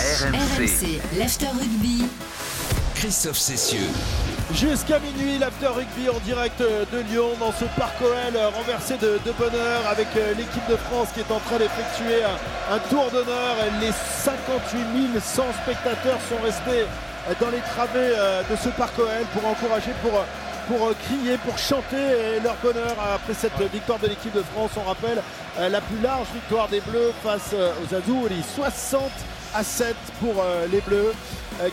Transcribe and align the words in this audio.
RMC, 0.00 1.02
l'After 1.18 1.48
Rugby. 1.48 2.06
Christophe 2.94 3.36
Cessieux. 3.36 3.90
Jusqu'à 4.54 4.98
minuit, 4.98 5.36
l'After 5.38 5.66
Rugby 5.66 6.08
en 6.08 6.18
direct 6.20 6.60
de 6.60 6.98
Lyon 7.10 7.28
dans 7.38 7.52
ce 7.52 7.66
parc 7.76 8.00
OL 8.00 8.36
renversé 8.54 8.96
de, 8.96 9.20
de 9.24 9.32
bonheur 9.32 9.86
avec 9.86 10.08
euh, 10.16 10.32
l'équipe 10.34 10.66
de 10.70 10.76
France 10.76 11.08
qui 11.12 11.20
est 11.20 11.30
en 11.30 11.40
train 11.40 11.58
d'effectuer 11.58 12.24
un, 12.24 12.74
un 12.74 12.78
tour 12.88 13.10
d'honneur. 13.10 13.56
Les 13.82 13.92
58 14.24 15.20
100 15.20 15.42
spectateurs 15.62 16.18
sont 16.30 16.42
restés 16.42 16.86
dans 17.38 17.50
les 17.50 17.60
travées 17.60 18.14
euh, 18.16 18.42
de 18.50 18.56
ce 18.56 18.70
parc 18.70 18.98
OL 18.98 19.06
pour 19.34 19.46
encourager, 19.46 19.92
pour, 20.02 20.24
pour 20.68 20.88
euh, 20.88 20.94
crier, 21.04 21.36
pour 21.38 21.58
chanter 21.58 22.40
leur 22.42 22.56
bonheur 22.62 22.96
après 23.14 23.34
cette 23.34 23.60
victoire 23.70 23.98
de 23.98 24.08
l'équipe 24.08 24.34
de 24.34 24.42
France. 24.54 24.70
On 24.76 24.88
rappelle 24.88 25.22
euh, 25.58 25.68
la 25.68 25.82
plus 25.82 26.00
large 26.00 26.28
victoire 26.32 26.68
des 26.68 26.80
Bleus 26.80 27.12
face 27.22 27.54
aux 27.54 27.94
Azouli, 27.94 28.42
60 28.56 29.02
à 29.54 29.62
7 29.64 29.94
pour 30.20 30.42
les 30.70 30.80
Bleus 30.80 31.12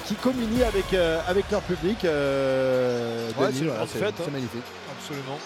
qui 0.06 0.16
communient 0.16 0.64
avec, 0.68 0.94
avec 1.28 1.46
leur 1.52 1.62
public. 1.62 1.98
Ouais, 2.04 2.10
Denis, 2.10 3.54
c'est 3.54 3.60
une 3.60 3.66
voilà, 3.66 3.76
grande 3.78 3.90
c'est 3.92 4.00
fête, 4.00 4.14
hein. 4.20 4.22
c'est 4.26 4.32
magnifique. 4.32 4.64
Absolument. 5.00 5.40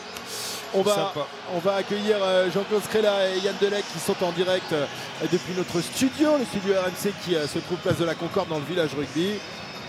On 0.76 0.82
va, 0.82 0.96
Sympa. 0.96 1.28
on 1.54 1.60
va 1.60 1.76
accueillir 1.76 2.16
euh, 2.24 2.50
Jean-Claude 2.52 2.84
Scrella 2.84 3.30
et 3.30 3.38
Yann 3.46 3.54
Delec 3.62 3.84
qui 3.94 4.00
sont 4.00 4.16
en 4.24 4.32
direct 4.32 4.74
euh, 4.74 4.86
depuis 5.32 5.54
notre 5.56 5.80
studio, 5.82 6.32
le 6.40 6.46
studio 6.46 6.74
RMC 6.74 7.14
qui 7.24 7.36
euh, 7.36 7.46
se 7.46 7.60
trouve 7.60 7.78
place 7.78 7.98
de 7.98 8.06
la 8.06 8.16
Concorde 8.16 8.50
dans 8.50 8.58
le 8.58 8.66
village 8.66 8.90
rugby. 8.98 9.34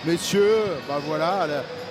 Messieurs, 0.04 0.58
bah 0.86 0.98
voilà, 1.06 1.46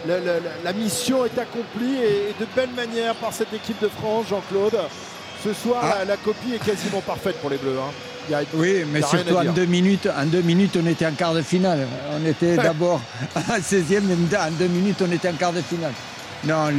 la, 0.06 0.20
la- 0.20 0.40
la- 0.40 0.40
la 0.64 0.74
mission 0.74 1.26
est 1.26 1.36
accomplie 1.40 1.96
et, 1.96 2.30
et 2.30 2.36
de 2.40 2.46
belle 2.56 2.70
manière 2.76 3.16
par 3.16 3.34
cette 3.34 3.52
équipe 3.52 3.82
de 3.82 3.88
France, 3.90 4.28
Jean-Claude. 4.30 4.78
Ce 5.44 5.54
soir, 5.54 5.82
Ah. 5.84 5.96
la, 6.00 6.06
la 6.06 6.18
copie 6.18 6.54
est 6.54 6.64
quasiment 6.64 7.02
parfaite 7.02 7.38
pour 7.42 7.50
les 7.50 7.58
Bleus. 7.58 7.80
hein. 7.80 7.92
Il 8.30 8.32
y 8.32 8.36
a- 8.36 8.42
Oui, 8.54 8.86
mais 8.92 9.02
surtout 9.02 9.36
en 9.36 9.44
deux, 9.52 9.66
minutes, 9.66 10.08
en 10.08 10.26
deux 10.26 10.42
minutes, 10.42 10.78
on 10.82 10.86
était 10.88 11.06
en 11.06 11.12
quart 11.12 11.34
de 11.34 11.42
finale. 11.42 11.88
On 12.16 12.26
était 12.26 12.56
d'abord 12.56 13.02
à 13.36 13.60
16e, 13.60 14.02
mais 14.04 14.38
en 14.38 14.52
deux 14.52 14.68
minutes, 14.68 15.02
on 15.06 15.12
était 15.12 15.30
en 15.30 15.34
quart 15.34 15.52
de 15.54 15.62
finale. 15.62 15.92
Non, 16.46 16.70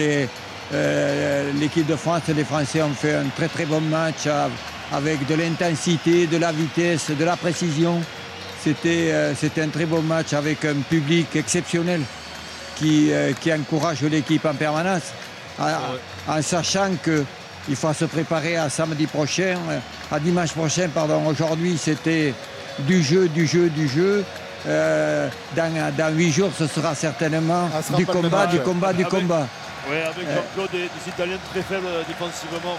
euh, 0.73 1.51
l'équipe 1.61 1.87
de 1.87 1.97
France 1.97 2.23
et 2.29 2.35
les 2.35 2.45
Français 2.45 2.83
ont 2.83 2.95
fait 2.95 3.15
un 3.15 3.27
très 3.37 3.49
très 3.49 3.67
bon 3.67 3.81
match 3.83 4.27
avec 4.93 5.27
de 5.27 5.35
l'intensité, 5.35 6.27
de 6.27 6.37
la 6.39 6.53
vitesse, 6.53 7.11
de 7.11 7.25
la 7.25 7.37
précision. 7.37 8.01
C'était, 8.63 9.11
euh, 9.13 9.35
un 9.59 9.69
très 9.69 9.85
bon 9.85 10.01
match 10.03 10.33
avec 10.33 10.65
un 10.65 10.77
public 10.89 11.37
exceptionnel 11.37 12.01
qui, 12.77 13.13
euh, 13.13 13.33
qui 13.39 13.53
encourage 13.53 14.03
l'équipe 14.03 14.45
en 14.47 14.55
permanence, 14.55 15.13
en, 15.59 15.69
en 16.33 16.43
sachant 16.43 16.91
qu'il 17.67 17.77
faut 17.77 17.93
se 17.93 18.05
préparer 18.05 18.57
à 18.57 18.69
samedi 18.69 19.07
prochain, 19.07 19.55
à 20.11 20.19
dimanche 20.21 20.53
prochain, 20.53 20.89
pardon. 20.95 21.23
Aujourd'hui, 21.27 21.79
c'était 21.79 22.35
du 22.81 23.03
jeu, 23.03 23.29
du 23.29 23.47
jeu, 23.47 23.69
du 23.69 23.89
jeu. 23.89 24.25
Euh, 24.67 25.29
dans, 25.55 26.15
huit 26.15 26.33
jours, 26.33 26.51
ce 26.59 26.67
sera 26.67 26.95
certainement 26.95 27.69
Ah, 27.77 27.83
sera 27.83 27.99
du 27.99 28.07
combat, 28.07 28.47
du 28.47 28.61
combat, 28.61 28.93
du 28.93 29.05
Ah, 29.05 29.09
mais- 29.13 29.21
combat. 29.21 29.47
Ouais, 29.91 30.03
avec 30.03 30.27
Euh. 30.27 30.37
Jean-Claude 30.37 30.71
des, 30.73 30.79
des 30.79 31.09
Italiens 31.09 31.37
très 31.53 31.61
faibles 31.63 31.87
euh, 31.87 32.03
défensivement, 32.09 32.79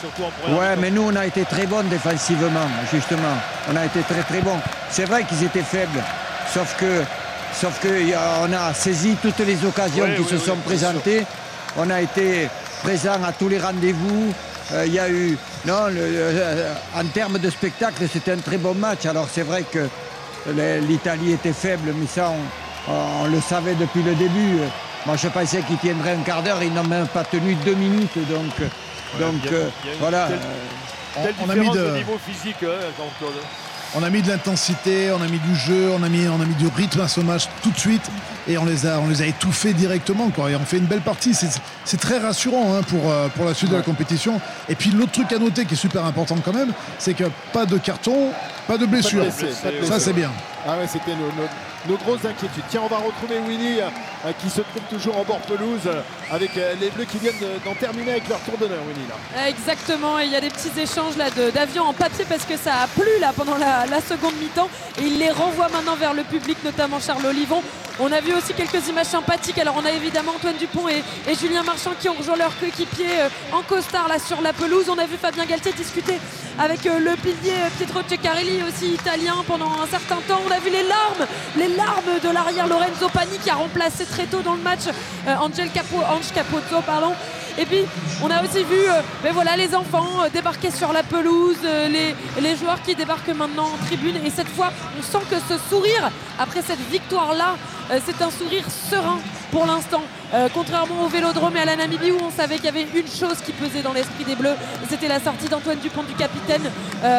surtout 0.00 0.22
en 0.22 0.30
première 0.30 0.58
Ouais, 0.60 0.76
mais 0.80 0.90
nous, 0.92 1.02
on 1.02 1.16
a 1.16 1.26
été 1.26 1.44
très 1.44 1.66
bons 1.66 1.82
défensivement, 1.82 2.68
justement. 2.92 3.34
On 3.72 3.74
a 3.76 3.84
été 3.86 4.00
très 4.02 4.22
très 4.22 4.40
bons. 4.40 4.60
C'est 4.90 5.04
vrai 5.06 5.24
qu'ils 5.24 5.42
étaient 5.42 5.64
faibles, 5.64 6.00
sauf 6.52 6.76
que, 6.78 7.02
sauf 7.52 7.80
que 7.80 7.88
on 8.48 8.52
a 8.52 8.72
saisi 8.72 9.16
toutes 9.20 9.40
les 9.40 9.64
occasions 9.64 10.04
Ouais, 10.04 10.14
qui 10.14 10.22
oui, 10.22 10.28
se 10.28 10.34
oui, 10.36 10.40
sont 10.46 10.56
présentées. 10.58 11.26
On 11.76 11.90
a 11.90 12.00
été 12.00 12.48
présents 12.84 13.22
à 13.24 13.32
tous 13.32 13.48
les 13.48 13.58
rendez-vous. 13.58 14.32
Euh, 14.72 14.84
Il 14.86 14.92
y 14.94 14.98
a 14.98 15.08
eu, 15.08 15.36
non, 15.66 15.86
le- 15.88 15.96
euh, 15.98 16.72
en 16.96 17.04
termes 17.06 17.38
de 17.38 17.50
spectacle, 17.50 18.02
c'était 18.12 18.32
un 18.32 18.36
très 18.48 18.58
bon 18.58 18.74
match. 18.74 19.04
Alors 19.06 19.28
c'est 19.32 19.42
vrai 19.42 19.64
que 19.64 19.88
l'Italie 20.88 21.32
était 21.32 21.52
faible, 21.52 21.92
mais 21.98 22.06
ça, 22.06 22.30
on, 22.88 22.92
on 23.22 23.26
le 23.26 23.40
savait 23.40 23.74
depuis 23.74 24.02
le 24.02 24.14
début. 24.14 24.58
Moi, 25.06 25.16
je 25.16 25.28
pensais 25.28 25.60
qu'ils 25.62 25.78
tiendraient 25.78 26.12
un 26.14 26.22
quart 26.22 26.42
d'heure. 26.42 26.62
Ils 26.62 26.72
n'ont 26.72 26.84
même 26.84 27.08
pas 27.08 27.24
tenu 27.24 27.54
deux 27.56 27.74
minutes, 27.74 28.16
donc, 28.28 28.54
donc 29.20 29.34
a- 29.50 29.54
euh, 29.54 29.68
a 29.68 29.96
voilà. 30.00 30.28
telle- 30.28 30.38
Quelle 31.24 31.34
on 31.46 31.50
a 31.50 31.54
mis 31.54 31.70
de 31.70 31.90
niveau 31.90 32.18
physique, 32.26 32.56
hein, 32.62 32.80
Jean-Claude 32.98 33.40
On 33.96 34.02
a 34.02 34.10
mis 34.10 34.22
de 34.22 34.28
l'intensité, 34.28 35.12
on 35.12 35.22
a 35.22 35.28
mis 35.28 35.38
du 35.38 35.54
jeu, 35.54 35.90
on 35.96 36.02
a 36.02 36.08
mis, 36.08 36.26
on 36.26 36.40
a 36.40 36.44
mis 36.44 36.54
du 36.56 36.66
rythme 36.66 37.00
à 37.00 37.06
ce 37.06 37.20
match 37.20 37.48
tout 37.62 37.70
de 37.70 37.78
suite 37.78 38.02
et 38.48 38.58
on 38.58 38.64
les 38.64 38.86
a, 38.86 38.98
on 38.98 39.08
les 39.08 39.22
a 39.22 39.26
étouffés 39.26 39.72
directement. 39.72 40.30
Quoi. 40.30 40.50
Et 40.50 40.56
on 40.56 40.64
fait 40.64 40.78
une 40.78 40.86
belle 40.86 41.00
partie. 41.00 41.32
C'est, 41.32 41.96
très 41.96 42.18
rassurant 42.18 42.74
hein, 42.74 42.82
pour, 42.82 43.08
euh, 43.08 43.28
pour 43.28 43.44
la 43.44 43.54
suite 43.54 43.70
de 43.70 43.76
la 43.76 43.82
compétition. 43.82 44.40
Et 44.68 44.74
puis 44.74 44.90
l'autre 44.90 45.12
truc 45.12 45.32
à 45.32 45.38
noter 45.38 45.64
qui 45.64 45.74
est 45.74 45.76
super 45.76 46.04
important 46.04 46.36
quand 46.44 46.52
même, 46.52 46.72
c'est 46.98 47.14
que 47.14 47.24
pas 47.52 47.66
de 47.66 47.78
carton, 47.78 48.30
pas 48.66 48.78
de 48.78 48.86
blessure. 48.86 49.22
blessés, 49.22 49.48
pas 49.62 49.70
de 49.70 49.84
Ça 49.84 50.00
c'est 50.00 50.12
bien. 50.12 50.30
Ah 50.66 50.78
ouais, 50.78 50.86
c'était 50.86 51.12
nos, 51.14 51.26
nos- 51.26 51.48
nos 51.86 51.96
grosses 51.98 52.24
inquiétudes. 52.24 52.64
Tiens, 52.70 52.80
on 52.84 52.88
va 52.88 52.96
retrouver 52.96 53.38
Winnie 53.46 53.78
euh, 53.80 54.30
qui 54.40 54.48
se 54.48 54.62
trouve 54.62 54.82
toujours 54.88 55.18
en 55.18 55.24
bord 55.24 55.40
pelouse 55.40 55.82
euh, 55.86 56.00
avec 56.30 56.56
euh, 56.56 56.72
les 56.80 56.88
Bleus 56.88 57.04
qui 57.04 57.18
viennent 57.18 57.38
de- 57.38 57.62
d'en 57.62 57.74
terminer 57.74 58.12
avec 58.12 58.26
leur 58.28 58.40
tour 58.40 58.56
d'honneur, 58.56 58.78
Winnie. 58.88 59.06
Là. 59.06 59.48
Exactement, 59.48 60.18
et 60.18 60.24
il 60.24 60.30
y 60.32 60.36
a 60.36 60.40
des 60.40 60.48
petits 60.48 60.72
échanges 60.80 61.18
là 61.18 61.28
de- 61.30 61.50
d'avions 61.50 61.84
en 61.84 61.92
papier 61.92 62.24
parce 62.26 62.46
que 62.46 62.56
ça 62.56 62.76
a 62.82 62.86
plu 62.86 63.06
là 63.20 63.32
pendant 63.36 63.58
la, 63.58 63.84
la 63.84 64.00
seconde 64.00 64.32
mi-temps 64.40 64.70
et 64.98 65.02
il 65.02 65.18
les 65.18 65.30
renvoie 65.30 65.68
maintenant 65.68 65.96
vers 65.96 66.14
le 66.14 66.22
public, 66.22 66.56
notamment 66.64 66.98
Charles 67.00 67.26
Olivon. 67.26 67.62
On 68.00 68.10
a 68.10 68.20
vu 68.20 68.32
aussi 68.34 68.54
quelques 68.54 68.88
images 68.88 69.06
sympathiques. 69.06 69.58
Alors 69.58 69.76
on 69.80 69.84
a 69.84 69.90
évidemment 69.92 70.32
Antoine 70.36 70.56
Dupont 70.56 70.88
et, 70.88 71.04
et 71.30 71.34
Julien 71.36 71.62
Marchand 71.62 71.92
qui 72.00 72.08
ont 72.08 72.14
rejoint 72.14 72.36
leur 72.36 72.58
coéquipier 72.58 73.06
euh, 73.20 73.28
en 73.52 73.60
costard 73.62 74.08
là 74.08 74.18
sur 74.18 74.40
la 74.40 74.52
pelouse. 74.54 74.86
On 74.88 74.98
a 74.98 75.04
vu 75.04 75.16
Fabien 75.20 75.44
Galtier 75.44 75.72
discuter 75.74 76.14
avec 76.58 76.86
euh, 76.86 76.98
le 76.98 77.16
pilier 77.16 77.52
euh, 77.52 77.68
Pietro 77.76 78.00
Ceccarelli 78.06 78.62
aussi 78.62 78.94
italien 78.94 79.36
pendant 79.46 79.72
un 79.82 79.86
certain 79.86 80.18
temps. 80.28 80.40
On 80.46 80.50
a 80.50 80.60
vu 80.60 80.70
les 80.70 80.86
larmes, 80.86 81.26
les 81.56 81.68
larmes 81.68 82.20
de 82.22 82.28
l'arrière 82.30 82.66
Lorenzo 82.66 83.08
Pani 83.12 83.38
qui 83.42 83.50
a 83.50 83.54
remplacé 83.54 84.04
très 84.04 84.26
tôt 84.26 84.40
dans 84.42 84.54
le 84.54 84.62
match 84.62 84.86
euh, 85.26 85.34
Angel 85.36 85.70
Capo, 85.70 85.96
Ange 85.96 86.32
Capozzo. 86.34 86.82
Et 87.56 87.66
puis, 87.66 87.84
on 88.22 88.30
a 88.30 88.42
aussi 88.42 88.64
vu 88.64 88.80
euh, 88.88 89.00
ben 89.22 89.32
les 89.56 89.74
enfants 89.74 90.24
euh, 90.24 90.28
débarquer 90.28 90.70
sur 90.72 90.92
la 90.92 91.04
pelouse, 91.04 91.56
euh, 91.64 91.88
les, 91.88 92.56
joueurs 92.56 92.82
qui 92.82 92.94
débarquent 92.94 93.34
maintenant 93.34 93.66
en 93.66 93.86
tribune. 93.86 94.16
Et 94.24 94.30
cette 94.30 94.48
fois, 94.48 94.72
on 94.98 95.02
sent 95.02 95.24
que 95.30 95.36
ce 95.48 95.56
sourire, 95.70 96.10
après 96.38 96.62
cette 96.62 96.80
victoire-là, 96.90 97.56
c'est 98.06 98.22
un 98.22 98.30
sourire 98.30 98.64
serein 98.90 99.18
pour 99.50 99.66
l'instant. 99.66 100.02
Contrairement 100.54 101.04
au 101.04 101.08
Vélodrome 101.08 101.54
et 101.56 101.60
à 101.60 101.64
la 101.66 101.76
Namibie 101.76 102.12
où 102.12 102.18
on 102.24 102.30
savait 102.30 102.56
qu'il 102.56 102.64
y 102.64 102.68
avait 102.68 102.86
une 102.94 103.06
chose 103.06 103.36
qui 103.44 103.52
pesait 103.52 103.82
dans 103.82 103.92
l'esprit 103.92 104.24
des 104.24 104.34
Bleus, 104.34 104.56
c'était 104.88 105.06
la 105.06 105.20
sortie 105.20 105.48
d'Antoine 105.48 105.78
Dupont 105.78 106.02
du 106.02 106.14
capitaine 106.14 106.62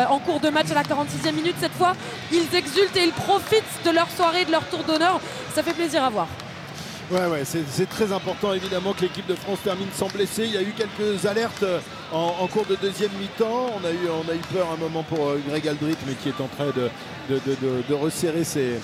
en 0.10 0.18
cours 0.20 0.40
de 0.40 0.50
match 0.50 0.72
à 0.72 0.74
la 0.74 0.84
46e 0.84 1.34
minute. 1.34 1.56
Cette 1.60 1.74
fois, 1.74 1.94
ils 2.32 2.56
exultent 2.56 2.98
et 2.98 3.04
ils 3.04 3.14
profitent 3.14 3.64
de 3.86 3.92
leur 3.92 4.10
soirée, 4.10 4.46
de 4.46 4.52
leur 4.52 4.68
tour 4.70 4.84
d'honneur. 4.84 5.20
Ça 5.54 5.62
fait 5.62 5.74
plaisir 5.74 6.04
à 6.04 6.10
voir. 6.10 6.28
Ouais, 7.12 7.28
ouais, 7.28 7.44
c'est 7.46 7.88
très 7.88 8.12
important 8.12 8.52
évidemment 8.54 8.94
que 8.94 9.02
l'équipe 9.02 9.28
de 9.28 9.36
France 9.36 9.60
termine 9.64 9.90
sans 9.94 10.08
blessé. 10.08 10.46
Il 10.46 10.54
y 10.54 10.58
a 10.58 10.64
eu 10.64 10.74
quelques 10.76 11.26
alertes 11.28 11.64
en, 12.12 12.48
cours 12.48 12.66
de 12.66 12.76
deuxième 12.76 13.12
mi-temps. 13.20 13.70
On 13.80 13.86
a 13.86 13.92
eu, 13.92 14.10
on 14.10 14.28
a 14.32 14.34
eu 14.34 14.40
peur 14.52 14.68
un 14.74 14.78
moment 14.78 15.04
pour 15.04 15.34
Greg 15.48 15.68
Aldrit, 15.68 15.98
mais 16.08 16.14
qui 16.14 16.30
est 16.30 16.42
en 16.42 16.48
train 16.48 16.72
de, 16.76 17.94
resserrer 17.94 18.44
ses, 18.44 18.80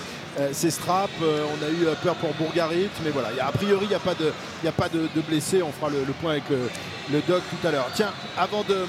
ses 0.52 0.70
straps. 0.70 1.10
Euh, 1.22 1.44
on 1.52 1.64
a 1.64 1.68
eu 1.68 1.86
euh, 1.86 1.94
peur 2.02 2.14
pour 2.16 2.32
Bourgarit, 2.34 2.88
mais 3.04 3.10
voilà. 3.10 3.28
A- 3.40 3.52
priori, 3.52 3.84
il 3.84 3.88
n'y 3.88 3.94
a 3.94 3.98
pas 3.98 4.14
de, 4.88 5.08
de, 5.14 5.20
blessés. 5.20 5.62
On 5.62 5.72
fera 5.72 5.90
le, 5.90 6.12
point 6.20 6.32
avec 6.32 6.44
euh, 6.50 6.66
le 7.10 7.20
doc 7.22 7.42
tout 7.50 7.66
à 7.66 7.70
l'heure. 7.70 7.86
Tiens, 7.94 8.10
avant 8.38 8.62
de, 8.68 8.86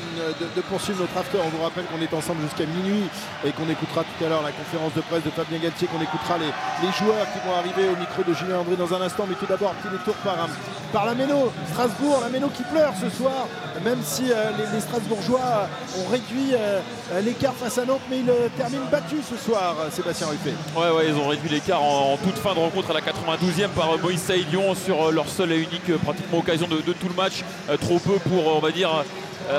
poursuivre 0.70 1.02
notre 1.02 1.18
after, 1.18 1.38
on 1.44 1.50
vous 1.50 1.64
rappelle 1.64 1.86
qu'on 1.86 2.02
est 2.02 2.14
ensemble 2.14 2.42
jusqu'à 2.44 2.66
minuit 2.66 3.04
et 3.46 3.52
qu'on 3.52 3.70
écoutera 3.70 4.04
tout 4.04 4.26
à 4.26 4.30
l'heure 4.30 4.42
la 4.44 4.52
conférence 4.52 4.94
de 4.94 5.02
presse 5.02 5.24
de 5.24 5.30
Fabien 5.32 5.60
Galtier, 5.60 5.88
qu'on 5.88 6.02
écoutera 6.02 6.38
les, 6.38 6.92
joueurs 6.94 7.26
qui 7.34 7.40
vont 7.48 7.56
arriver 7.56 7.90
au 7.90 7.98
micro 7.98 8.24
de 8.24 8.34
Julien 8.34 8.60
André 8.60 8.76
dans 8.76 8.94
un 8.94 9.02
instant. 9.02 9.26
Mais 9.28 9.36
tout 9.36 9.48
d'abord, 9.48 9.74
petit 9.76 9.92
détour 9.92 10.16
par, 10.24 10.36
euh, 10.36 10.48
par 10.92 11.06
la 11.06 11.16
Méno, 11.16 11.52
Strasbourg, 11.72 12.20
la 12.22 12.30
Méno 12.30 12.50
qui 12.50 12.64
pleure 12.64 12.94
ce 13.02 13.10
soir, 13.10 13.48
même 13.84 14.00
si 14.04 14.32
euh, 14.32 14.52
les, 14.74 14.80
Strasbourgeois 14.80 15.68
ont 16.00 16.12
réduit 16.12 16.54
euh, 16.54 16.80
euh, 17.12 17.22
l'écart 17.22 17.54
face 17.54 17.78
à 17.78 17.86
Nantes, 17.86 18.02
mais 18.10 18.20
ils 18.20 18.30
euh, 18.30 18.48
terminent 18.58 18.86
battus 18.92 19.22
ce 19.30 19.38
soir, 19.38 19.76
euh, 19.80 19.90
Sébastien 19.90 20.28
Ruffet. 20.28 20.54
Ouais, 20.76 20.92
ouais, 20.92 21.10
ils 21.10 21.16
ont 21.16 21.28
réduit 21.34 21.50
l'écart 21.50 21.82
en, 21.82 22.16
toute 22.18 22.38
fin 22.38 22.54
de 22.54 22.60
rencontre 22.60 22.92
à 22.92 22.94
la 22.94 23.02
92e 23.02 23.70
par 23.70 23.92
euh, 23.92 23.98
Moïse 23.98 24.22
Saïd 24.22 24.52
Lyon 24.52 24.76
sur 24.76 25.08
euh, 25.08 25.12
leur 25.12 25.28
seule 25.28 25.52
et 25.52 25.58
unique 25.58 25.90
euh, 25.90 25.98
pratiquement 25.98 26.38
occasion 26.40 26.68
de, 26.68 26.78
tout 26.94 27.08
le 27.08 27.16
match. 27.16 27.44
Trop 27.82 27.98
peu 27.98 28.20
pour, 28.20 28.56
on 28.56 28.60
va 28.60 28.70
dire, 28.70 29.04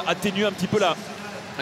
atténuer 0.07 0.45
un 0.45 0.53
petit 0.53 0.69
peu 0.69 0.79
la, 0.79 0.95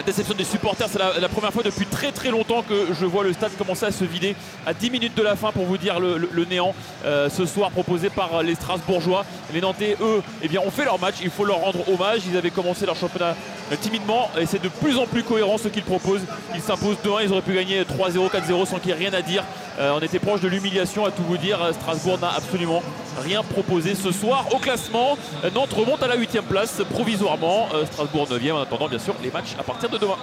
déception 0.05 0.35
des 0.35 0.43
supporters. 0.43 0.87
C'est 0.87 0.99
la, 0.99 1.29
première 1.29 1.51
fois 1.51 1.63
depuis 1.63 1.85
très 1.87 2.11
très 2.11 2.29
longtemps 2.29 2.61
que 2.61 2.93
je 2.93 3.05
vois 3.05 3.23
le 3.23 3.33
stade 3.33 3.55
commencer 3.57 3.85
à 3.85 3.91
se 3.91 4.03
vider 4.03 4.35
à 4.65 4.73
10 4.73 4.91
minutes 4.91 5.15
de 5.15 5.23
la 5.23 5.35
fin 5.35 5.51
pour 5.51 5.65
vous 5.65 5.77
dire 5.77 5.99
le, 5.99 6.45
néant 6.45 6.75
ce 7.03 7.45
soir 7.45 7.71
proposé 7.71 8.09
par 8.09 8.43
les 8.43 8.55
Strasbourgeois. 8.55 9.25
Les 9.53 9.61
Nantais, 9.61 9.97
eux, 10.01 10.21
eh 10.41 10.47
bien, 10.47 10.61
ont 10.61 10.71
fait 10.71 10.85
leur 10.85 10.99
match. 10.99 11.15
Il 11.23 11.29
faut 11.29 11.45
leur 11.45 11.57
rendre 11.57 11.87
hommage. 11.89 12.21
Ils 12.29 12.37
avaient 12.37 12.51
commencé 12.51 12.85
leur 12.85 12.95
championnat 12.95 13.35
timidement 13.81 14.29
et 14.39 14.45
c'est 14.45 14.61
de 14.61 14.69
plus 14.69 14.97
en 14.97 15.05
plus 15.05 15.23
cohérent 15.23 15.57
ce 15.57 15.69
qu'ils 15.69 15.83
proposent. 15.83 16.25
Ils 16.53 16.61
s'imposent 16.61 16.97
2-1. 17.03 17.25
Ils 17.25 17.31
auraient 17.31 17.41
pu 17.41 17.53
gagner 17.53 17.83
3-0, 17.83 18.29
4-0 18.29 18.65
sans 18.65 18.79
qu'il 18.79 18.89
y 18.89 18.91
ait 18.91 18.97
rien 18.97 19.13
à 19.13 19.21
dire. 19.21 19.43
Euh, 19.79 19.91
on 19.95 19.99
était 20.01 20.19
proche 20.19 20.41
de 20.41 20.47
l'humiliation 20.47 21.05
à 21.05 21.11
tout 21.11 21.23
vous 21.23 21.37
dire. 21.37 21.59
Strasbourg 21.73 22.19
n'a 22.19 22.29
absolument 22.35 22.83
rien 23.21 23.41
proposé 23.43 23.95
ce 23.95 24.11
soir 24.11 24.45
au 24.53 24.59
classement. 24.59 25.17
Nantes 25.55 25.73
remonte 25.73 26.03
à 26.03 26.07
la 26.07 26.15
8 26.15 26.41
place 26.47 26.81
provisoirement. 26.91 27.67
Euh, 27.73 27.85
Strasbourg 27.85 28.27
9 28.29 28.51
en 28.53 28.61
attendant 28.61 28.87
bien 28.87 28.99
sûr 28.99 29.15
les 29.23 29.31
matchs 29.31 29.55
à 29.59 29.63
partir 29.63 29.89
de 29.89 29.97
demain. 29.97 30.17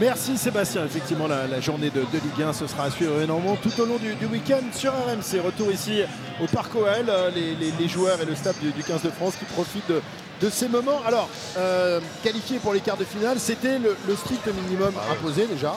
Merci 0.00 0.36
Sébastien. 0.36 0.84
Effectivement, 0.84 1.26
la, 1.28 1.46
la 1.46 1.60
journée 1.60 1.88
de, 1.90 2.00
de 2.00 2.18
Ligue 2.18 2.42
1, 2.44 2.52
ce 2.52 2.66
sera 2.66 2.84
à 2.84 2.90
suivre 2.90 3.20
énormément 3.20 3.56
tout 3.56 3.70
au 3.80 3.86
long 3.86 3.96
du, 3.96 4.14
du 4.16 4.26
week-end 4.26 4.62
sur 4.72 4.92
RMC. 4.92 5.40
Retour 5.44 5.70
ici 5.70 6.00
au 6.42 6.46
Parc 6.46 6.74
OL, 6.74 6.86
euh, 7.08 7.30
les, 7.34 7.54
les- 7.54 7.72
les 7.78 7.88
joueurs 7.88 8.20
et 8.20 8.24
le 8.24 8.34
staff 8.34 8.58
du, 8.60 8.72
du 8.72 8.82
15 8.82 9.02
de 9.02 9.10
France 9.10 9.34
qui 9.38 9.44
profitent 9.44 9.88
de, 9.88 10.00
de 10.40 10.50
ces 10.50 10.68
moments. 10.68 11.00
Alors, 11.06 11.28
euh, 11.58 12.00
qualifié 12.24 12.58
pour 12.58 12.72
les 12.72 12.80
quarts 12.80 12.96
de 12.96 13.04
finale, 13.04 13.38
c'était 13.38 13.78
le, 13.78 13.96
le 14.08 14.16
strict 14.16 14.46
minimum 14.64 14.92
imposé 15.12 15.46
déjà. 15.46 15.76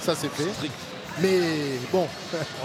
Ça, 0.00 0.14
c'est 0.14 0.30
fait. 0.32 0.50
Strict. 0.54 0.72
Mais 1.20 1.78
bon, 1.92 2.08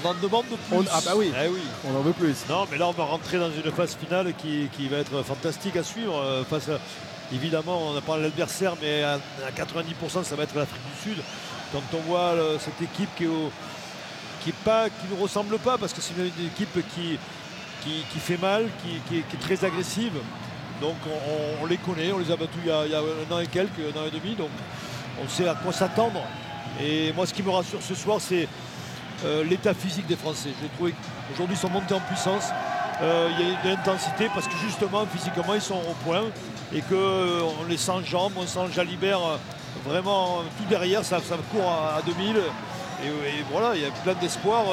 On 0.04 0.08
en 0.08 0.14
demande 0.14 0.46
de 0.46 0.56
plus. 0.56 0.78
On- 0.78 0.86
ah 0.92 1.00
bah 1.06 1.12
oui. 1.16 1.32
Eh 1.44 1.48
oui. 1.50 1.60
on 1.86 1.98
en 1.98 2.02
veut 2.02 2.14
plus. 2.14 2.36
Non, 2.50 2.66
mais 2.72 2.78
là, 2.78 2.88
on 2.88 2.92
va 2.92 3.04
rentrer 3.04 3.38
dans 3.38 3.52
une 3.52 3.72
phase 3.72 3.96
finale 3.96 4.34
qui, 4.38 4.70
qui 4.76 4.88
va 4.88 4.98
être 4.98 5.22
fantastique 5.24 5.76
à 5.76 5.84
suivre. 5.84 6.16
euh, 6.18 6.44
face 6.46 6.70
à- 6.70 6.80
évidemment, 7.34 7.90
on 7.90 7.94
n'a 7.94 8.02
pas 8.02 8.18
l'adversaire, 8.18 8.74
mais 8.82 9.04
à, 9.04 9.20
à 9.46 9.52
90%, 9.52 10.24
ça 10.24 10.36
va 10.36 10.44
être 10.44 10.56
l'Afrique 10.56 10.82
du 10.96 11.10
Sud. 11.10 11.18
Quand 11.74 11.82
on 11.94 12.02
voit 12.10 12.20
euh, 12.36 12.58
cette 12.60 12.82
équipe 12.82 13.10
qui, 13.18 13.26
est 13.26 13.28
au- 13.28 13.52
qui, 14.42 14.52
est 14.52 14.60
pas, 14.64 14.90
qui 14.90 15.14
ne 15.14 15.22
ressemble 15.22 15.58
pas, 15.60 15.78
parce 15.78 15.92
que 15.92 16.02
c'est 16.02 16.14
une, 16.18 16.32
une 16.40 16.48
équipe 16.48 16.74
qui, 16.96 17.20
qui, 17.84 18.04
qui 18.14 18.20
fait 18.20 18.38
mal, 18.38 18.68
qui, 18.82 19.00
qui 19.10 19.20
est, 19.20 19.40
très 19.40 19.66
agressive. 19.66 20.14
Donc, 20.82 20.96
on, 21.06 21.10
on- 21.10 21.64
on 21.64 21.66
les 21.66 21.78
connaît, 21.78 22.14
on 22.14 22.20
les 22.20 22.32
a 22.32 22.38
battus 22.38 22.62
il 22.64 22.70
y 22.70 22.72
a, 22.72 22.86
il 22.86 22.92
y 22.92 22.96
a 22.96 23.00
un 23.00 23.36
an 23.36 23.40
et 23.40 23.48
quelques, 23.48 23.80
un 23.94 24.00
an 24.00 24.06
et 24.08 24.18
demi. 24.18 24.36
Donc, 24.36 24.50
on 25.22 25.28
sait 25.28 25.48
à 25.50 25.56
quoi 25.56 25.74
s'attendre. 25.74 26.22
Et 26.82 27.12
moi, 27.14 27.26
ce 27.26 27.34
qui 27.34 27.44
me 27.44 27.50
rassure 27.50 27.82
ce 27.82 27.96
soir, 27.96 28.18
c'est 28.20 28.48
euh, 29.26 29.44
l'état 29.44 29.74
physique 29.74 30.08
des 30.08 30.16
Français. 30.16 30.50
J'ai 30.62 30.70
trouvé 30.70 30.94
qu'aujourd'hui, 31.30 31.56
ils 31.56 31.60
sont 31.60 31.70
montés 31.70 31.94
en 31.94 32.00
puissance. 32.00 32.46
Euh, 33.02 33.30
Il 33.40 33.48
y 33.48 33.52
a 33.52 33.64
de 33.64 33.70
l'intensité 33.70 34.30
parce 34.34 34.48
que 34.48 34.56
justement, 34.58 35.06
physiquement, 35.06 35.54
ils 35.54 35.62
sont 35.62 35.76
au 35.76 35.94
point 36.06 36.24
et 36.74 36.82
qu'on 36.82 37.66
les 37.70 37.78
sent 37.78 37.92
en 37.92 38.04
jambes, 38.04 38.34
on 38.38 38.46
sent 38.46 38.72
Jalibert 38.76 39.20
euh, 39.20 39.38
vraiment 39.86 40.42
tout 40.58 40.66
derrière, 40.70 41.04
ça, 41.04 41.20
court 41.52 41.70
à, 41.72 41.98
à 41.98 42.02
2000. 42.02 42.36
Et, 43.04 43.08
et 43.08 43.44
voilà, 43.52 43.76
il 43.76 43.82
y 43.82 43.86
a 43.86 43.92
plein 44.04 44.16
d'espoir 44.16 44.64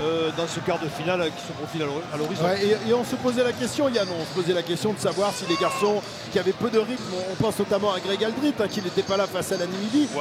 euh, 0.00 0.30
dans 0.36 0.46
ce 0.46 0.60
quart 0.60 0.78
de 0.78 0.88
finale 0.88 1.22
qui 1.36 1.46
se 1.46 1.52
profile 1.52 1.82
à 1.82 1.86
l'hor- 1.86 2.02
à 2.12 2.16
l'horizon. 2.16 2.44
Ouais, 2.44 2.64
et, 2.64 2.90
et 2.90 2.94
on 2.94 3.04
se 3.04 3.16
posait 3.16 3.42
la 3.44 3.52
question, 3.52 3.88
Yann, 3.88 4.06
on 4.08 4.24
se 4.24 4.40
posait 4.40 4.54
la 4.54 4.62
question 4.62 4.92
de 4.92 4.98
savoir 4.98 5.32
si 5.34 5.44
les 5.48 5.56
garçons 5.56 6.00
qui 6.32 6.38
avaient 6.38 6.52
peu 6.52 6.70
de 6.70 6.78
rythme, 6.78 7.02
on 7.30 7.34
pense 7.42 7.58
notamment 7.58 7.92
à 7.92 8.00
Greg 8.00 8.22
Aldrit, 8.24 8.54
hein, 8.60 8.68
qui 8.70 8.80
n'était 8.82 9.02
pas 9.02 9.16
là 9.16 9.26
face 9.26 9.52
à 9.52 9.56
la 9.56 9.64
Ouais, 9.64 9.70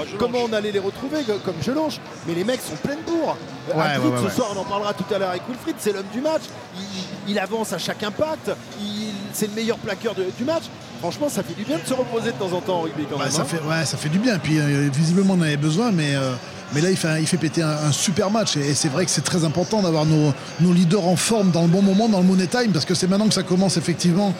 Jelonche. 0.06 0.18
comment 0.20 0.40
on 0.50 0.54
allait 0.54 0.72
les 0.72 0.80
retrouver, 0.80 1.24
co- 1.24 1.34
comme 1.46 1.62
Jelonche. 1.62 2.00
Mais 2.28 2.34
les 2.34 2.44
mecs 2.44 2.62
sont 2.62 2.76
pleins 2.76 2.96
de 2.96 3.02
bourre. 3.02 3.38
Ouais, 3.74 3.82
Aldrit, 3.84 4.08
ouais, 4.10 4.18
ouais, 4.20 4.30
ce 4.30 4.36
soir, 4.36 4.50
on 4.56 4.60
en 4.60 4.66
parlera 4.66 4.94
tout 4.94 5.06
à 5.14 5.18
l'heure 5.18 5.30
avec 5.30 5.44
Wilfried, 5.48 5.76
c'est 5.80 5.94
l'homme 5.94 6.08
du 6.14 6.22
match. 6.22 6.44
Il, 6.76 7.32
il 7.32 7.40
avance 7.40 7.74
à 7.74 7.78
chaque 7.78 8.02
impact, 8.04 8.52
il- 8.80 8.97
c'est 9.38 9.48
le 9.48 9.54
meilleur 9.54 9.78
plaqueur 9.78 10.16
de- 10.16 10.26
du 10.38 10.44
match. 10.44 10.64
Franchement, 11.00 11.30
ça 11.30 11.44
fait 11.44 11.54
du 11.54 11.64
bien 11.64 11.78
de 11.78 11.88
se 11.88 11.94
reposer 11.94 12.32
de 12.32 12.38
temps 12.38 12.52
en 12.54 12.60
temps 12.62 12.78
en 12.78 12.82
rugby 12.82 13.04
quand 13.10 13.18
Bah, 13.20 13.26
même. 13.26 13.32
ça, 13.34 13.44
hein. 13.44 13.46
fait, 13.46 13.58
ouais, 13.62 13.86
ça 13.86 13.98
fait 13.98 14.10
du 14.10 14.18
bien. 14.18 14.40
Puis 14.40 14.58
euh, 14.60 14.90
visiblement, 14.92 15.36
on 15.36 15.38
en 15.38 15.42
avait 15.44 15.56
besoin, 15.58 15.92
mais, 15.92 16.16
euh, 16.16 16.34
mais 16.74 16.82
là, 16.82 16.90
il 16.90 16.98
fait, 16.98 17.22
il 17.22 17.28
fait 17.28 17.38
péter 17.38 17.62
un, 17.62 17.70
un 17.70 17.92
super 17.92 18.32
match. 18.32 18.58
Et, 18.58 18.70
et 18.70 18.74
c'est 18.74 18.88
vrai 18.90 19.06
que 19.06 19.12
c'est 19.12 19.22
très 19.24 19.46
important 19.46 19.82
d'avoir 19.84 20.06
nos, 20.08 20.34
nos 20.60 20.74
leaders 20.74 21.06
en 21.08 21.16
forme 21.16 21.52
dans 21.52 21.62
le 21.62 21.68
bon 21.68 21.84
moment, 21.84 22.10
dans 22.10 22.18
le 22.20 22.26
money 22.26 22.48
time, 22.48 22.72
parce 22.74 22.86
que 22.86 22.96
c'est 22.96 23.06
maintenant 23.08 23.28
que 23.28 23.34
ça 23.36 23.44
commence 23.44 23.78
effectivement 23.78 24.34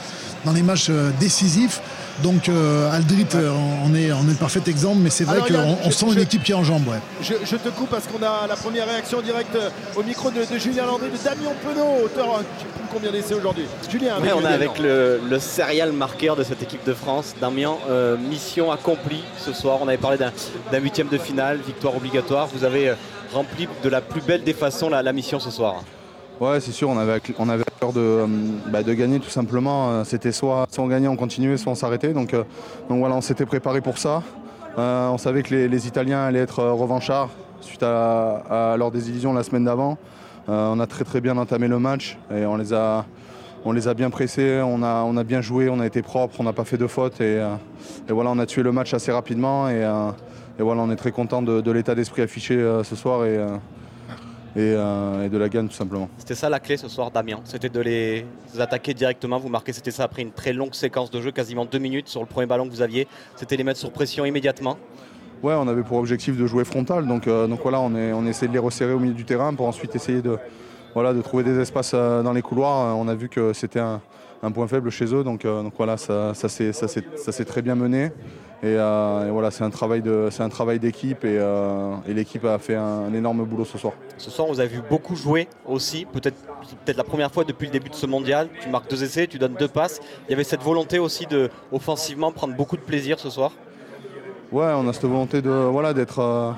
dans 0.46 0.52
les 0.54 0.64
matchs 0.64 0.88
euh, 0.90 1.12
décisifs. 1.20 1.80
Donc, 2.24 2.50
euh, 2.50 2.92
Aldrit, 2.92 3.28
euh, 3.36 3.52
on, 3.86 3.94
est, 3.94 4.12
on 4.12 4.24
est 4.24 4.32
le 4.32 4.36
parfait 4.40 4.62
exemple, 4.68 4.98
mais 5.00 5.10
c'est 5.12 5.24
vrai 5.24 5.40
qu'on 5.42 5.92
sent 5.92 6.06
je- 6.10 6.14
une 6.16 6.22
équipe 6.22 6.44
qui 6.44 6.52
est 6.52 6.56
en 6.56 6.64
jambes. 6.64 6.88
Ouais. 6.88 6.98
Je, 7.22 7.34
je 7.46 7.56
te 7.58 7.70
coupe 7.70 7.90
parce 7.90 8.06
qu'on 8.08 8.24
a 8.26 8.48
la 8.48 8.56
première 8.56 8.88
réaction 8.88 9.22
directe 9.22 9.56
euh, 9.56 9.70
au 9.96 10.02
micro 10.04 10.32
de, 10.32 10.40
de 10.52 10.58
Julien 10.60 10.86
Landry, 10.88 11.10
de 11.12 11.24
Damien 11.24 11.52
Penaud, 11.64 12.06
auteur, 12.06 12.42
combien 12.92 13.12
d'essais 13.12 13.36
aujourd'hui. 13.36 13.66
Julien, 13.90 14.16
Ouais, 14.20 14.30
avec 14.30 14.36
on 14.36 14.40
le 14.40 14.46
est 14.46 14.54
avec 14.54 14.80
le, 14.80 15.22
le 15.30 15.40
serial 15.40 15.92
marqueur 15.92 16.36
de 16.36 16.44
cette 16.44 16.64
équipe 16.64 16.84
de 16.86 16.94
France, 16.96 17.36
Damien. 17.40 17.76
euh, 17.90 18.18
mission 18.18 18.72
accomplie 18.72 19.24
ce 19.38 19.54
soir. 19.54 19.78
On 19.84 19.88
avait 19.88 19.98
parlé 19.98 20.18
d'un 20.18 20.80
huitième 20.80 21.10
de 21.10 21.18
finale, 21.20 21.60
victoire 21.66 21.96
obligatoire. 21.96 22.48
Vous 22.52 22.64
avez 22.64 22.94
rempli 23.32 23.68
de 23.84 23.90
la 23.90 24.02
plus 24.02 24.22
belle 24.22 24.44
des 24.44 24.54
façons 24.54 24.90
la, 24.90 25.04
la 25.04 25.14
mission 25.14 25.40
ce 25.40 25.52
soir. 25.52 25.84
Ouais, 26.40 26.60
c'est 26.60 26.72
sûr, 26.72 26.88
on 26.90 26.98
avait, 27.00 27.20
on 27.40 27.48
peur 27.80 27.94
de, 27.94 28.00
euh, 28.00 28.28
bah, 28.68 28.84
de 28.84 28.94
gagner 28.94 29.20
tout 29.20 29.30
simplement. 29.30 29.90
Euh, 29.90 30.04
C'était 30.04 30.32
soit, 30.32 30.68
soit 30.70 30.84
on 30.84 30.88
gagnait, 30.88 31.08
on 31.08 31.16
continuait, 31.16 31.58
soit 31.58 31.72
on 31.72 31.76
s'arrêtait. 31.76 32.14
Donc, 32.14 32.36
euh, 32.36 32.44
donc 32.90 33.00
voilà, 33.00 33.16
on 33.16 33.22
s'était 33.22 33.48
préparé 33.48 33.82
pour 33.82 33.98
ça. 33.98 34.22
On 34.78 35.18
savait 35.18 35.42
que 35.42 35.56
les, 35.56 35.88
Italiens 35.88 36.26
allaient 36.26 36.42
être 36.42 36.64
revanchards 36.64 37.32
suite 37.62 37.82
à, 37.82 38.76
leur 38.78 38.92
désillusion 38.92 39.34
la 39.34 39.42
semaine 39.42 39.66
d'avant. 39.66 39.98
On 40.48 40.80
a 40.80 40.86
très 40.86 41.04
très 41.04 41.20
bien 41.20 41.36
entamé 41.38 41.68
le 41.68 41.80
match 41.80 42.20
et 42.32 42.46
on 42.46 42.58
les 42.58 42.74
a, 42.74 43.04
on 43.66 43.72
les 43.72 43.88
a 43.88 43.96
bien 43.96 44.12
pressés, 44.12 44.62
on 44.64 44.84
a, 44.84 45.02
on 45.02 45.18
a 45.18 45.24
bien 45.24 45.42
joué, 45.42 45.68
on 45.68 45.80
a 45.80 45.88
été 45.88 46.04
propre, 46.04 46.36
on 46.40 46.44
n'a 46.44 46.54
pas 46.54 46.64
fait 46.64 46.78
de 46.78 46.86
fautes 46.86 47.20
et, 47.22 47.42
voilà, 48.08 48.30
on 48.30 48.38
a 48.38 48.46
tué 48.46 48.62
le 48.62 48.72
match 48.72 48.94
assez 48.94 49.12
rapidement 49.12 49.68
et, 49.68 49.84
voilà, 50.60 50.84
on 50.84 50.92
est 50.92 50.96
très 50.96 51.12
content 51.12 51.42
de, 51.42 51.60
de 51.60 51.72
l'état 51.72 51.96
d'esprit 51.96 52.22
affiché 52.22 52.56
ce 52.84 52.96
soir 52.96 53.26
et, 53.26 53.40
et, 54.58 54.74
euh, 54.76 55.26
et 55.26 55.30
de 55.30 55.38
la 55.38 55.50
gagne 55.50 55.68
tout 55.68 55.76
simplement. 55.76 56.10
C'était 56.18 56.34
ça 56.34 56.50
la 56.50 56.60
clé 56.60 56.78
ce 56.78 56.88
soir, 56.88 57.12
Damien. 57.12 57.40
C'était 57.44 57.70
de 57.70 57.80
les 57.80 58.26
attaquer 58.58 58.96
directement. 58.96 59.38
Vous 59.38 59.50
marquez, 59.50 59.72
c'était 59.72 59.92
ça 59.92 60.04
après 60.04 60.24
une 60.24 60.32
très 60.32 60.52
longue 60.52 60.74
séquence 60.74 61.12
de 61.12 61.22
jeu, 61.22 61.32
quasiment 61.32 61.66
deux 61.66 61.78
minutes 61.78 62.08
sur 62.08 62.22
le 62.22 62.26
premier 62.26 62.48
ballon 62.48 62.66
que 62.66 62.72
vous 62.72 62.82
aviez. 62.82 63.08
C'était 63.36 63.56
les 63.56 63.64
mettre 63.64 63.80
sur 63.80 63.92
pression 63.92 64.26
immédiatement. 64.26 64.78
Ouais, 65.44 65.54
on 65.54 65.68
avait 65.68 65.84
pour 65.84 66.00
objectif 66.00 66.36
de 66.36 66.48
jouer 66.48 66.66
frontal, 66.66 67.06
donc, 67.06 67.28
euh, 67.28 67.46
donc 67.46 67.60
voilà, 67.62 67.80
on, 67.80 67.96
est, 67.96 68.12
on 68.12 68.26
essaie 68.26 68.48
de 68.48 68.54
les 68.54 68.60
resserrer 68.60 68.94
au 68.94 69.00
milieu 69.00 69.14
du 69.14 69.24
terrain 69.24 69.54
pour 69.54 69.68
ensuite 69.68 69.96
essayer 69.96 70.24
de, 70.24 70.40
voilà, 70.96 71.14
de 71.14 71.22
trouver 71.22 71.44
des 71.44 71.60
espaces 71.60 71.92
euh, 71.94 72.24
dans 72.24 72.34
les 72.34 72.42
couloirs. 72.42 72.98
On 72.98 73.08
a 73.08 73.14
vu 73.14 73.30
que 73.30 73.54
c'était 73.54 73.80
un, 73.80 74.02
un 74.44 74.52
point 74.52 74.68
faible 74.68 74.90
chez 74.92 75.14
eux, 75.14 75.24
donc, 75.24 75.46
euh, 75.46 75.64
donc 75.64 75.74
voilà, 75.78 75.98
ça, 75.98 76.34
ça 76.34 76.48
s'est 76.50 77.46
très 77.46 77.62
bien 77.62 77.76
mené. 77.76 78.12
Et, 78.64 78.74
euh, 78.76 79.28
et 79.28 79.32
voilà, 79.32 79.52
c'est 79.52 79.64
un 79.64 79.70
travail 79.70 80.02
de- 80.02 80.30
c'est 80.32 80.42
un 80.42 80.50
travail 80.50 80.80
d'équipe 80.80 81.24
et, 81.26 81.38
euh, 81.40 81.94
et 82.08 82.14
l'équipe 82.16 82.44
a 82.44 82.58
fait 82.58 82.74
un, 82.76 82.82
un 83.08 83.14
énorme 83.14 83.46
boulot 83.46 83.66
ce 83.66 83.78
soir. 83.78 83.94
Ce 84.18 84.32
soir, 84.32 84.48
on 84.48 84.52
vous 84.52 84.60
a 84.60 84.66
vu 84.66 84.82
beaucoup 84.90 85.16
jouer 85.16 85.48
aussi. 85.68 86.06
Peut-être 86.12 86.36
peut 86.84 86.94
la 86.98 87.04
première 87.04 87.32
fois 87.32 87.44
depuis 87.44 87.68
le 87.68 87.72
début 87.72 87.90
de 87.90 87.96
ce 87.96 88.08
mondial. 88.08 88.50
Tu 88.60 88.70
marques 88.70 88.90
deux 88.90 89.04
essais, 89.04 89.28
tu 89.28 89.38
donnes 89.38 89.54
deux 89.60 89.68
passes. 89.68 90.00
Il 90.28 90.32
y 90.32 90.34
avait 90.34 90.44
cette 90.44 90.64
volonté 90.64 90.98
aussi 90.98 91.28
de, 91.28 91.52
offensivement, 91.72 92.32
prendre 92.32 92.56
beaucoup 92.56 92.78
de 92.78 92.82
plaisir 92.82 93.20
ce 93.20 93.30
soir. 93.30 93.52
Ouais, 94.52 94.72
on 94.76 94.88
a 94.88 94.94
cette 94.94 95.04
volonté 95.06 95.44
de 95.44 95.52
voilà 95.52 95.94
d'être 95.94 96.18
euh, 96.20 96.52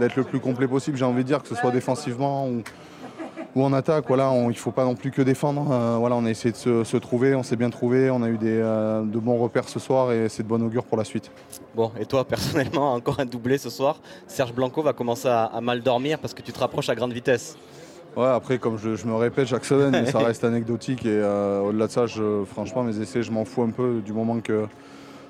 d'être 0.00 0.16
le 0.16 0.24
plus 0.24 0.40
complet 0.40 0.66
possible. 0.66 0.96
J'ai 0.96 1.04
envie 1.04 1.24
de 1.24 1.28
dire 1.28 1.42
que 1.42 1.48
ce 1.48 1.54
soit 1.56 1.72
défensivement 1.72 2.48
ou, 2.48 2.62
ou 3.54 3.62
en 3.64 3.72
attaque. 3.72 4.04
Voilà, 4.08 4.30
on- 4.30 4.44
il 4.50 4.54
ne 4.54 4.58
faut 4.58 4.70
pas 4.72 4.84
non 4.84 4.94
plus 4.94 5.10
que 5.10 5.22
défendre. 5.22 5.66
Euh, 5.70 5.96
voilà, 5.98 6.16
on 6.16 6.24
a 6.24 6.30
essayé 6.30 6.52
de 6.52 6.56
se, 6.56 6.84
se 6.84 6.96
trouver, 6.96 7.34
on 7.34 7.42
s'est 7.42 7.56
bien 7.56 7.70
trouvé. 7.70 8.10
On 8.10 8.22
a 8.22 8.28
eu 8.28 8.36
des, 8.38 8.58
euh, 8.58 9.02
de 9.02 9.18
bons 9.18 9.38
repères 9.38 9.68
ce 9.68 9.78
soir 9.78 10.12
et 10.12 10.28
c'est 10.28 10.42
de 10.42 10.48
bon 10.48 10.62
augure 10.62 10.84
pour 10.84 10.96
la 10.98 11.04
suite. 11.04 11.30
Bon, 11.74 11.90
et 12.00 12.06
toi, 12.06 12.24
personnellement, 12.28 12.94
encore 12.94 13.20
un 13.20 13.26
doublé 13.26 13.58
ce 13.58 13.70
soir. 13.70 13.96
Serge 14.26 14.52
Blanco 14.54 14.82
va 14.82 14.92
commencer 14.92 15.28
à, 15.28 15.44
à 15.44 15.60
mal 15.60 15.82
dormir 15.82 16.18
parce 16.18 16.34
que 16.34 16.42
tu 16.42 16.52
te 16.52 16.58
rapproches 16.58 16.88
à 16.88 16.94
grande 16.94 17.12
vitesse. 17.12 17.56
Ouais, 18.16 18.26
après, 18.28 18.58
comme 18.58 18.78
je, 18.78 18.94
je 18.94 19.06
me 19.06 19.14
répète 19.16 19.48
chaque 19.48 19.64
semaine, 19.64 19.90
mais 19.90 20.06
ça 20.10 20.18
reste 20.24 20.44
anecdotique 20.44 21.04
et 21.04 21.08
euh, 21.10 21.60
au-delà 21.62 21.88
de 21.88 21.92
ça, 21.92 22.06
je- 22.06 22.44
franchement, 22.44 22.84
mes 22.84 22.96
essais, 23.00 23.22
je 23.24 23.32
m'en 23.32 23.44
fous 23.44 23.62
un 23.62 23.70
peu 23.70 24.00
du 24.04 24.12
moment 24.12 24.38
que 24.40 24.66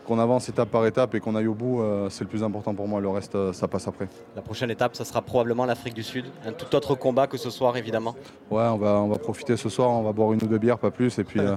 qu'on 0.05 0.19
avance 0.19 0.49
étape 0.49 0.71
par 0.71 0.87
étape 0.87 1.15
et 1.15 1.21
qu'on 1.21 1.35
aille 1.35 1.47
au 1.47 1.55
bout, 1.55 1.81
euh, 1.81 2.09
c'est 2.11 2.25
le 2.25 2.29
plus 2.29 2.43
important 2.43 2.75
pour 2.75 2.87
moi. 2.87 3.01
Le 3.01 3.09
reste, 3.09 3.35
euh, 3.35 3.53
ça 3.53 3.67
passe 3.67 3.89
après. 3.89 4.09
La 4.37 4.43
prochaine 4.43 4.71
étape, 4.71 4.95
ça 4.95 5.05
sera 5.05 5.23
probablement 5.23 5.65
l'Afrique 5.65 5.95
du 5.95 6.03
Sud. 6.03 6.27
Un 6.47 6.53
tout 6.53 6.75
autre 6.77 6.95
combat 6.95 7.27
que 7.27 7.37
ce 7.37 7.51
soir, 7.51 7.77
évidemment. 7.77 8.15
Ouais, 8.51 8.63
on 8.63 8.77
va, 8.77 9.01
on 9.01 9.09
va 9.09 9.19
profiter 9.19 9.57
ce 9.57 9.69
soir, 9.69 9.91
on 9.91 10.03
va 10.03 10.13
boire 10.13 10.33
une 10.33 10.43
ou 10.43 10.47
deux 10.47 10.59
bières, 10.59 10.79
pas 10.79 10.91
plus, 10.91 11.19
et 11.19 11.25
puis 11.25 11.41
euh, 11.41 11.57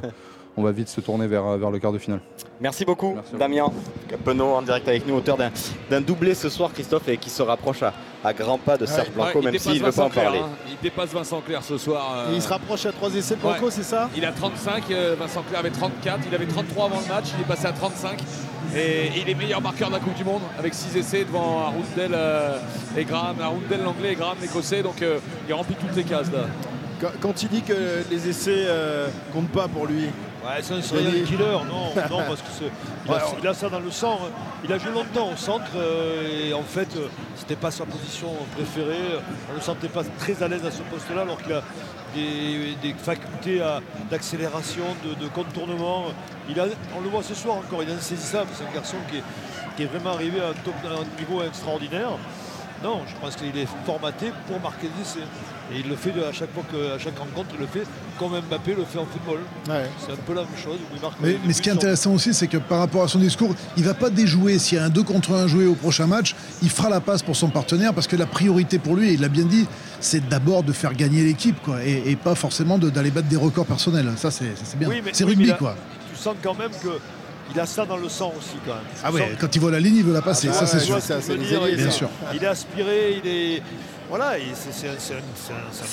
on 0.58 0.64
va 0.64 0.72
vite 0.72 0.90
se 0.90 1.00
tourner 1.02 1.28
vers, 1.28 1.58
vers 1.58 1.70
le 1.72 1.80
quart 1.80 1.92
de 1.92 1.98
finale. 2.00 2.20
Merci 2.60 2.84
beaucoup, 2.84 3.14
Merci. 3.14 3.36
Damien. 3.38 3.72
Penaud 4.26 4.56
en 4.56 4.62
direct 4.64 4.88
avec 4.88 5.06
nous, 5.08 5.16
auteur 5.16 5.38
d'un 5.38 5.52
d'un 5.90 6.02
doublé 6.02 6.34
ce 6.34 6.50
soir, 6.50 6.72
Christophe, 6.74 7.08
et 7.10 7.18
qui 7.18 7.30
se 7.30 7.44
rapproche 7.44 7.84
à, 7.84 7.94
à 8.24 8.34
grands 8.34 8.58
pas 8.58 8.78
de 8.78 8.86
Serge 8.88 9.12
Blanco, 9.12 9.40
Ouais, 9.40 9.46
il 9.46 9.52
même 9.52 9.60
s'il 9.60 9.80
ne 9.82 9.86
veut 9.86 9.92
pas 9.92 10.04
en 10.06 10.10
parler. 10.10 10.40
hein. 10.40 10.50
Il 10.70 10.78
dépasse 10.82 11.12
Vincent 11.14 11.42
Clerc 11.42 11.64
ce 11.64 11.78
soir. 11.78 12.26
euh, 12.28 12.32
il 12.34 12.42
se 12.42 12.48
rapproche 12.50 12.86
à 12.88 12.92
trois 12.92 13.14
essais 13.14 13.36
de 13.36 13.42
Blanco, 13.42 13.66
Ouais. 13.66 13.72
c'est 13.72 13.84
ça? 13.84 14.10
Il 14.18 14.26
a 14.26 14.32
35, 14.32 14.84
euh, 14.92 15.16
Vincent 15.20 15.44
Clerc 15.48 15.60
avait 15.60 15.70
34, 15.70 16.20
il 16.28 16.34
avait 16.36 16.46
33 16.48 16.86
avant 16.86 17.00
le 17.02 17.08
match, 17.14 17.26
il 17.38 17.42
est 17.42 17.48
passé 17.48 17.68
à 17.68 17.72
35 17.74 18.20
et 18.76 19.12
il 19.16 19.30
est 19.30 19.36
meilleur 19.36 19.62
marqueur 19.62 19.90
de 19.90 19.94
la 19.94 20.00
Coupe 20.00 20.16
du 20.16 20.24
Monde 20.26 20.42
avec 20.58 20.74
6 20.74 20.98
essais 20.98 21.24
devant 21.24 21.60
Arundel 21.62 22.12
euh, 22.14 22.58
et 22.98 23.06
Graham, 23.06 23.40
Arundel 23.42 23.82
l'anglais 23.84 24.14
et 24.14 24.16
Graham 24.16 24.38
l'écossais, 24.42 24.82
donc 24.82 25.02
euh, 25.02 25.20
il 25.48 25.54
remplit 25.54 25.76
toutes 25.76 25.96
les 25.96 26.04
cases 26.04 26.32
là. 26.32 26.46
Quand, 27.00 27.12
quand 27.22 27.44
il 27.44 27.50
dit 27.50 27.62
que 27.62 28.04
les 28.10 28.28
essais 28.28 28.64
euh, 28.66 29.08
comptent 29.32 29.52
pas 29.52 29.68
pour 29.68 29.86
lui. 29.86 30.06
Ouais, 30.48 30.62
c'est 30.62 30.74
un 30.76 30.82
serial 30.82 31.24
killer, 31.24 31.44
non, 31.68 31.94
non 32.10 32.24
parce 32.28 32.42
que 32.42 32.48
c'est- 32.58 32.72
il, 33.06 33.12
a, 33.12 33.16
Ouais, 33.16 33.22
il 33.42 33.48
a 33.48 33.54
ça 33.54 33.70
dans 33.70 33.80
le 33.80 33.92
sang. 33.92 34.20
hein. 34.24 34.30
Il 34.64 34.72
a 34.72 34.78
joué 34.78 34.92
longtemps 34.92 35.30
au 35.32 35.36
centre 35.36 35.72
euh, 35.76 36.48
et 36.50 36.54
en 36.54 36.64
fait, 36.64 36.88
euh, 36.96 37.08
c'était 37.36 37.56
pas 37.56 37.70
sa 37.72 37.86
position 37.86 38.30
préférée. 38.56 39.20
On 39.50 39.54
ne 39.54 39.58
le 39.58 39.62
sentait 39.64 39.90
pas 39.90 40.04
très 40.20 40.42
à 40.42 40.48
l'aise 40.48 40.66
à 40.66 40.72
ce 40.72 40.82
poste-là, 40.84 41.22
alors 41.22 41.42
qu'il 41.42 41.54
a 41.54 41.62
des, 42.16 42.76
des 42.82 42.94
facultés 42.98 43.62
d'accélération, 44.10 44.84
de, 45.06 45.14
de 45.24 45.30
contournement. 45.30 46.06
Il 46.50 46.60
a, 46.60 46.66
on 46.98 47.02
le 47.02 47.10
voit 47.10 47.24
ce 47.24 47.36
soir 47.36 47.58
encore, 47.58 47.84
il 47.84 47.90
est 47.90 47.94
insaisissable. 47.94 48.50
C'est 48.54 48.64
un 48.64 48.74
garçon 48.74 48.98
qui 49.12 49.18
est, 49.18 49.24
qui 49.76 49.84
est 49.84 49.86
vraiment 49.88 50.12
arrivé 50.12 50.40
à 50.40 50.50
un, 50.50 50.54
top- 50.54 50.74
à 50.86 51.02
un 51.02 51.20
niveau 51.20 51.44
extraordinaire. 51.44 52.12
Non, 52.84 53.02
je 53.08 53.14
pense 53.20 53.36
qu'il 53.36 53.58
est 53.58 53.68
formaté 53.86 54.32
pour 54.48 54.60
marquer 54.62 54.88
des 54.96 55.02
essais. 55.02 55.26
Et 55.74 55.80
il 55.80 55.90
le 55.90 55.96
fait 55.96 56.12
de- 56.12 56.24
à 56.24 56.32
chaque 56.32 56.54
fois 56.54 56.64
que, 56.72 56.96
à 56.96 57.00
chaque 57.00 57.18
rencontre, 57.18 57.50
il 57.56 57.60
le 57.60 57.66
fait 57.68 57.84
comme 58.20 58.32
Mbappé 58.40 58.76
le 58.76 58.86
fait 58.86 59.00
en 59.00 59.06
football. 59.06 59.40
Ouais. 59.68 59.90
C'est 60.00 60.14
un 60.14 60.16
peu 60.16 60.34
la 60.34 60.42
même 60.42 60.50
chose. 60.64 60.78
où 60.92 60.96
il 60.96 61.02
marque 61.02 61.16
Mais, 61.22 61.38
mais 61.46 61.54
ce 61.54 61.62
qui 61.62 61.70
est 61.70 61.74
intéressant 61.74 62.14
aussi, 62.14 62.34
c'est 62.34 62.48
que 62.48 62.58
par 62.58 62.80
rapport 62.80 63.04
à 63.04 63.08
son 63.08 63.20
discours, 63.20 63.54
il 63.76 63.84
va 63.84 63.94
pas 63.94 64.10
déjouer. 64.10 64.60
S'il 64.60 64.78
y 64.78 64.82
a 64.82 64.86
un 64.86 64.90
2 64.90 65.04
contre 65.04 65.34
1 65.34 65.48
joué 65.48 65.66
au 65.66 65.74
prochain 65.76 66.08
match, 66.08 66.36
il 66.62 66.70
fera 66.70 66.90
la 66.90 67.02
passe 67.02 67.24
pour 67.24 67.36
son 67.36 67.50
partenaire 67.50 67.94
parce 67.94 68.08
que 68.08 68.16
la 68.16 68.28
priorité 68.28 68.78
pour 68.80 68.96
lui, 68.96 69.10
et 69.10 69.14
il 69.14 69.22
l'a 69.22 69.28
bien 69.28 69.46
dit, 69.46 69.68
c'est 70.00 70.30
d'abord 70.30 70.64
de 70.64 70.72
faire 70.72 70.94
gagner 70.94 71.24
l'équipe 71.24 71.62
quoi, 71.64 71.84
et, 71.84 72.04
et 72.12 72.16
pas 72.16 72.36
forcément 72.36 72.78
de- 72.78 72.90
d'aller 72.92 73.12
battre 73.12 73.28
des 73.28 73.36
records 73.36 73.66
personnels. 73.66 74.10
Ça, 74.18 74.30
c'est 74.32 74.54
bien. 74.78 74.88
Oui, 74.88 75.02
c'est 75.12 75.24
oui, 75.26 75.32
rugby 75.36 75.52
quoi. 75.58 75.76
Tu 76.14 76.18
sens 76.18 76.36
quand 76.42 76.54
même 76.58 76.72
qu'il 77.50 77.60
a 77.60 77.66
ça 77.66 77.86
dans 77.86 77.98
le 77.98 78.10
sang 78.10 78.34
aussi 78.38 78.58
quand 78.66 78.74
même. 78.76 78.84
Ah 79.04 79.12
ouais, 79.12 79.36
quand 79.40 79.56
il 79.56 79.60
voit 79.60 79.72
la 79.72 79.80
ligne, 79.80 79.98
il 79.98 80.04
veut 80.04 80.14
la 80.14 80.22
passer, 80.22 80.48
bah 80.48 80.54
ça 80.54 80.62
ouais, 80.62 80.68
c'est 80.68 80.80
sûr. 80.80 81.02
ça, 81.02 81.22
c'est 81.22 81.36
dire, 81.38 81.68
il- 81.70 81.78
Bien 81.78 81.90
sûr. 81.92 82.10
Il 82.34 82.44
est 82.44 82.48
aspiré, 82.48 83.22
il 83.24 83.30
est. 83.30 83.62
Voilà, 84.10 84.36
c'est 84.54 84.88
un, 84.88 84.92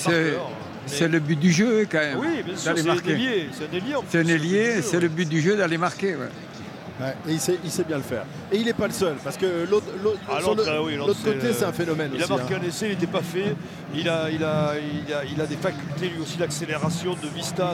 marqueur. 0.05 0.49
C'est 0.87 1.07
le 1.07 1.19
but 1.19 1.39
du 1.39 1.51
jeu 1.51 1.85
quand 1.91 1.97
même. 1.97 2.19
Oui, 2.19 2.43
bien 2.45 2.55
sûr, 2.55 2.71
c'est 2.75 2.81
un 2.81 2.93
marquer. 2.93 3.11
ailier. 3.11 3.49
C'est 3.51 3.63
un 3.65 3.67
C'est 4.09 4.19
un 4.19 4.23
du 4.23 4.81
c'est 4.81 4.91
jeu, 4.93 4.99
le 4.99 5.07
but 5.09 5.27
du 5.27 5.41
jeu 5.41 5.57
d'aller 5.57 5.77
marquer. 5.77 6.15
ouais. 6.15 6.29
Ouais, 7.01 7.13
et 7.27 7.33
il 7.33 7.39
sait, 7.39 7.57
il 7.63 7.69
sait 7.69 7.83
bien 7.83 7.97
le 7.97 8.03
faire. 8.03 8.23
Et 8.51 8.57
il 8.57 8.65
n'est 8.65 8.73
pas 8.73 8.87
le 8.87 8.93
seul, 8.93 9.15
parce 9.23 9.35
que 9.35 9.67
l'autre 9.69 9.85
Ah, 10.29 10.37
oui, 10.83 10.97
côté, 10.97 11.53
c'est 11.53 11.65
un 11.65 11.73
phénomène 11.73 12.11
Il 12.15 12.23
a 12.23 12.27
marqué 12.27 12.53
hein. 12.55 12.59
un 12.63 12.67
essai, 12.67 12.85
il 12.87 12.91
n'était 12.91 13.05
pas 13.07 13.21
fait. 13.21 13.53
Il 13.93 14.07
a, 14.07 14.29
il, 14.29 14.43
a, 14.43 14.73
il, 15.07 15.13
a, 15.13 15.25
il 15.25 15.41
a 15.41 15.45
des 15.45 15.57
facultés 15.57 16.07
lui 16.07 16.21
aussi 16.21 16.37
d'accélération, 16.37 17.15
de 17.21 17.27
vista. 17.35 17.73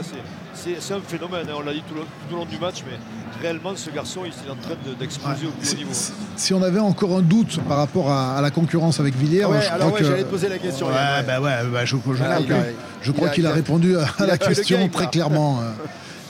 C'est- 0.54 0.94
un 0.94 1.00
phénomène, 1.08 1.48
hein, 1.50 1.54
on 1.58 1.62
l'a 1.62 1.74
dit 1.74 1.84
tout, 1.88 1.96
le- 1.96 2.02
tout 2.02 2.36
au 2.36 2.38
long 2.38 2.46
du 2.46 2.58
match, 2.60 2.84
mais 2.86 2.98
réellement 3.42 3.76
ce 3.76 3.90
garçon 3.90 4.22
il 4.26 4.30
est 4.30 4.52
en 4.52 4.56
train 4.56 4.76
de- 4.86 4.94
d'exploser 4.94 5.48
au 5.48 5.52
plus 5.52 5.62
haut 5.62 5.72
Si, 5.72 5.76
niveau. 5.78 5.92
si- 6.36 6.54
on 6.54 6.62
avait 6.62 6.80
encore 6.80 7.18
un 7.18 7.22
doute 7.22 7.60
par 7.68 7.78
rapport 7.78 8.12
à, 8.12 8.38
à 8.38 8.42
la 8.42 8.52
concurrence 8.52 9.00
avec 9.00 9.16
Villiers, 9.16 9.46
ouais, 9.46 9.62
je 9.62 9.68
alors 9.70 9.88
crois 9.88 9.92
ouais, 9.94 10.00
que 10.00 10.06
j'allais 10.06 10.24
te 10.24 10.30
poser 10.30 10.50
la 10.50 10.58
question, 10.60 10.88
Ouais, 10.88 10.94
Yann, 10.94 11.22
ouais. 11.22 11.24
bah 11.26 11.42
ouais, 11.42 11.70
bah 11.72 11.86
je, 11.86 11.96
crois 11.96 13.30
qu'il 13.30 13.46
a, 13.48 13.52
répondu 13.52 13.96
à, 13.98 14.26
la 14.26 14.38
question 14.38 14.88
très 14.90 15.08
clairement. 15.08 15.62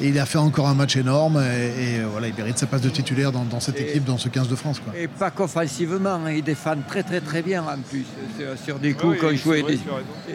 euh, 0.02 0.06
Et 0.06 0.10
il 0.10 0.20
a 0.20 0.26
fait 0.26 0.38
encore 0.38 0.68
un 0.68 0.74
match 0.74 0.96
énorme 0.96 1.38
et, 1.42 1.96
et, 1.96 2.00
euh, 2.00 2.08
voilà, 2.12 2.28
il 2.28 2.34
mérite 2.36 2.58
sa 2.58 2.66
place 2.68 2.82
de 2.82 2.90
titulaire 2.90 3.32
dans, 3.32 3.44
dans 3.46 3.60
cette 3.60 3.80
Et- 3.80 3.90
équipe, 3.90 4.06
dans 4.06 4.18
ce 4.18 4.30
15 4.30 4.48
de 4.48 4.56
France. 4.56 4.80
Quoi. 4.80 4.94
Et 4.98 5.08
pas 5.08 5.32
qu'offensivement, 5.32 6.10
hein, 6.26 6.32
il 6.32 6.44
défend 6.44 6.76
très 6.88 7.04
très 7.04 7.22
très 7.22 7.42
bien 7.42 7.64
en 7.64 7.78
plus. 7.90 8.06
Sur, 8.38 8.58
sur 8.66 8.80
des 8.80 8.94
coups 8.94 9.20
qu'on 9.20 9.36
jouait. 9.36 9.64
des- 9.64 9.80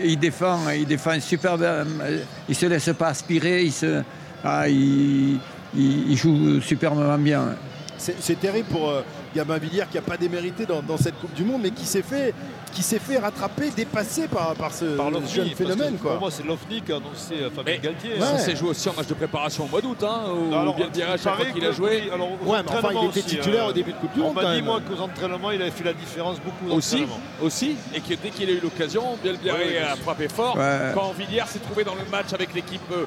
il 0.04 0.18
défend, 0.18 0.58
il 0.70 0.86
défend 0.86 1.18
super 1.20 1.58
bien. 1.58 1.66
euh, 2.00 2.18
Il 2.48 2.54
se 2.54 2.66
laisse 2.66 2.90
pas 2.98 3.08
aspirer, 3.08 3.62
il, 3.64 3.72
se, 3.72 4.02
ah, 4.44 4.68
il, 4.68 5.38
il- 5.76 6.10
il 6.10 6.16
joue 6.16 6.60
superbement 6.60 7.18
bien. 7.18 7.56
C'est 7.98 8.16
c'est 8.20 8.38
terrible 8.38 8.68
pour 8.68 8.90
euh, 8.90 9.00
Gabin 9.36 9.58
Villiers 9.58 9.84
qui 9.90 9.96
n'a 9.96 10.02
pas 10.02 10.16
démérité 10.16 10.64
dans, 10.66 10.82
dans 10.82 10.96
cette 10.96 11.18
Coupe 11.20 11.34
du 11.34 11.44
Monde, 11.44 11.60
mais 11.62 11.70
qui 11.70 11.84
s'est 11.84 12.02
fait, 12.02 12.34
qui 12.72 12.82
s'est 12.82 12.98
fait 12.98 13.18
rattraper, 13.18 13.70
dépasser 13.70 14.28
par, 14.28 14.54
par 14.54 14.72
ce 14.72 14.84
Par 14.96 15.10
jeune 15.26 15.50
phénomène. 15.50 15.96
Quoi. 15.98 16.12
Pour 16.12 16.20
moi, 16.22 16.30
c'est 16.30 16.44
l'OFNI 16.44 16.80
qui 16.82 16.92
a 16.92 16.96
annoncé 16.96 17.34
euh, 17.42 17.50
Fabien 17.50 17.76
Galtier. 17.76 18.14
Ouais. 18.14 18.20
Ça 18.20 18.38
s'est 18.38 18.56
joué 18.56 18.70
aussi 18.70 18.88
en 18.88 18.94
match 18.94 19.06
de 19.06 19.14
préparation 19.14 19.64
au 19.64 19.68
mois 19.68 19.80
d'août, 19.80 20.02
hein, 20.02 20.22
où 20.34 20.50
Non, 20.50 20.60
alors, 20.60 20.74
bien 20.76 20.88
dire 20.88 21.10
à 21.10 21.14
il 21.16 21.20
chaque 21.20 21.36
fois 21.36 21.44
qu'il 21.46 21.64
a 21.64 21.72
joué. 21.72 22.02
oui, 22.04 22.10
alors, 22.12 22.28
aux 22.32 22.50
Ouais, 22.50 22.58
mais 22.64 22.70
enfin, 22.76 22.88
il 23.02 23.08
était 23.08 23.22
titulaire 23.22 23.66
euh, 23.66 23.70
au 23.70 23.72
début 23.72 23.92
de 23.92 23.96
Coupe 23.98 24.14
du 24.14 24.20
On 24.20 24.24
Monde. 24.24 24.34
quand 24.36 24.42
m'a 24.42 24.54
dit, 24.54 24.62
moi, 24.62 24.80
qu'aux 24.80 25.02
entraînements, 25.02 25.50
il 25.50 25.60
avait 25.60 25.70
fait 25.70 25.84
la 25.84 25.92
différence 25.92 26.38
beaucoup 26.40 26.74
Aussi, 26.74 27.04
aussi, 27.42 27.76
et 27.94 28.00
que 28.00 28.14
dès 28.20 28.30
qu'il 28.30 28.48
a 28.48 28.52
eu 28.52 28.60
l'occasion, 28.60 29.02
Bielbiaré 29.22 29.64
Ouais, 29.64 29.70
bien 29.72 29.86
a 29.92 29.96
frappé 29.96 30.28
fort. 30.28 30.56
Ouais. 30.56 30.92
Quand 30.94 31.12
Villiers 31.12 31.44
s'est 31.48 31.58
trouvé 31.60 31.84
dans 31.84 31.94
le 31.94 32.04
match 32.10 32.32
avec 32.32 32.54
l'équipe 32.54 32.80
euh, 32.92 33.04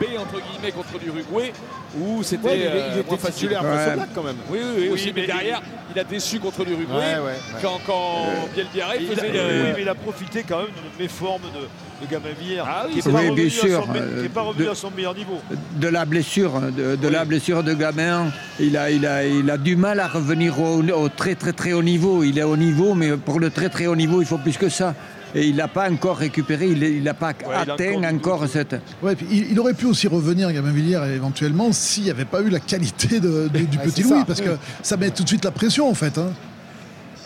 B 0.00 0.04
entre 0.18 0.40
guillemets 0.40 0.72
contre 0.72 0.98
l'Uruguay, 1.04 1.52
où 1.98 2.22
c'était 2.22 2.48
Ouais, 2.48 2.58
il, 2.58 2.66
euh, 2.66 2.90
il 2.94 2.98
était 3.00 3.08
moins 3.08 3.18
facile. 3.18 3.34
titulaire 3.48 3.62
face 3.62 3.86
Ouais. 3.86 3.92
au 3.92 3.96
Black 3.96 4.08
quand 4.14 4.22
même. 4.22 4.36
Oui, 4.50 4.58
oui, 4.62 4.68
oui, 4.76 4.82
Oui, 4.84 4.88
aussi, 4.90 5.12
mais 5.14 5.20
mais 5.22 5.26
derrière, 5.26 5.62
il 5.94 5.98
a 5.98 6.04
déçu 6.04 6.38
contre 6.38 6.64
l'Uruguay. 6.64 6.86
Ouais, 6.94 7.14
ouais, 7.16 7.24
ouais. 7.26 7.60
Quand, 7.62 7.80
quand 7.86 8.26
Bielbiaré 8.54 8.96
Et 8.98 9.02
il 9.04 9.12
a- 9.12 9.16
faisait 9.16 9.30
oui, 9.30 9.72
mais 9.76 9.82
il 9.82 9.88
a 9.88 9.94
profité 9.94 10.44
quand 10.48 10.58
même 10.58 10.66
de 10.68 11.02
méforme 11.02 11.42
de, 11.42 12.06
de 12.06 12.10
Gabin 12.10 12.28
Villiers, 12.38 12.62
Ah 12.64 12.84
oui, 12.86 13.00
qui 13.00 13.08
n'est 13.08 13.12
pas, 13.12 13.32
bien 13.34 13.50
son 13.50 13.66
sûr, 13.66 13.88
me- 13.88 13.96
euh, 13.98 14.20
qui 14.20 14.26
est 14.26 14.28
pas 14.28 14.42
revenu 14.42 14.64
de- 14.66 14.70
à 14.70 14.74
son 14.74 14.90
meilleur 14.90 15.14
niveau. 15.14 15.40
De 15.76 15.88
la 15.88 16.04
blessure, 16.04 16.52
de, 16.60 16.96
de 16.96 17.08
la 17.08 17.24
blessure 17.24 17.62
de 17.62 17.74
gamin, 17.74 18.30
il 18.60 18.76
a, 18.76 18.90
il, 18.90 19.06
a, 19.06 19.24
il 19.26 19.50
a 19.50 19.56
du 19.58 19.76
mal 19.76 19.98
à 20.00 20.06
revenir 20.08 20.60
au, 20.60 20.82
au 20.82 21.08
très 21.08 21.34
très 21.34 21.52
très 21.52 21.72
haut 21.72 21.82
niveau. 21.82 22.22
Il 22.22 22.38
est 22.38 22.42
au 22.44 22.56
niveau, 22.56 22.94
mais 22.94 23.16
pour 23.16 23.40
le 23.40 23.50
très 23.50 23.68
très 23.68 23.86
haut 23.86 23.96
niveau, 23.96 24.20
il 24.20 24.26
faut 24.26 24.38
plus 24.38 24.56
que 24.56 24.68
ça. 24.68 24.94
Et 25.34 25.46
il 25.46 25.56
n'a 25.56 25.68
pas 25.68 25.90
encore 25.90 26.16
récupéré, 26.16 26.68
il 26.68 27.02
n'a 27.02 27.14
pas 27.14 27.34
atteint 27.54 28.02
encore 28.14 28.46
cette. 28.48 28.76
Ouais, 29.02 29.14
puis 29.14 29.26
il, 29.30 29.52
il 29.52 29.60
aurait 29.60 29.74
pu 29.74 29.86
aussi 29.86 30.08
revenir, 30.08 30.50
Gabin 30.52 30.70
Villiers, 30.72 31.00
éventuellement, 31.14 31.70
s'il 31.72 32.04
n'y 32.04 32.10
avait 32.10 32.24
pas 32.24 32.40
eu 32.40 32.48
la 32.48 32.60
qualité 32.60 33.20
de- 33.20 33.48
de- 33.52 33.58
du 33.58 33.76
Ouais, 33.78 33.84
petit 33.84 34.02
Louis, 34.02 34.10
ça. 34.20 34.24
parce 34.26 34.40
que 34.40 34.56
ça 34.82 34.96
met 34.96 35.10
tout 35.10 35.22
de 35.24 35.28
suite 35.28 35.44
la 35.44 35.50
pression 35.50 35.88
en 35.90 35.94
fait. 35.94 36.16
hein. 36.18 36.30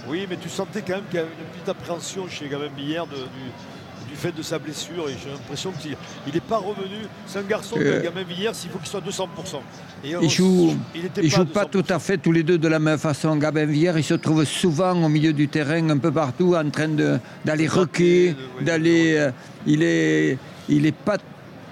Oui, 0.08 0.26
mais 0.28 0.36
tu 0.36 0.48
sentais 0.48 0.82
quand 0.82 0.94
même 0.94 1.04
qu'il 1.08 1.20
y 1.20 1.22
avait 1.22 1.30
une 1.38 1.46
petite 1.52 1.68
appréhension 1.68 2.26
chez 2.28 2.48
Gabin 2.48 2.66
Villiers 2.76 3.04
de- 3.10 3.16
du, 3.16 3.50
du 4.12 4.16
fait 4.18 4.32
de 4.36 4.42
sa 4.42 4.58
blessure. 4.58 5.08
Et 5.08 5.14
j'ai 5.22 5.30
l'impression 5.30 5.72
qu'il 5.72 5.96
n'est 6.32 6.40
pas 6.40 6.58
revenu. 6.58 6.98
C'est 7.26 7.38
un 7.38 7.42
garçon, 7.42 7.76
Euh, 7.78 7.98
que 8.00 8.04
Gabin 8.04 8.22
Villiers, 8.24 8.50
il 8.64 8.70
faut 8.70 8.78
qu'il 8.78 8.88
soit 8.88 9.00
200%. 9.00 9.62
Et 10.04 10.16
on- 10.16 10.20
Il 10.20 10.30
joue, 10.30 10.76
il 10.94 11.06
était 11.06 11.22
il 11.24 11.30
pas 11.30 11.36
joue 11.38 11.44
pas 11.46 11.64
200%. 11.64 11.68
tout 11.82 11.92
à 11.94 11.98
fait 11.98 12.18
tous 12.18 12.32
les 12.32 12.42
deux 12.42 12.58
de 12.58 12.68
la 12.68 12.78
même 12.78 12.98
façon. 12.98 13.34
Gabin 13.36 13.64
Villiers, 13.64 13.94
il 13.96 14.04
se 14.04 14.14
trouve 14.14 14.44
souvent 14.44 14.92
au 15.02 15.08
milieu 15.08 15.32
du 15.32 15.48
terrain, 15.48 15.88
un 15.90 15.98
peu 15.98 16.12
partout, 16.12 16.54
en 16.54 16.68
train 16.70 16.88
d'aller 17.44 17.66
requer, 17.66 18.36
d'aller. 18.60 19.14
euh, 19.16 19.30
il 19.66 19.82
est, 19.82 20.38
il 20.68 20.84
est 20.86 20.92
pas 20.94 21.16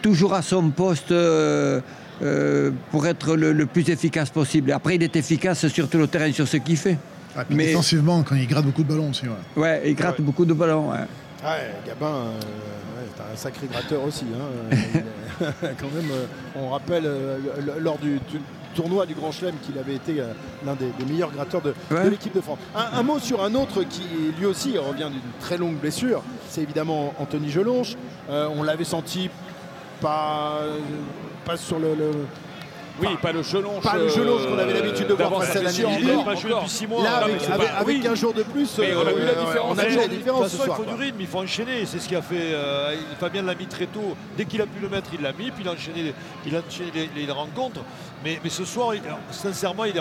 toujours 0.02 0.34
à 0.34 0.42
son 0.42 0.70
poste. 0.70 1.12
euh, 1.12 1.80
euh, 2.22 2.70
pour 2.90 3.06
être 3.06 3.34
le, 3.34 3.54
le 3.54 3.64
plus 3.64 3.88
efficace 3.88 4.28
possible. 4.28 4.72
Après, 4.72 4.96
il 4.96 5.02
est 5.02 5.16
efficace 5.16 5.66
sur 5.68 5.88
tout 5.88 5.96
le 5.96 6.06
terrain, 6.06 6.30
sur 6.32 6.46
ce 6.46 6.58
qu'il 6.58 6.76
fait. 6.76 6.98
Ah, 7.34 7.44
Mais- 7.48 7.68
Défensivement, 7.68 8.22
quand 8.22 8.34
il 8.34 8.46
gratte 8.46 8.66
beaucoup 8.66 8.82
de 8.82 8.88
ballons 8.88 9.08
aussi. 9.08 9.22
ouais. 9.24 9.62
Ouais, 9.62 9.82
il 9.86 9.94
gratte 9.94 10.18
Ouais. 10.18 10.24
beaucoup 10.26 10.44
de 10.44 10.52
ballons. 10.52 10.90
ouais. 10.90 10.98
Ouais, 11.44 11.70
Gabin, 11.86 12.06
euh, 12.06 12.30
ouais, 12.32 13.08
c'est 13.16 13.22
un 13.32 13.36
sacré 13.36 13.66
gratteur 13.66 14.02
aussi. 14.04 14.26
hein. 14.34 14.44
Euh, 14.72 14.98
est- 14.98 15.74
quand 15.80 15.90
même, 15.94 16.10
euh, 16.10 16.26
on 16.56 16.68
rappelle 16.70 17.04
euh, 17.06 17.38
lors 17.78 17.96
du, 17.98 18.20
tournoi 18.74 19.06
du 19.06 19.14
Grand 19.14 19.32
Chelem 19.32 19.54
qu'il 19.62 19.78
avait 19.78 19.94
été 19.94 20.20
euh, 20.20 20.32
l'un 20.64 20.74
des, 20.74 20.90
des 20.98 21.10
meilleurs 21.10 21.30
gratteurs 21.32 21.62
de, 21.62 21.74
l'équipe 22.10 22.34
de 22.34 22.40
France. 22.42 22.58
Un, 22.76 22.98
un 22.98 23.02
mot 23.02 23.18
sur 23.18 23.42
un 23.42 23.54
autre 23.54 23.82
qui 23.84 24.02
lui 24.38 24.44
aussi 24.46 24.76
revient 24.78 25.08
d'une 25.10 25.20
très 25.40 25.56
longue 25.56 25.76
blessure, 25.76 26.22
c'est 26.48 26.60
évidemment 26.62 27.14
Anthony 27.18 27.50
Gelonche. 27.50 27.96
Euh, 28.28 28.48
on 28.54 28.62
l'avait 28.62 28.84
senti 28.84 29.30
pas, 30.00 30.60
pas 31.46 31.56
sur 31.56 31.78
le, 31.78 31.94
le- 31.94 32.26
Oui, 33.00 33.08
pas 33.22 33.32
le 33.32 33.42
gelon. 33.42 33.80
Pas 33.80 33.96
le 33.96 34.08
gelonche 34.08 34.46
qu'on 34.46 34.58
avait 34.58 34.74
l'habitude 34.74 35.06
de 35.06 35.14
voir 35.14 35.32
face 35.42 35.50
à 35.50 35.54
la 35.54 35.60
blessure, 35.62 35.88
Namibie. 35.90 36.08
Il 36.10 36.16
n'a 36.18 36.22
pas 36.24 36.34
joué 36.34 36.50
depuis 36.50 36.68
6 36.68 36.86
mois. 36.86 37.02
Là, 37.02 37.16
avec, 37.24 37.36
avec- 37.42 37.48
pas- 37.68 37.74
avec 37.76 37.86
oui. 38.02 38.06
un 38.08 38.14
jour 38.14 38.34
de 38.34 38.42
plus, 38.42 38.68
Mais 38.78 38.94
on 38.94 39.00
a 39.06 39.12
vu 39.12 39.20
la 39.20 39.28
euh, 39.30 39.44
différence. 39.46 39.76
on 39.76 39.78
a 39.78 39.84
vu 39.86 39.96
la 39.96 40.08
De 40.08 40.14
différence 40.16 40.40
toute 40.42 40.50
ce 40.50 40.56
façon, 40.56 40.64
soir. 40.66 40.78
il 40.78 40.82
faut 40.84 40.88
quoi. 40.90 40.94
du 40.98 41.02
rythme, 41.02 41.20
il 41.20 41.26
faut 41.26 41.38
enchaîner. 41.38 41.86
C'est 41.86 41.98
ce 41.98 42.08
qu'il 42.08 42.16
a 42.16 42.22
fait. 42.22 42.34
euh, 42.52 42.94
Fabien 43.18 43.42
l'a 43.42 43.54
mis 43.54 43.66
très 43.66 43.86
tôt. 43.86 44.16
Dès 44.36 44.44
qu'il 44.44 44.60
a 44.60 44.66
pu 44.66 44.80
le 44.80 44.88
mettre, 44.88 45.10
il 45.14 45.22
l'a 45.22 45.32
mis. 45.32 45.50
Puis 45.50 45.62
il 45.62 45.68
a 45.68 45.72
enchaîné, 45.72 46.02
les- 46.02 46.14
il 46.46 46.54
a 46.56 46.60
enchaîné 46.66 46.90
les, 47.14 47.26
les 47.26 47.32
rencontres. 47.32 47.80
Mais, 48.24 48.38
mais 48.44 48.50
ce 48.50 48.64
soir, 48.64 48.94
il- 48.94 49.02
sincèrement, 49.30 49.84
il 49.84 49.96
est 49.96 50.00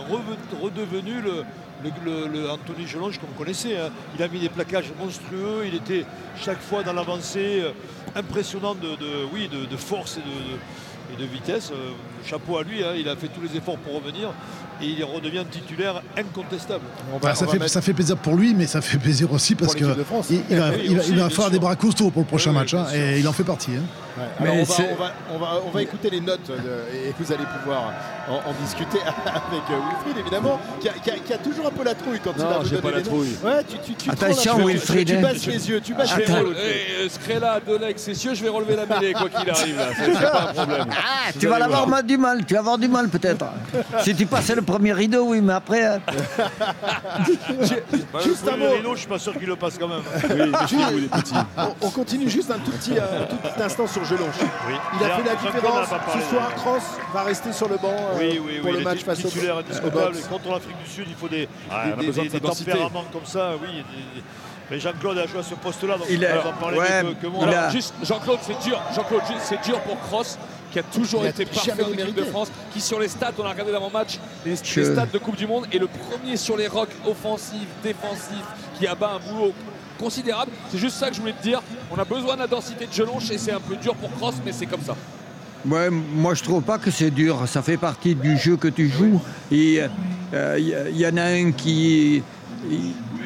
redevenu 0.61 1.21
le, 1.21 1.43
le, 1.83 1.91
le- 2.03 2.27
le 2.27 2.49
Anthony 2.49 2.85
Gelonge 2.87 3.17
qu'on 3.19 3.27
connaissait. 3.37 3.77
hein. 3.77 3.89
Il 4.17 4.23
a 4.23 4.27
mis 4.27 4.39
des 4.39 4.49
plaquages 4.49 4.91
monstrueux. 4.99 5.63
Il 5.65 5.75
était 5.75 6.05
chaque 6.41 6.59
fois 6.61 6.83
dans 6.83 6.93
l'avancée 6.93 7.61
euh, 7.61 7.71
impressionnant 8.15 8.75
de, 8.75 8.89
de- 8.97 9.25
oui, 9.33 9.47
de, 9.47 9.65
de 9.65 9.77
force 9.77 10.17
et 10.17 10.21
de, 10.21 10.25
de- 10.25 10.59
et 11.13 11.25
de 11.27 11.31
vitesse. 11.31 11.71
Euh, 11.71 11.91
chapeau 12.25 12.57
à 12.57 12.63
lui. 12.63 12.83
hein. 12.83 12.93
Il 12.97 13.07
a 13.09 13.15
fait 13.15 13.27
tous 13.27 13.41
les 13.41 13.57
efforts 13.57 13.77
pour 13.77 13.95
revenir. 13.95 14.31
Et 14.81 14.85
il 14.97 15.03
redevient 15.03 15.43
titulaire 15.51 16.01
incontestable. 16.17 16.83
On 17.13 17.17
va- 17.17 17.29
Ah, 17.31 17.35
ça, 17.35 17.47
fait, 17.47 17.59
mettre- 17.59 17.71
ça 17.71 17.81
fait 17.81 17.93
plaisir 17.93 18.15
pour 18.17 18.35
lui, 18.35 18.53
mais 18.53 18.65
ça 18.65 18.81
fait 18.81 18.97
plaisir 18.97 19.31
aussi 19.33 19.55
parce 19.55 19.73
l'équipe 19.73 19.91
que 19.93 19.97
de 19.99 20.03
France. 20.03 20.27
il, 20.29 20.41
il 20.49 20.57
va, 20.57 20.69
Oui, 20.69 20.75
il 20.85 20.93
va- 20.95 21.01
aussi, 21.01 21.09
il 21.11 21.15
va 21.17 21.21
bien 21.25 21.29
falloir 21.29 21.47
sûr. 21.47 21.51
des 21.51 21.59
bras 21.59 21.75
costauds 21.75 22.09
pour 22.11 22.21
le 22.21 22.27
prochain 22.27 22.51
Oui, 22.51 22.57
match. 22.57 22.73
hein, 22.73 22.85
et 22.93 23.19
il 23.19 23.27
en 23.27 23.33
fait 23.33 23.43
partie. 23.43 23.71
hein. 23.71 23.83
Ouais, 24.17 24.25
Mais 24.41 24.49
alors 24.49 24.59
on, 24.61 24.63
va, 24.63 24.75
on, 24.75 24.95
va, 24.97 25.13
on, 25.33 25.37
va, 25.39 25.47
on 25.67 25.69
va 25.69 25.81
écouter 25.81 26.09
les 26.09 26.19
notes 26.19 26.47
de- 26.49 26.53
et 27.07 27.13
vous 27.17 27.31
allez 27.31 27.43
pouvoir 27.59 27.93
en, 28.27 28.33
en 28.33 28.53
discuter 28.63 28.97
avec 29.05 29.61
euh, 29.69 29.79
Wilfried 29.89 30.17
évidemment 30.19 30.59
qui 30.81 30.89
a, 30.89 30.93
qui 30.93 31.09
a- 31.11 31.13
qui 31.19 31.31
a 31.33 31.37
toujours 31.37 31.67
un 31.67 31.71
peu 31.71 31.83
la 31.85 31.93
trouille 31.95 32.19
quand 32.21 32.33
il 32.35 32.43
Non, 32.43 32.49
va 32.49 32.57
vous 32.59 32.65
j'ai 32.69 32.77
pas 32.81 32.91
la 32.91 33.01
trouille. 33.01 33.37
Ouais, 33.43 33.63
tu, 33.69 33.77
tu, 33.85 33.93
tu 33.93 34.09
Attention, 34.09 34.57
la- 34.57 34.65
Wilfried, 34.65 35.07
Tu, 35.07 35.13
tu 35.13 35.17
hein. 35.17 35.21
baisses 35.31 35.45
les 35.45 35.69
yeux, 35.69 35.79
tu 35.81 35.93
baisses 35.93 36.09
Je 36.09 36.17
les 36.19 36.27
yeux. 36.27 36.33
relever, 36.35 36.57
euh, 37.01 37.09
Scrella, 37.09 37.59
Delec, 37.65 37.95
c'est 37.97 38.13
sûr, 38.13 38.35
je 38.35 38.43
vais 38.43 38.49
relever 38.49 38.75
la 38.75 38.85
mêlée 38.85 39.13
quoi 39.13 39.29
qu'il 39.29 39.49
arrive 39.49 39.77
là. 39.77 39.89
C'est 39.97 40.05
c'est 40.13 40.21
pas 40.31 40.49
un 40.49 40.53
problème. 40.53 40.85
Ah, 40.91 41.31
tu 41.39 41.47
vas 41.47 41.55
allez 41.55 41.63
avoir 41.65 41.79
voir. 41.85 41.89
mal- 41.89 42.05
du 42.05 42.17
mal, 42.17 42.45
tu 42.45 42.53
vas 42.55 42.59
avoir 42.59 42.77
du 42.77 42.87
mal 42.89 43.07
peut-être. 43.07 43.45
si 44.03 44.13
tu 44.15 44.25
passes 44.25 44.49
le 44.49 44.63
premier 44.69 44.93
rideau, 44.93 45.25
oui, 45.27 45.41
mais 45.41 45.53
après. 45.53 45.83
euh, 45.87 45.99
Bah, 48.13 48.19
Juste 48.23 48.43
le 48.45 48.49
un 48.49 48.51
premier 48.53 48.67
mot. 48.67 48.73
rideau, 48.73 48.93
je 48.95 48.99
suis 48.99 49.07
pas 49.07 49.19
sûr 49.19 49.33
qu'il 49.37 49.47
le 49.47 49.55
passe 49.55 49.77
quand 49.77 49.87
même. 49.87 50.01
On, 51.57 51.87
on 51.87 51.89
continue 51.89 52.29
juste 52.29 52.51
un 52.51 52.59
tout 52.59 52.71
petit, 52.71 52.97
euh, 52.97 53.23
un 53.23 53.25
tout 53.25 53.35
petit 53.37 53.61
instant 53.61 53.87
sur 53.87 54.03
Gelonche. 54.05 54.35
Il 54.99 55.05
a 55.05 55.09
fait 55.09 55.23
la 55.23 55.31
Jean-Claude 55.33 55.53
différence. 55.55 55.87
Ce 56.13 56.29
soir, 56.29 56.53
Cross 56.55 56.83
va 57.13 57.23
rester 57.23 57.51
sur 57.53 57.69
le 57.69 57.77
banc 57.77 57.93
euh, 57.93 58.17
Oui, 58.19 58.39
oui, 58.45 58.57
pour 58.59 58.65
oui, 58.67 58.71
le 58.73 58.79
il 58.79 58.83
match 58.83 58.99
est 59.01 59.03
face 59.05 59.19
au, 59.25 59.27
titulaire 59.29 59.55
au 59.55 59.59
indiscutable. 59.59 59.91
box. 59.91 60.19
Et 60.19 60.29
contre 60.29 60.49
l'Afrique 60.51 60.77
du 60.83 60.89
Sud, 60.89 61.05
il 61.07 61.15
faut 61.15 61.27
des, 61.27 61.47
on 61.69 61.73
a 61.73 61.95
des- 61.95 62.07
besoin 62.07 62.23
des- 62.23 62.29
de 62.29 62.33
des 62.33 62.39
sa 62.39 62.47
densité. 62.47 62.71
tempéraments 62.71 63.05
comme 63.11 63.25
ça. 63.25 63.51
Oui, 63.61 63.67
des- 63.67 63.81
des- 63.81 64.23
mais 64.71 64.79
Jean-Claude 64.79 65.17
a 65.17 65.25
joué 65.27 65.39
à 65.39 65.43
ce 65.43 65.55
poste-là, 65.55 65.97
donc 65.97 66.05
Il 66.09 66.15
il 66.17 66.25
a- 66.25 66.37
va 66.39 66.49
en 66.49 66.53
parler 66.53 66.77
ouais, 66.77 67.03
mieux 67.03 67.13
que, 67.13 67.21
que 67.23 67.27
moi. 67.27 67.39
il 67.47 67.49
Alors, 67.49 67.63
a- 67.65 67.69
juste, 67.71 67.93
Jean-Claude, 68.03 68.39
c'est 68.41 68.59
dur. 68.63 68.79
Jean-Claude, 68.95 69.21
juste, 69.27 69.41
c'est 69.43 69.61
dur 69.63 69.79
pour 69.81 69.99
Cross, 70.01 70.37
qui 70.71 70.79
a 70.79 70.83
toujours 70.83 71.21
Il 71.23 71.27
a 71.27 71.29
été 71.29 71.45
parfait 71.45 71.71
en 71.83 71.91
équipe 71.93 72.15
de 72.15 72.23
France, 72.23 72.51
qui 72.73 72.81
sur 72.81 72.99
les 72.99 73.07
stats, 73.07 73.31
on 73.37 73.43
a 73.45 73.49
regardé 73.49 73.71
l'avant-match, 73.71 74.19
les, 74.45 74.55
Je- 74.55 74.79
les 74.81 74.85
stats 74.93 75.05
de 75.07 75.17
Coupe 75.17 75.35
du 75.35 75.47
Monde, 75.47 75.65
est 75.71 75.79
le 75.79 75.87
premier 75.87 76.37
sur 76.37 76.55
les 76.57 76.67
rocks 76.67 76.89
offensifs, 77.07 77.67
défensifs, 77.83 78.45
qui 78.77 78.87
abat 78.87 79.11
un 79.15 79.31
boulot 79.33 79.53
considérable. 79.99 80.51
C'est 80.71 80.77
juste 80.77 80.97
ça 80.97 81.09
que 81.09 81.15
je 81.15 81.19
voulais 81.21 81.33
te 81.33 81.43
dire. 81.43 81.61
On 81.91 81.97
a 81.97 82.05
besoin 82.05 82.35
de 82.35 82.39
la 82.41 82.47
densité 82.47 82.85
de 82.87 82.93
Jelonche 82.93 83.29
et 83.31 83.37
c'est 83.37 83.51
un 83.51 83.59
peu 83.59 83.75
dur 83.75 83.95
pour 83.95 84.11
Cross, 84.15 84.35
mais 84.45 84.51
c'est 84.53 84.65
comme 84.65 84.81
ça. 84.81 84.95
Ouais, 85.65 85.89
moi 85.89 86.35
je 86.35 86.43
trouve 86.43 86.61
pas 86.63 86.77
que 86.77 86.89
c'est 86.89 87.11
dur. 87.11 87.45
Ça 87.47 87.61
fait 87.61 87.75
partie 87.75 88.15
du 88.15 88.37
jeu 88.37 88.55
que 88.55 88.69
tu 88.69 88.87
joues. 88.87 89.19
Et 89.51 89.81
il 90.31 90.97
y, 90.97 91.05
en 91.07 91.17
a 91.17 91.23
un 91.23 91.51
qui. 91.51 92.23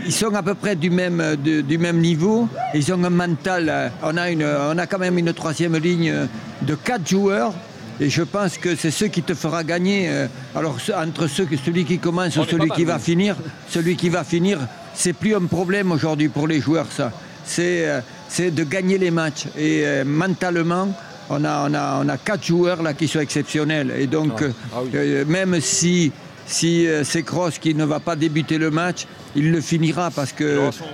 Ils 0.05 0.11
sont 0.11 0.33
à 0.35 0.43
peu 0.43 0.53
près 0.53 0.75
du 0.75 0.89
même, 0.89 1.21
de- 1.43 1.61
du 1.61 1.77
même 1.77 1.99
niveau. 1.99 2.47
Ils 2.73 2.91
ont 2.93 3.03
un 3.03 3.09
mental. 3.09 3.69
euh, 3.69 3.89
On 4.03 4.17
a, 4.17 4.29
une, 4.29 4.43
on 4.45 4.77
a 4.77 4.85
quand 4.87 4.99
même 4.99 5.17
une 5.17 5.33
troisième 5.33 5.75
ligne 5.77 6.13
de 6.61 6.75
quatre 6.75 7.07
joueurs. 7.07 7.53
Et 7.99 8.09
je 8.09 8.23
pense 8.23 8.57
que 8.57 8.75
c'est 8.75 8.91
ce 8.91 9.05
qui 9.05 9.21
te 9.21 9.33
fera 9.33 9.63
gagner. 9.63 10.07
euh, 10.09 10.27
Alors 10.55 10.77
entre 10.97 11.27
ceux, 11.27 11.47
celui 11.63 11.85
qui 11.85 11.99
commence 11.99 12.35
ou 12.37 12.43
celui 12.43 12.69
qui 12.71 12.83
va 12.85 12.99
finir, 12.99 13.35
celui 13.69 13.95
qui 13.95 14.09
va 14.09 14.23
finir, 14.23 14.59
c'est 14.95 15.13
plus 15.13 15.35
un 15.35 15.45
problème 15.45 15.91
aujourd'hui 15.91 16.27
pour 16.29 16.47
les 16.47 16.59
joueurs 16.59 16.87
ça. 16.91 17.11
C'est 17.45 17.87
euh, 17.87 17.99
c'est 18.29 18.51
de 18.51 18.63
gagner 18.63 18.97
les 18.97 19.11
matchs. 19.11 19.45
Et 19.57 19.83
euh, 19.85 20.03
mentalement, 20.05 20.87
on 21.29 21.45
a, 21.45 21.69
on, 21.69 21.73
a, 21.75 22.01
on 22.03 22.09
a 22.09 22.17
quatre 22.17 22.43
joueurs 22.45 22.81
là 22.81 22.93
qui 22.93 23.07
sont 23.07 23.19
exceptionnels. 23.19 23.93
Et 23.97 24.07
donc, 24.07 24.33
Ah. 24.39 24.43
euh, 24.43 24.51
Ah 24.73 24.77
oui. 24.83 24.89
euh, 24.95 25.25
même 25.25 25.61
si, 25.61 26.11
si 26.45 26.87
euh, 26.87 27.03
c'est 27.03 27.23
Kroos 27.23 27.51
qui 27.59 27.73
ne 27.75 27.85
va 27.85 27.99
pas 27.99 28.15
débuter 28.15 28.57
le 28.57 28.69
match, 28.71 29.05
il 29.35 29.51
le 29.51 29.61
finira 29.61 30.11
parce 30.11 30.31
que 30.31 30.43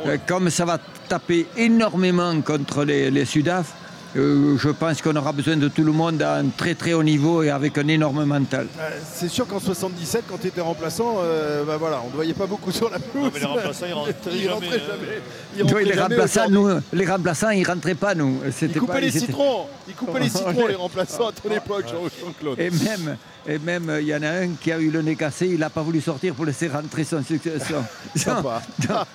euh, 0.05 0.17
comme 0.27 0.49
ça 0.49 0.65
va 0.65 0.77
taper 1.07 1.47
énormément 1.57 2.39
contre 2.41 2.83
les, 2.85 3.09
les 3.11 3.25
Sudaf, 3.25 3.73
euh, 4.15 4.57
je 4.57 4.69
pense 4.69 5.03
qu'on 5.03 5.15
aura 5.15 5.31
besoin 5.33 5.55
de 5.55 5.67
tout 5.67 5.83
le 5.83 5.91
monde 5.91 6.19
à 6.23 6.37
un 6.37 6.47
très 6.47 6.73
très 6.73 6.93
haut 6.93 7.03
niveau 7.03 7.43
et 7.43 7.51
avec 7.51 7.77
un 7.77 7.87
énorme 7.87 8.25
mental. 8.25 8.65
Euh, 8.79 8.89
C'est 9.13 9.27
sûr 9.27 9.45
qu'en 9.45 9.59
77, 9.59 10.23
quand 10.27 10.39
tu 10.41 10.47
étais 10.47 10.61
remplaçant, 10.61 11.17
euh, 11.21 11.63
bah 11.63 11.77
voilà, 11.77 12.01
on 12.03 12.09
ne 12.09 12.13
voyait 12.15 12.33
pas 12.33 12.47
beaucoup 12.47 12.71
sur 12.71 12.89
la 12.89 12.97
pelouse. 12.97 13.25
Non, 13.25 13.31
mais 13.33 13.39
les 13.39 13.45
remplaçants, 13.45 13.85
ils 13.87 13.93
rentraient 13.93 14.15
Ils 14.31 14.37
jamais, 14.41 14.47
rentraient 14.53 14.69
jamais. 14.79 15.21
Ils 15.55 15.61
Oui, 15.61 15.63
rentraient 15.63 15.83
les, 15.83 15.89
jamais 15.93 16.01
remplaçants, 16.01 16.47
aujourd'hui. 16.49 16.81
nous, 16.91 16.99
les 16.99 17.05
remplaçants, 17.05 17.49
ils 17.51 17.67
rentraient 17.67 17.93
pas, 17.95 18.15
nous. 18.15 18.39
Ils 18.61 18.67
coupaient 18.79 18.93
pas- 18.93 18.99
les 18.99 19.07
ils 19.07 19.17
étaient- 19.17 19.25
citrons. 19.27 19.65
Ils 19.87 19.93
coupaient 19.93 20.19
les 20.21 20.29
citrons, 20.29 20.67
les 20.67 20.75
remplaçants 20.75 21.27
à 21.27 21.31
ton 21.31 21.51
époque, 21.55 21.85
Jean- 21.87 22.25
Jean-Claude. 22.25 22.59
Et 22.59 22.71
même, 22.71 23.15
et 23.49 23.57
même, 23.59 23.97
il 23.99 24.07
y 24.07 24.15
en 24.15 24.21
a 24.21 24.29
un 24.29 24.49
qui 24.49 24.71
a 24.71 24.77
eu 24.77 24.89
le 24.91 25.01
nez 25.01 25.15
cassé, 25.15 25.47
il 25.47 25.59
n'a 25.59 25.69
pas 25.69 25.81
voulu 25.81 25.99
sortir 26.01 26.33
pour 26.35 26.45
laisser 26.45 26.67
rentrer 26.67 27.03
son 27.03 27.23
successeur. 27.23 27.83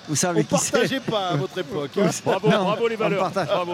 Vous 0.09 0.15
savez 0.15 0.45
On 0.51 0.55
qui 0.57 0.61
c'est 0.63 0.71
partageait 0.73 0.99
pas 0.99 1.29
à 1.29 1.35
votre 1.35 1.57
époque. 1.57 1.91
hein. 1.97 2.09
Bravo, 2.25 2.49
Non, 2.49 2.63
bravo 2.63 2.87
les 2.87 2.95
valeurs. 2.95 3.31
Bravo. 3.31 3.73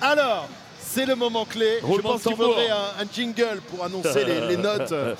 Alors, 0.00 0.48
c'est 0.80 1.06
le 1.06 1.14
moment 1.14 1.44
clé. 1.44 1.78
Je 1.82 2.00
pense 2.00 2.22
qu'il 2.22 2.36
faudrait 2.36 2.70
un, 2.70 3.02
un 3.02 3.06
jingle 3.12 3.60
pour 3.70 3.84
annoncer 3.84 4.24
les, 4.24 4.40
les 4.48 4.56
notes 4.56 4.92
euh, 4.92 5.14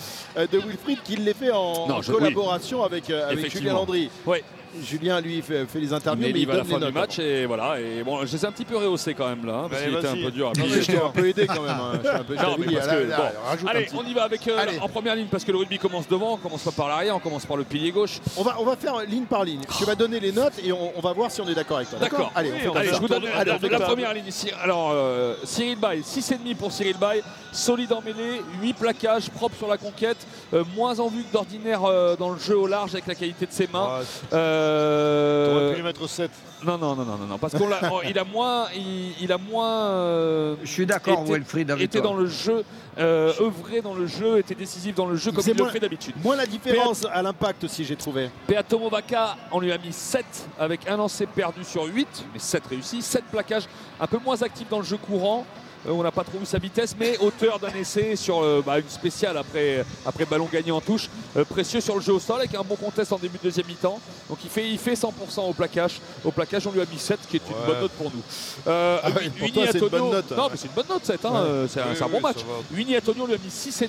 de 0.50 0.59
Wilfried 0.59 0.99
qui 1.04 1.16
les 1.16 1.35
fait 1.35 1.50
en, 1.50 1.87
Non, 1.88 1.97
en 1.97 2.02
je- 2.02 2.12
collaboration 2.12 2.83
avec, 2.85 3.11
euh, 3.11 3.30
avec. 3.30 3.50
Julien 3.50 3.75
Landry. 3.75 4.11
Ouais. 4.26 4.42
Julien, 4.83 5.21
lui, 5.21 5.41
fait, 5.43 5.67
fait 5.67 5.81
les 5.81 5.93
interviews, 5.93 6.27
Mais 6.27 6.33
mais, 6.33 6.41
il 6.41 6.47
va 6.47 6.55
à 6.55 6.57
la 6.59 6.65
fin 6.65 6.79
les 6.79 6.87
du 6.87 6.93
match 6.93 7.19
et 7.19 7.47
voilà. 7.47 7.81
Et 7.81 8.03
bon, 8.03 8.25
je 8.25 8.33
les 8.33 8.45
ai 8.45 8.47
un 8.49 8.53
petit 8.53 8.65
peu 8.65 8.77
rehaussés 8.77 9.15
quand 9.15 9.29
même 9.29 9.45
là, 9.47 9.55
hein, 9.65 9.69
parce 9.71 9.83
qu'il 9.83 9.95
était 9.95 10.09
un 10.09 10.15
peu 10.17 10.31
dur. 10.31 10.53
Non, 10.57 10.65
mais 10.71 10.83
je 10.83 10.87
t'ai 10.93 10.99
un 11.01 11.09
peu 11.11 11.29
aidé 11.29 11.47
quand 11.47 11.63
même. 11.63 11.71
hein. 11.71 12.01
Je 12.03 12.09
un 12.09 12.25
peu 12.25 12.35
Non, 12.37 12.57
mais 12.59 12.75
parce 12.75 12.87
Là, 12.87 12.95
que, 12.97 13.03
là, 13.09 13.17
bon. 13.17 13.49
rajoute 13.49 13.67
un 13.69 13.71
Allez, 13.71 13.85
petit. 13.87 13.97
on 13.97 14.05
y 14.07 14.15
va 14.15 14.23
avec 14.25 14.47
euh, 14.49 14.59
Allez. 14.59 14.79
en 14.79 14.89
première 14.89 15.15
ligne 15.17 15.27
parce 15.31 15.45
que 15.45 15.53
le 15.53 15.59
rugby 15.59 15.79
commence 15.79 16.07
devant, 16.09 16.35
on 16.35 16.37
commence 16.37 16.63
pas 16.63 16.71
par 16.73 16.89
l'arrière, 16.89 17.17
on 17.17 17.21
commence 17.21 17.47
par 17.47 17.57
le 17.57 17.65
pilier 17.65 17.91
gauche. 17.93 18.19
On 18.37 18.43
va, 18.43 18.57
on 18.61 18.65
va 18.65 18.77
faire 18.77 18.99
ligne 19.09 19.25
par 19.25 19.45
ligne. 19.45 19.61
Tu 19.79 19.85
vas 19.85 19.95
donner 19.95 20.21
les 20.21 20.33
notes 20.33 20.55
et 20.65 20.73
on, 20.73 20.93
on 20.97 21.01
va 21.01 21.13
voir 21.13 21.31
si 21.31 21.41
on 21.41 21.49
est 21.49 21.55
d'accord 21.55 21.79
avec 21.79 21.91
toi. 21.91 21.99
D'accord. 21.99 22.31
Allez, 22.35 22.51
on 22.51 22.55
Oui, 22.55 22.61
fait 22.61 22.69
on 22.69 22.75
Allez, 22.75 22.89
je 22.89 22.95
vous 23.01 23.09
donne 23.09 23.25
Allez, 23.35 23.51
la, 23.51 23.57
on 23.57 23.59
fait 23.59 23.69
la 23.69 23.79
comme 23.79 23.87
ça. 23.87 23.93
première 23.93 24.15
ligne 24.15 24.27
ici. 24.27 24.51
Alors, 24.63 24.91
euh, 24.93 25.35
Cyril 25.45 25.77
Bay, 25.79 26.01
6,5 26.01 26.55
pour 26.57 26.73
Cyril 26.73 26.97
Bay, 26.99 27.23
solide 27.53 27.93
en 27.93 28.01
mêlée, 28.03 28.43
8 28.63 28.73
plaquages, 28.75 29.31
propre 29.31 29.57
sur 29.57 29.69
la 29.69 29.77
conquête, 29.79 30.19
euh, 30.55 30.65
moins 30.77 30.99
en 31.01 31.09
vue 31.09 31.23
que 31.25 31.33
d'ordinaire 31.33 31.85
euh, 31.85 32.17
dans 32.17 32.31
le 32.31 32.39
jeu 32.39 32.57
au 32.57 32.67
large 32.67 32.93
avec 32.93 33.07
la 33.07 33.15
qualité 33.15 33.47
de 33.47 33.53
ses 33.53 33.67
mains. 33.73 33.89
Ah, 34.33 34.37
Euh, 34.69 35.47
T'aurais 35.53 35.71
pu 35.71 35.77
lui 35.77 35.83
mettre 35.83 36.09
7. 36.09 36.31
non, 36.65 36.79
non, 36.79 36.95
non, 36.95 37.05
non, 37.05 37.17
non, 37.17 37.27
non, 37.27 37.39
parce 37.39 37.55
qu'il 37.55 37.73
a, 37.73 37.91
oh, 37.93 38.01
il 38.09 38.19
a 38.19 38.25
moins, 38.25 38.67
il, 38.75 39.13
il 39.21 39.33
a 39.33 39.39
moins 39.39 39.71
euh, 39.91 40.57
Je 40.63 40.71
suis 40.71 40.87
d'accord, 40.87 41.23
était- 41.23 41.33
Wilfried, 41.33 41.71
avec 41.71 41.85
était 41.85 42.01
toi. 42.01 42.11
dans 42.11 42.17
le 42.17 42.27
jeu, 42.27 42.65
euh, 42.99 43.33
œuvré 43.41 43.81
dans 43.81 43.95
le 43.95 44.07
jeu, 44.07 44.39
était 44.39 44.55
décisif 44.55 44.95
dans 44.95 45.07
le 45.07 45.17
jeu 45.17 45.33
comme 45.33 45.43
il 45.47 45.55
le 45.57 45.63
moins- 45.63 45.73
fait 45.73 45.81
d'habitude. 45.81 46.15
Moi, 46.23 46.37
la 46.37 46.47
différence 46.47 47.05
à 47.13 47.23
l'impact 47.23 47.65
aussi, 47.65 47.85
j'ai 47.85 47.97
trouvé. 47.97 48.31
Peato 48.47 48.79
Movaca, 48.79 49.37
on 49.53 49.61
lui 49.61 49.73
a 49.73 49.79
mis 49.79 49.93
7 49.93 50.25
avec 50.59 50.89
un 50.89 50.97
lancer 50.97 51.27
perdu 51.27 51.65
sur 51.65 51.85
8, 51.85 52.25
mais 52.33 52.39
7 52.39 52.67
réussis, 52.69 53.03
7 53.03 53.25
plaquages, 53.31 53.65
un 54.01 54.07
peu 54.07 54.19
moins 54.25 54.41
actif 54.43 54.69
dans 54.69 54.79
le 54.79 54.85
jeu 54.85 54.97
courant. 54.99 55.45
Euh, 55.88 55.92
on 55.92 56.02
n'a 56.02 56.11
pas 56.11 56.25
trop 56.25 56.38
vu 56.38 56.47
sa 56.47 56.59
vitesse, 56.59 56.95
mais 56.99 57.16
auteur 57.18 57.59
d'un 57.59 57.70
essai 57.70 58.14
sur 58.16 58.42
euh, 58.42 58.62
bah, 58.64 58.79
une 58.79 58.88
spéciale 58.88 59.37
après, 59.37 59.85
après 60.05 60.24
ballon 60.24 60.48
gagné 60.53 60.70
en 60.70 60.81
touche. 60.81 61.09
Euh, 61.37 61.44
précieux 61.44 61.81
sur 61.81 61.94
le 61.96 62.01
jeu 62.01 62.12
au 62.12 62.18
sol 62.20 62.38
avec 62.38 62.55
un 62.55 62.62
bon 62.62 62.77
contest 62.77 63.12
en 63.12 63.18
début 63.18 63.38
de 63.38 63.44
deuxième 63.44 63.66
mi-temps. 63.66 64.01
Donc 64.29 64.38
il 64.44 64.51
fait, 64.51 64.68
il 64.68 64.79
fait 64.79 64.94
100% 64.94 65.48
au 65.48 65.53
plaquage. 65.53 66.01
Au 66.24 66.31
plaquage, 66.31 66.66
on 66.66 66.72
lui 66.72 66.81
a 66.81 66.85
mis 66.90 66.98
7, 66.98 67.18
qui 67.29 67.37
est 67.37 67.42
une 67.48 67.55
Ouais. 67.55 67.66
bonne 67.66 67.81
note 67.81 67.92
pour 67.92 68.11
nous. 68.14 68.22
Euh, 68.66 68.98
Ah 69.03 69.09
oui, 69.16 69.31
Winnie 69.40 69.53
pour 69.53 69.62
toi, 69.62 69.72
c'est 69.72 69.79
une 69.79 69.88
bonne 69.88 70.11
note. 70.11 70.31
Non, 70.37 70.48
mais 70.51 70.57
c'est 70.57 70.68
une 70.68 70.74
bonne 70.74 70.87
note, 70.88 71.05
7. 71.05 71.24
hein, 71.24 71.31
Ouais. 71.33 71.66
c'est 71.68 71.81
un, 71.81 71.85
Oui, 71.90 71.96
un 72.01 72.05
oui, 72.05 72.11
bon 72.12 72.20
match. 72.20 72.37
Winnie 72.74 72.96
Antonio 72.96 73.27
lui 73.27 73.35
a 73.35 73.38
mis 73.38 73.51
6,5. 73.51 73.88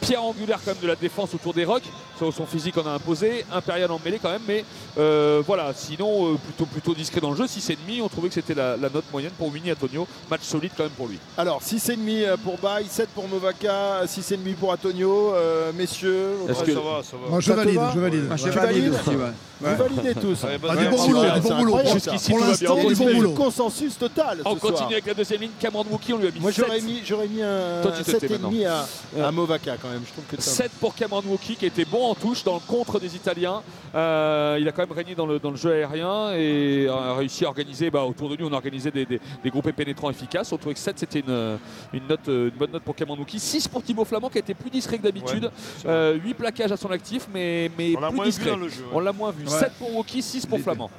Pierre 0.00 0.22
angulaire 0.22 0.58
quand 0.64 0.72
même 0.72 0.82
de 0.82 0.86
la 0.88 0.96
défense 0.96 1.34
autour 1.34 1.54
des 1.54 1.64
rocks. 1.64 1.82
Sur 2.18 2.32
son 2.34 2.46
physique 2.46 2.74
on 2.76 2.86
a 2.86 2.90
imposé. 2.92 3.44
Impérial 3.52 3.90
en 3.92 4.00
mêlée 4.04 4.18
quand 4.20 4.30
même. 4.30 4.42
Mais 4.46 4.64
euh, 4.98 5.42
voilà, 5.46 5.72
sinon 5.74 6.32
euh, 6.32 6.36
plutôt, 6.36 6.66
plutôt 6.66 6.94
discret 6.94 7.20
dans 7.20 7.30
le 7.30 7.36
jeu. 7.36 7.44
6,5. 7.46 7.76
On 8.02 8.08
trouvait 8.08 8.28
que 8.28 8.34
c'était 8.34 8.54
la, 8.54 8.76
la 8.76 8.88
note 8.90 9.04
moyenne 9.12 9.30
pour 9.38 9.52
Winnie 9.52 9.70
Antonio. 9.72 10.06
Match 10.30 10.42
solide 10.42 10.72
quand 10.76 10.82
même 10.84 10.92
pour 10.92 11.06
lui. 11.08 11.18
Alors, 11.36 11.60
6,5 11.62 12.36
pour 12.38 12.58
Bay, 12.58 12.84
7 12.88 13.08
pour 13.10 13.28
Movaca, 13.28 14.04
6,5 14.06 14.54
pour 14.56 14.70
Antonio. 14.70 15.32
Euh, 15.34 15.70
messieurs, 15.76 16.32
que- 16.46 16.54
Ça 16.54 16.62
va, 16.80 17.02
ça 17.02 17.16
va. 17.22 17.28
Moi, 17.30 17.40
je 17.40 17.46
Ça 17.46 17.54
valide, 17.54 17.74
va 17.76 17.92
je 17.94 18.00
valide. 18.00 18.24
Moi, 18.26 18.36
je 18.36 18.48
valide 18.48 18.92
ouais. 18.92 19.30
vous 19.60 19.76
validez 19.76 20.14
tous. 20.14 20.38
Ah, 20.44 20.46
vas-y, 20.60 20.78
du 20.78 20.88
bon 20.90 20.96
on 20.98 21.06
boulot, 21.06 21.20
va- 21.20 21.30
du 21.30 21.40
bon 21.40 21.48
c'est 21.48 21.54
boulot. 21.54 21.74
incroyable, 21.76 22.00
Jusqu'ici, 22.00 22.30
Pour 22.30 22.38
l'instant, 22.40 22.56
Il 22.58 22.66
y 22.66 22.66
a 22.66 22.74
du 22.74 22.80
une 22.80 22.84
bon 22.84 22.90
espèce 22.92 23.08
de 23.08 23.14
boulot. 23.14 23.30
consensus 23.34 23.98
total. 23.98 24.38
On 24.44 24.54
ce 24.54 24.60
continue 24.60 24.76
soir. 24.78 24.90
avec 24.92 25.06
la 25.06 25.14
deuxième 25.14 25.40
ligne. 25.40 25.50
Cameron 25.60 25.84
Wookie, 25.90 26.12
on 26.12 26.18
lui 26.18 26.28
a 26.28 26.30
mis 26.30 26.40
Moi, 26.40 26.52
7. 26.52 26.64
j'aurais 26.66 26.80
mis, 26.80 27.00
j'aurais 27.04 27.28
mis 27.28 27.42
un 27.42 27.82
Toi, 27.82 27.92
tu 27.96 28.04
te 28.04 28.10
tais 28.16 28.26
7,5 28.28 28.66
à, 28.66 29.26
à 29.26 29.32
Movaca 29.32 29.76
quand 29.80 29.87
même. 29.88 30.02
Je 30.06 30.12
trouve 30.12 30.24
que 30.24 30.36
c'est 30.40 30.50
un- 30.50 30.64
7 30.68 30.72
pour 30.80 30.94
Cameron 30.94 31.22
Wookie 31.26 31.56
qui 31.56 31.66
était 31.66 31.84
bon 31.84 32.06
en 32.10 32.14
touche 32.14 32.44
dans 32.44 32.54
le 32.54 32.60
contre 32.60 32.98
des 33.00 33.14
Italiens. 33.16 33.62
Euh, 33.94 34.58
il 34.60 34.68
a 34.68 34.72
quand 34.72 34.82
même 34.86 34.96
régné 34.96 35.14
dans 35.14 35.26
le, 35.26 35.38
dans 35.38 35.50
le 35.50 35.56
jeu 35.56 35.72
aérien 35.72 36.32
et 36.34 36.86
a 36.88 37.14
réussi 37.14 37.44
à 37.44 37.48
organiser, 37.48 37.90
bah, 37.90 38.04
autour 38.04 38.28
de 38.28 38.36
lui, 38.36 38.44
on 38.44 38.52
a 38.52 38.56
organisé 38.56 38.90
des, 38.90 39.06
des, 39.06 39.20
des 39.42 39.50
groupés 39.50 39.72
pénétrants 39.72 40.10
efficaces. 40.10 40.52
On 40.52 40.56
trouvait 40.58 40.74
que 40.74 40.80
7 40.80 40.98
c'était 40.98 41.20
une, 41.20 41.58
une, 41.92 42.06
note, 42.08 42.28
euh, 42.28 42.50
une 42.50 42.56
bonne 42.58 42.70
note 42.72 42.82
pour 42.82 42.94
Cameron 42.94 43.18
Wookie. 43.18 43.38
6 43.40 43.68
pour 43.68 43.82
Thibaut 43.82 44.04
Flamand 44.04 44.28
qui 44.28 44.38
a 44.38 44.40
été 44.40 44.54
plus 44.54 44.70
discret 44.70 44.98
que 44.98 45.02
d'habitude. 45.02 45.44
Ouais, 45.44 45.50
c'est 45.78 45.88
vrai. 45.88 46.14
8 46.24 46.34
plaquages 46.34 46.72
à 46.72 46.76
son 46.76 46.90
actif, 46.90 47.26
mais, 47.32 47.70
mais 47.78 47.94
On 47.96 48.00
l'a 48.00 48.08
plus 48.08 48.16
moins 48.16 48.24
vu 48.24 48.30
discret. 48.30 48.50
dans 48.50 48.56
le 48.56 48.68
jeu. 48.68 48.84
On 48.92 49.00
l'a 49.00 49.12
moins 49.12 49.30
vu. 49.30 49.44
Ouais. 49.44 49.50
7 49.58 49.72
pour 49.78 49.94
Wookie, 49.96 50.22
6 50.22 50.46
pour 50.46 50.60
Flamand. 50.60 50.90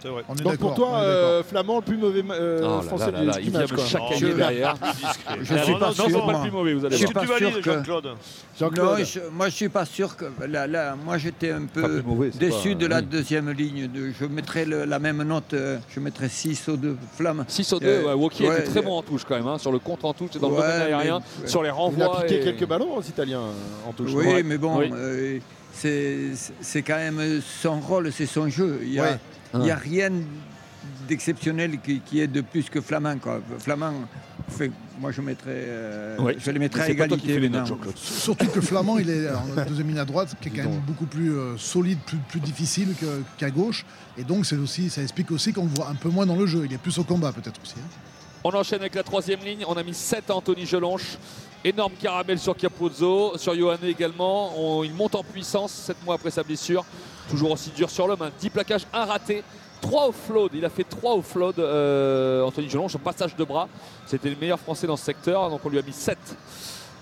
C'est 0.00 0.08
vrai. 0.08 0.22
On 0.28 0.34
est 0.34 0.42
Donc 0.42 0.52
d'accord. 0.52 0.68
pour 0.68 0.74
toi, 0.76 0.88
on 0.92 0.96
est 1.02 1.06
d'accord. 1.06 1.28
euh, 1.28 1.42
Flamand, 1.42 1.76
le 1.76 1.82
plus 1.82 1.96
mauvais 1.96 2.22
euh, 2.30 2.60
Oh 2.62 2.76
là 2.76 2.82
français 2.82 3.10
là 3.10 3.10
là 3.12 3.20
du, 3.20 3.26
là, 3.26 3.32
du 3.34 3.40
il 3.42 3.50
vient 3.50 3.60
match. 3.60 3.70
me 3.72 3.76
quoi. 3.76 3.84
chacailler 3.86 4.18
Je- 4.20 4.26
derrière. 4.36 4.74
Je 5.42 5.44
suis 5.56 5.72
Non, 5.72 5.78
pas 5.78 5.86
non, 5.88 5.92
sûr. 5.92 6.04
C'est 6.06 6.12
pas 6.12 6.18
moi. 6.24 6.32
le 6.34 6.40
plus 6.40 6.50
mauvais, 6.50 6.74
vous 6.74 6.84
allez 6.84 6.96
Je 6.96 7.04
suis 7.04 7.12
voir. 7.12 7.24
que 7.24 7.28
tu 7.28 7.32
pas 7.32 7.38
sûr 7.38 7.48
valides, 7.50 7.64
que- 7.64 7.72
Jean-Claude 7.74 8.08
Jean-Claude. 8.60 8.98
Non, 8.98 9.04
je, 9.04 9.20
moi 9.32 9.48
je 9.48 9.54
suis 9.54 9.68
pas 9.68 9.84
sûr 9.84 10.16
que 10.16 10.24
là, 10.48 10.66
là, 10.68 10.94
moi 11.04 11.18
j'étais 11.18 11.50
un 11.50 11.62
Pas 11.62 11.80
peu 11.82 11.88
plus 12.00 12.02
mauvais, 12.02 12.30
c'est 12.32 12.38
déçu 12.38 12.68
pas- 12.70 12.74
de 12.76 12.86
la 12.86 12.96
oui. 12.98 13.06
deuxième 13.10 13.50
ligne. 13.50 13.88
De, 13.88 14.10
je 14.18 14.24
mettrais 14.26 14.64
le- 14.64 14.84
la 14.84 14.98
même 15.00 15.22
note, 15.24 15.52
euh, 15.54 15.78
je 15.88 15.98
mettrais 16.00 16.28
6 16.28 16.68
aux 16.68 16.76
deux 16.76 16.96
flammes. 17.16 17.44
6 17.48 17.72
au 17.72 17.80
2, 17.80 17.86
Euh, 17.88 18.14
ouais, 18.14 18.26
était 18.26 18.62
très 18.62 18.78
euh, 18.80 18.82
bon 18.82 18.98
en 18.98 19.02
touche 19.02 19.24
quand 19.28 19.34
même, 19.36 19.46
hein, 19.48 19.58
sur 19.58 19.72
le 19.72 19.78
contre 19.80 20.04
en 20.04 20.12
touche 20.12 20.30
et 20.36 20.38
dans 20.38 20.48
le 20.48 20.54
Ouais, 20.54 20.60
domaine 20.62 20.82
aérien, 20.82 21.20
mais- 21.42 21.48
sur 21.48 21.62
les 21.62 21.68
Il 21.68 21.70
a 21.70 21.74
renvois. 21.74 22.20
piqué 22.22 22.40
et- 22.40 22.44
quelques 22.44 22.66
ballons 22.66 22.96
aux 22.96 23.02
Italiens 23.02 23.40
euh, 23.40 23.88
en 23.88 23.92
touche. 23.92 24.10
Oui, 24.14 24.42
mais 24.44 24.58
bon, 24.58 24.78
Oui. 24.78 24.90
euh, 24.92 25.38
c'est 25.72 26.18
c'est 26.60 26.82
quand 26.82 26.96
même 26.96 27.40
son 27.62 27.80
rôle, 27.80 28.10
c'est 28.12 28.26
son 28.26 28.48
jeu. 28.48 28.80
Il 28.82 28.90
n'y 28.90 28.98
a, 28.98 29.02
Ouais. 29.02 29.18
Il 29.54 29.64
y 29.66 29.70
a 29.70 29.76
rien 29.76 30.10
d'exceptionnel 31.08 31.78
qui, 31.80 32.00
qui 32.00 32.20
est 32.20 32.26
de 32.26 32.40
plus 32.40 32.68
que 32.70 32.80
Flamand. 32.80 33.18
Quoi. 33.18 33.40
Flamand, 33.58 33.92
fait, 34.48 34.70
moi 35.00 35.10
je 35.10 35.20
mettrais, 35.20 35.50
euh, 35.50 36.18
Ouais. 36.18 36.36
je 36.38 36.50
les 36.50 36.58
mettrais 36.58 36.82
à 36.82 36.86
c'est 36.86 36.94
pas 36.94 37.08
toi 37.08 37.16
qui 37.16 37.30
égalité. 37.30 37.40
les 37.40 37.48
notes. 37.48 37.72
Surtout 37.96 38.46
que 38.46 38.60
Flamand, 38.60 38.98
il 38.98 39.10
est 39.10 39.28
en 39.30 39.64
deuxième 39.68 39.88
ligne 39.88 39.98
à 39.98 40.04
droite, 40.04 40.34
qui 40.40 40.48
est 40.48 40.52
quand 40.52 40.68
même 40.68 40.80
beaucoup 40.86 41.06
plus 41.06 41.32
euh, 41.36 41.56
solide, 41.56 41.98
plus, 42.06 42.18
plus 42.18 42.40
difficile 42.40 42.94
qu'à 43.38 43.50
gauche. 43.50 43.84
Et 44.16 44.24
donc, 44.24 44.46
c'est 44.46 44.56
aussi, 44.56 44.90
ça 44.90 45.02
explique 45.02 45.30
aussi 45.30 45.52
qu'on 45.52 45.64
le 45.64 45.70
voit 45.74 45.88
un 45.88 45.94
peu 45.94 46.08
moins 46.08 46.26
dans 46.26 46.36
le 46.36 46.46
jeu. 46.46 46.62
Il 46.64 46.72
est 46.72 46.78
plus 46.78 46.96
au 46.98 47.04
combat, 47.04 47.32
peut-être 47.32 47.60
aussi. 47.62 47.74
hein. 47.78 47.88
On 48.44 48.50
enchaîne 48.50 48.80
avec 48.80 48.94
la 48.94 49.02
troisième 49.02 49.40
ligne. 49.40 49.64
On 49.66 49.74
a 49.74 49.82
mis 49.82 49.94
7 49.94 50.30
à 50.30 50.34
Anthony 50.36 50.64
Gelonche. 50.64 51.18
Énorme 51.64 51.92
caramel 52.00 52.38
sur 52.38 52.56
Capozzo, 52.56 53.36
sur 53.36 53.54
Johanne 53.54 53.78
également. 53.84 54.52
On- 54.56 54.84
il 54.84 54.94
monte 54.94 55.16
en 55.16 55.24
puissance 55.24 55.72
7 55.72 55.96
mois 56.04 56.14
après 56.14 56.30
sa 56.30 56.44
blessure. 56.44 56.84
Toujours 57.28 57.50
aussi 57.52 57.70
dur 57.70 57.90
sur 57.90 58.06
l'homme. 58.06 58.30
10 58.40 58.50
plaquages, 58.50 58.86
1 58.92 59.04
raté. 59.04 59.42
3 59.80 60.08
offload, 60.08 60.50
il 60.54 60.64
a 60.64 60.70
fait 60.70 60.82
3 60.82 61.14
offload, 61.16 61.56
euh, 61.60 62.42
Anthony 62.42 62.68
Gelonche, 62.68 62.96
en 62.96 62.98
passage 62.98 63.36
de 63.36 63.44
bras. 63.44 63.68
C'était 64.06 64.28
le 64.30 64.34
meilleur 64.40 64.58
français 64.58 64.88
dans 64.88 64.96
ce 64.96 65.04
secteur, 65.04 65.48
donc 65.50 65.60
on 65.64 65.68
lui 65.68 65.78
a 65.78 65.82
mis 65.82 65.92
7. 65.92 66.18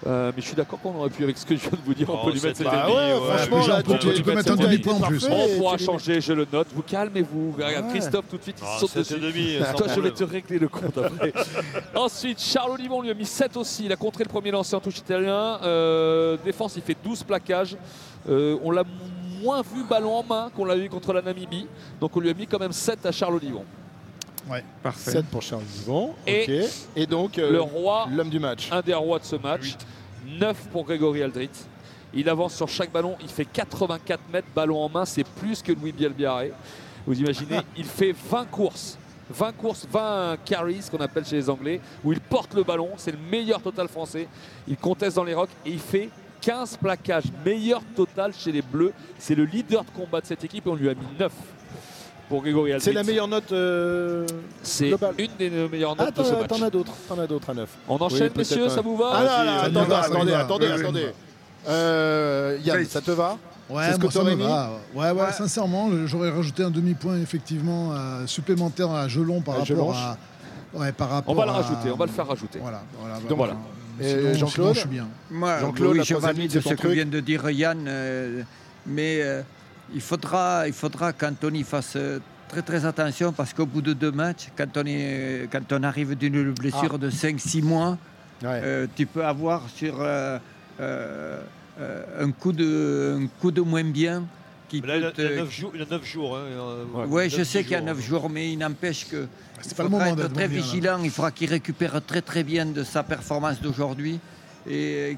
Euh, 0.07 0.31
mais 0.37 0.43
je 0.43 0.47
suis 0.49 0.55
d'accord 0.55 0.79
qu'on 0.83 0.95
aurait 0.95 1.09
pu, 1.09 1.25
avec 1.25 1.39
ce 1.39 1.47
que 1.47 1.57
je 1.57 1.61
viens 1.63 1.71
de 1.71 1.79
vous 1.87 1.95
dire, 1.95 2.11
on 2.11 2.19
Oh, 2.21 2.27
peut 2.27 2.33
lui 2.33 2.39
c'est 2.39 2.49
mettre 2.49 2.59
cette 2.59 2.67
Bah 2.67 2.87
ouais, 2.87 3.15
ouais. 3.15 3.47
franchement, 3.47 3.67
là, 3.67 3.83
tu 3.83 3.97
peux- 3.97 4.13
tu 4.15 4.23
peux 4.23 4.35
mettre 4.35 4.53
un 4.53 4.57
demi-point 4.57 4.93
en 4.93 5.01
plus. 5.01 5.27
On 5.27 5.57
pourra 5.59 5.73
tu 5.73 5.79
lui- 5.79 5.87
changer, 5.87 6.21
je 6.21 6.33
le 6.35 6.47
note. 6.53 6.67
Vous 6.75 6.83
calmez-vous. 6.83 7.53
Regarde, 7.57 7.87
Ouais. 7.87 7.93
Christophe 7.93 8.27
tout 8.29 8.37
de 8.37 8.43
suite, 8.43 8.57
il 8.61 8.65
Ah, 8.69 8.77
saute 8.79 8.95
dessus. 8.99 9.19
demi, 9.19 9.57
Toi, 9.75 9.87
je 9.95 10.01
vais 10.01 10.11
te 10.11 10.23
régler 10.25 10.59
le 10.59 10.69
compte 10.69 10.99
après. 10.99 11.33
Ensuite, 11.97 12.41
Charles 12.43 12.73
Olivon 12.73 13.01
lui 13.01 13.11
a 13.11 13.15
mis 13.15 13.25
7 13.25 13.57
aussi. 13.57 13.87
Il 13.87 13.93
a 13.93 13.97
contré 13.97 14.23
le 14.23 14.29
premier 14.29 14.51
lancer 14.51 14.77
en 14.77 14.81
touche 14.81 14.99
italien. 14.99 15.59
Euh, 15.63 16.37
défense, 16.45 16.75
il 16.77 16.83
fait 16.83 16.97
12 17.03 17.23
plaquages. 17.23 17.75
Euh, 18.29 18.59
on 18.63 18.73
l'a 18.73 18.83
moins 19.43 19.63
vu 19.63 19.85
ballon 19.89 20.17
en 20.17 20.23
main 20.23 20.51
qu'on 20.55 20.65
l'a 20.65 20.77
eu 20.77 20.89
contre 20.89 21.13
la 21.13 21.23
Namibie. 21.23 21.67
Donc 22.01 22.17
on 22.17 22.21
lui 22.21 22.31
a 22.31 22.35
mis 22.35 22.47
quand 22.47 22.59
même 22.59 22.73
7 22.73 23.05
à 23.07 23.13
Charles 23.13 23.35
Olivon. 23.37 23.65
Ouais. 24.49 24.63
Parfait. 24.83 25.11
7 25.11 25.27
pour 25.27 25.43
Charles 25.43 25.65
Vivant. 25.65 26.15
Et 26.27 26.43
ok. 26.63 26.71
Et 26.97 27.07
donc, 27.07 27.39
euh, 27.39 27.51
Le 27.51 27.61
roi, 27.61 28.07
l'homme 28.13 28.31
du 28.31 28.39
match. 28.39 28.69
un 28.71 28.81
des 28.81 28.95
rois 28.95 29.19
de 29.19 29.25
ce 29.25 29.37
match, 29.37 29.77
9 30.25 30.57
pour 30.71 30.85
Grégory 30.85 31.23
Aldrit. 31.23 31.51
Il 32.15 32.29
avance 32.29 32.55
sur 32.55 32.69
chaque 32.69 32.93
ballon, 32.93 33.17
il 33.21 33.29
fait 33.29 33.45
84 33.45 34.21
mètres 34.33 34.49
ballon 34.55 34.79
en 34.81 34.89
main, 34.89 35.05
c'est 35.05 35.25
plus 35.25 35.61
que 35.63 35.73
Louis 35.73 35.93
Bielbiaré. 35.93 36.53
Vous 37.07 37.19
imaginez, 37.21 37.59
il 37.77 37.85
fait 37.85 38.13
20 38.13 38.47
courses. 38.47 38.97
20 39.29 39.53
courses, 39.57 39.87
20 39.91 40.37
carries, 40.45 40.83
ce 40.83 40.91
qu'on 40.91 40.99
appelle 40.99 41.25
chez 41.25 41.37
les 41.37 41.51
Anglais, 41.51 41.81
où 42.05 42.13
il 42.13 42.21
porte 42.21 42.55
le 42.55 42.63
ballon, 42.63 42.91
c'est 42.97 43.11
le 43.11 43.19
meilleur 43.31 43.61
total 43.61 43.89
français. 43.89 44.29
Il 44.69 44.77
conteste 44.77 45.17
dans 45.17 45.25
les 45.25 45.35
rocks 45.35 45.51
et 45.67 45.71
il 45.71 45.81
fait 45.81 46.09
15 46.47 46.77
plaquages, 46.77 47.25
meilleur 47.45 47.83
total 47.97 48.33
chez 48.33 48.53
les 48.53 48.63
Bleus. 48.63 48.93
C'est 49.19 49.35
le 49.35 49.45
leader 49.45 49.83
de 49.83 49.91
combat 49.91 50.21
de 50.21 50.27
cette 50.27 50.45
équipe 50.45 50.65
et 50.65 50.71
on 50.71 50.77
lui 50.77 50.89
a 50.89 50.95
mis 50.95 51.01
9 51.19 51.33
pour 52.29 52.41
Grégory. 52.41 52.73
C'est 52.79 52.93
la 52.93 53.03
meilleure 53.03 53.27
note 53.27 53.51
euh, 53.51 54.25
C'est 54.63 54.91
une 55.19 55.29
des 55.39 55.51
meilleures 55.51 55.97
Ah, 55.99 56.05
notes 56.05 56.17
de 56.17 56.23
ce 56.23 56.31
t'en 56.31 56.39
match. 56.39 56.49
t'en 56.49 56.63
as 56.63 56.71
d'autres. 56.71 56.93
T'en 57.09 57.19
as 57.19 57.27
d'autres 57.27 57.51
à 57.51 57.55
9. 57.55 57.69
On 57.89 57.97
enchaîne, 57.97 58.31
messieurs, 58.37 58.69
ça 58.69 58.81
vous 58.81 58.97
va 58.97 59.11
Ah 59.13 59.25
là, 59.25 59.45
là, 59.45 59.61
attendez, 59.63 59.87
va, 59.89 59.99
attendez, 60.03 60.31
va. 60.31 60.39
attendez, 60.39 60.67
Oui, 60.69 60.73
oui, 60.77 60.81
attendez. 60.83 61.05
oui. 61.07 61.13
Euh, 61.69 62.59
Yann, 62.65 62.85
ça 62.85 63.01
te 63.01 63.11
va? 63.11 63.37
Ouais, 63.69 63.91
ce 63.93 63.97
que 63.97 64.03
moi, 64.03 64.11
ça 64.13 64.23
me 64.23 64.35
va. 64.37 64.71
Ouais, 64.95 65.11
ouais, 65.11 65.33
sincèrement, 65.33 65.89
j'aurais 66.07 66.31
rajouté 66.31 66.63
un 66.63 66.71
demi-point 66.71 67.17
effectivement 67.21 67.91
euh, 67.93 68.25
supplémentaire 68.29 68.93
à 68.93 69.09
Gelon 69.09 69.41
par 69.41 69.57
À 69.57 69.59
rapport 69.59 69.67
Gelonche. 69.67 69.97
à. 69.97 70.17
Ouais, 70.79 70.93
par 70.93 71.11
rapport 71.11 71.35
On 71.35 71.37
va 71.37 71.45
le 71.47 71.51
à- 71.51 71.55
rajouter, 71.55 71.91
on 71.93 71.97
va 71.97 72.07
le 72.07 72.13
faire 72.13 72.29
rajouter. 72.29 72.61
Voilà, 72.61 72.83
voilà. 73.01 73.17
Donc 73.19 73.37
voilà. 73.37 73.55
Sinon- 74.01 74.35
Jean-Claude 74.35 74.75
je 74.75 74.81
suis 74.81 74.89
bien. 74.89 75.09
Moi, 75.31 75.59
Jean-Claude, 75.61 75.93
oui, 75.93 75.99
la 75.99 76.05
je 76.05 76.15
valide 76.15 76.51
ce 76.61 76.75
que 76.75 76.89
vient 76.89 77.07
de 77.07 77.21
dire 77.21 77.49
Yann, 77.51 77.85
euh, 77.89 78.43
mais 78.87 79.21
euh, 79.23 79.43
il 79.95 80.01
faudra, 80.01 80.67
il 80.67 80.73
faudra 80.73 81.13
qu'Anthony 81.13 81.63
fasse 81.65 81.95
euh, 81.97 82.19
très 82.49 82.63
très 82.63 82.85
attention 82.85 83.33
parce 83.33 83.53
qu'au 83.55 83.67
bout 83.67 83.83
de 83.83 83.93
deux 83.93 84.13
matchs, 84.13 84.49
quand 84.57 84.77
on, 84.77 84.85
est, 84.87 85.49
quand 85.51 85.73
on 85.73 85.83
arrive 85.83 86.15
d'une 86.17 86.53
blessure 86.53 86.93
Ah. 86.95 86.99
de 86.99 87.11
5-6 87.11 87.63
mois, 87.63 87.99
Ouais. 88.43 88.61
euh, 88.63 88.87
tu 88.95 89.07
peux 89.07 89.25
avoir 89.25 89.63
sur 89.75 89.97
euh, 90.01 90.39
euh, 90.81 91.41
euh, 91.81 92.03
un, 92.25 92.31
coup 92.33 92.53
de, 92.53 93.19
un 93.23 93.27
coup 93.41 93.51
de 93.51 93.63
moins 93.63 93.85
bien 93.85 94.25
qui 94.69 94.81
Mais 94.81 94.89
là, 94.89 94.97
il 94.97 95.03
peut 95.03 95.13
il 95.19 95.27
a 95.27 95.29
te- 95.31 95.35
9 95.37 95.51
jours. 95.51 95.73
Il 95.75 95.83
a 95.83 95.87
neuf 95.87 96.05
jours 96.05 96.37
hein, 96.37 96.41
euh, 96.43 96.85
Ouais, 97.07 97.29
je 97.31 97.43
sais 97.43 97.63
qu'il 97.63 97.73
y 97.73 97.75
a 97.75 97.79
jours, 97.79 97.87
9 97.87 97.99
hein. 97.99 98.01
jours, 98.03 98.31
mais 98.31 98.53
il 98.53 98.59
n'empêche 98.59 99.07
que 99.09 99.27
C'est 99.61 99.71
il 99.73 99.75
pas 99.77 99.83
le 99.85 99.89
faudra 99.91 100.05
moment 100.07 100.17
être 100.17 100.23
d'être 100.29 100.35
très 100.35 100.49
bien, 100.49 100.59
là. 100.59 100.65
vigilant. 100.65 101.01
Il 101.05 101.11
faudra 101.11 101.31
qu'il 101.31 101.51
récupère 101.51 102.01
très 102.05 102.23
très 102.23 102.43
bien 102.45 102.67
de 102.67 102.83
sa 102.85 103.03
performance 103.03 103.61
d'aujourd'hui 103.61 104.19
et 104.69 105.17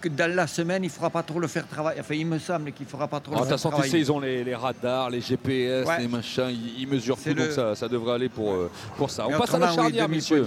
que 0.00 0.08
dans 0.08 0.32
la 0.32 0.46
semaine, 0.46 0.84
il 0.84 0.86
ne 0.86 0.92
fera 0.92 1.10
pas 1.10 1.22
trop 1.24 1.40
le 1.40 1.48
faire 1.48 1.66
travailler. 1.66 2.00
Enfin, 2.00 2.14
il 2.14 2.24
me 2.26 2.38
semble 2.38 2.70
qu'il 2.72 2.86
ne 2.86 2.90
fera 2.90 3.08
pas 3.08 3.18
trop 3.20 3.32
En 3.32 3.34
le 3.34 3.40
toute 3.40 3.48
faire 3.48 3.56
façon, 3.58 3.68
tu 3.70 3.72
travailler. 3.72 3.90
sais, 3.92 3.98
ils 3.98 4.12
ont 4.12 4.20
les, 4.20 4.44
les 4.44 4.54
radars, 4.54 5.10
les 5.10 5.20
GPS, 5.20 5.86
Ouais. 5.88 5.98
les 6.00 6.08
machins, 6.08 6.48
ils, 6.50 6.82
ils 6.82 6.86
mesurent 6.88 7.18
tout, 7.22 7.34
donc 7.34 7.50
ça, 7.50 7.74
ça 7.74 7.88
devrait 7.88 8.12
aller 8.14 8.28
pour, 8.28 8.52
euh, 8.52 8.70
pour 8.96 9.10
ça. 9.10 9.24
Mais 9.28 9.34
on 9.34 9.38
passe 9.38 9.54
à 9.54 9.58
la 9.58 9.70
oui, 9.70 9.74
charnière, 9.74 10.08
demi-point. 10.08 10.16
messieurs. 10.38 10.46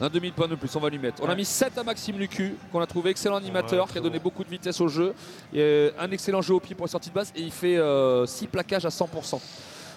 Un 0.00 0.08
demi-point 0.08 0.48
de 0.48 0.54
plus, 0.54 0.74
on 0.76 0.80
va 0.80 0.88
lui 0.88 0.98
mettre. 0.98 1.22
On 1.22 1.28
a 1.28 1.34
mis 1.34 1.44
7 1.44 1.76
à 1.76 1.84
Maxime 1.84 2.18
Lucu, 2.18 2.54
qu'on 2.72 2.80
a 2.80 2.86
trouvé 2.86 3.10
excellent 3.10 3.36
animateur, 3.36 3.84
Ouais, 3.86 3.92
qui 3.92 3.98
a 3.98 4.00
donné 4.00 4.18
bon. 4.18 4.24
beaucoup 4.24 4.44
de 4.44 4.48
vitesse 4.48 4.80
au 4.80 4.88
jeu. 4.88 5.14
Et, 5.52 5.58
euh, 5.60 5.90
un 5.98 6.10
excellent 6.10 6.40
jeu 6.40 6.54
au 6.54 6.60
pied 6.60 6.74
pour 6.74 6.86
la 6.86 6.90
sortie 6.90 7.10
de 7.10 7.14
base, 7.14 7.32
et 7.36 7.42
il 7.42 7.50
fait 7.52 7.78
6 8.26 8.46
plaquages 8.46 8.86
à 8.86 8.90
100%. 8.90 9.40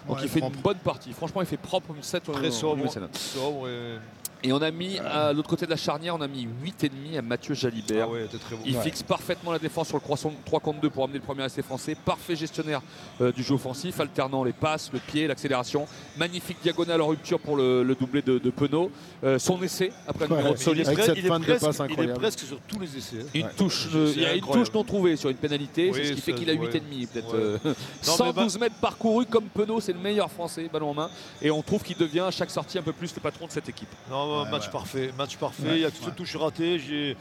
Donc 0.08 0.18
Ouais, 0.18 0.24
il 0.24 0.30
fait 0.30 0.40
propre. 0.42 0.56
une 0.58 0.62
bonne 0.62 0.78
partie. 0.80 1.14
Franchement, 1.14 1.42
il 1.42 1.48
fait 1.48 1.56
propre 1.56 1.94
7 2.02 2.24
Très 2.24 2.52
sobre. 2.52 2.86
sobre 2.92 3.70
et- 3.70 4.00
Et 4.46 4.52
on 4.52 4.62
a 4.62 4.72
mis, 4.72 5.00
à 5.00 5.32
l'autre 5.32 5.48
côté 5.48 5.66
de 5.66 5.72
la 5.72 5.78
charnière, 5.78 6.16
on 6.16 6.22
a 6.22 6.28
mis 6.28 6.46
8,5 6.66 7.18
à 7.18 7.22
Mathieu 7.22 7.54
Jalibert. 7.56 8.08
Ah 8.10 8.12
ouais, 8.12 8.28
t'es 8.30 8.38
très 8.38 8.56
bon. 8.58 8.62
Il 8.66 8.76
Ouais. 8.76 8.84
fixe 8.84 9.02
parfaitement 9.02 9.54
la 9.54 9.60
défense 9.60 9.88
sur 9.88 9.96
le 9.96 10.02
croissant 10.02 10.34
3 10.46 10.60
contre 10.60 10.82
2 10.82 10.90
pour 10.90 11.06
amener 11.06 11.20
le 11.20 11.24
premier 11.24 11.46
essai 11.46 11.62
français. 11.62 11.96
Parfait 11.96 12.36
gestionnaire 12.36 12.82
euh, 13.22 13.32
du 13.32 13.42
jeu 13.42 13.54
offensif, 13.56 14.00
alternant 14.02 14.44
les 14.44 14.52
passes, 14.52 14.90
le 14.92 15.00
pied, 15.00 15.28
l'accélération. 15.28 15.88
Magnifique 16.18 16.58
diagonale 16.62 17.02
en 17.02 17.08
rupture 17.08 17.40
pour 17.40 17.56
le, 17.56 17.84
le 17.84 17.96
doublé 17.96 18.22
de, 18.22 18.38
de 18.38 18.50
Penaud. 18.50 18.92
Euh, 19.24 19.40
son 19.40 19.62
essai 19.64 19.94
après 20.08 20.26
Ouais, 20.28 20.36
numéro 20.38 20.54
de 20.56 20.60
Il 20.74 20.80
est, 20.82 20.84
presque- 20.84 21.12
il 21.16 21.26
est 21.26 21.28
fin 21.30 21.40
de 21.40 21.46
presque- 21.46 21.66
passe 21.66 21.78
il 21.78 21.82
est 21.82 21.84
incroyable. 21.92 22.20
presque 22.20 22.40
sur 22.40 22.60
tous 22.68 22.80
les 22.80 22.98
essais. 22.98 23.18
hein. 23.22 23.26
Une 23.34 23.46
Ouais. 23.46 23.52
touche, 23.56 23.88
euh, 23.96 24.12
il 24.14 24.22
y 24.22 24.26
a 24.26 24.34
une 24.36 24.42
touche 24.42 24.74
non 24.74 24.84
trouvée 24.84 25.16
sur 25.16 25.30
une 25.30 25.38
pénalité, 25.38 25.90
Oui, 25.90 26.00
c'est 26.02 26.08
ce 26.10 26.14
qui 26.14 26.22
fait 26.22 26.34
qu'il 26.34 26.50
a 26.50 26.54
ouais. 26.54 26.60
8,5 26.60 27.08
peut-être. 27.08 27.34
Ouais. 27.34 27.40
euh, 27.40 27.58
mais 27.64 27.74
112 28.02 28.60
mètres 28.60 28.76
parcourus 28.82 29.26
comme 29.30 29.46
Penaud, 29.46 29.80
c'est 29.80 29.94
le 29.94 30.00
meilleur 30.00 30.30
français, 30.30 30.70
ballon 30.72 30.90
en 30.90 30.94
main. 30.94 31.10
Et 31.42 31.50
on 31.50 31.62
trouve 31.62 31.82
qu'il 31.82 31.96
devient 31.98 32.22
à 32.28 32.32
chaque 32.32 32.52
sortie 32.52 32.78
un 32.78 32.82
peu 32.84 32.92
plus 32.92 33.16
le 33.16 33.22
patron 33.22 33.46
de 33.48 33.52
cette 33.52 33.70
équipe. 33.70 33.88
Non, 34.10 34.33
Ouais, 34.44 34.50
match 34.52 34.66
ouais. 34.66 34.72
parfait, 34.72 35.10
match 35.18 35.38
parfait. 35.38 35.64
Ouais, 35.64 35.76
il 35.76 35.82
y 35.82 35.86
a 35.86 35.90
cette 35.92 36.06
ouais. 36.08 36.12
touche 36.16 36.36
ratée. 36.36 36.80
j'ai- 36.80 37.16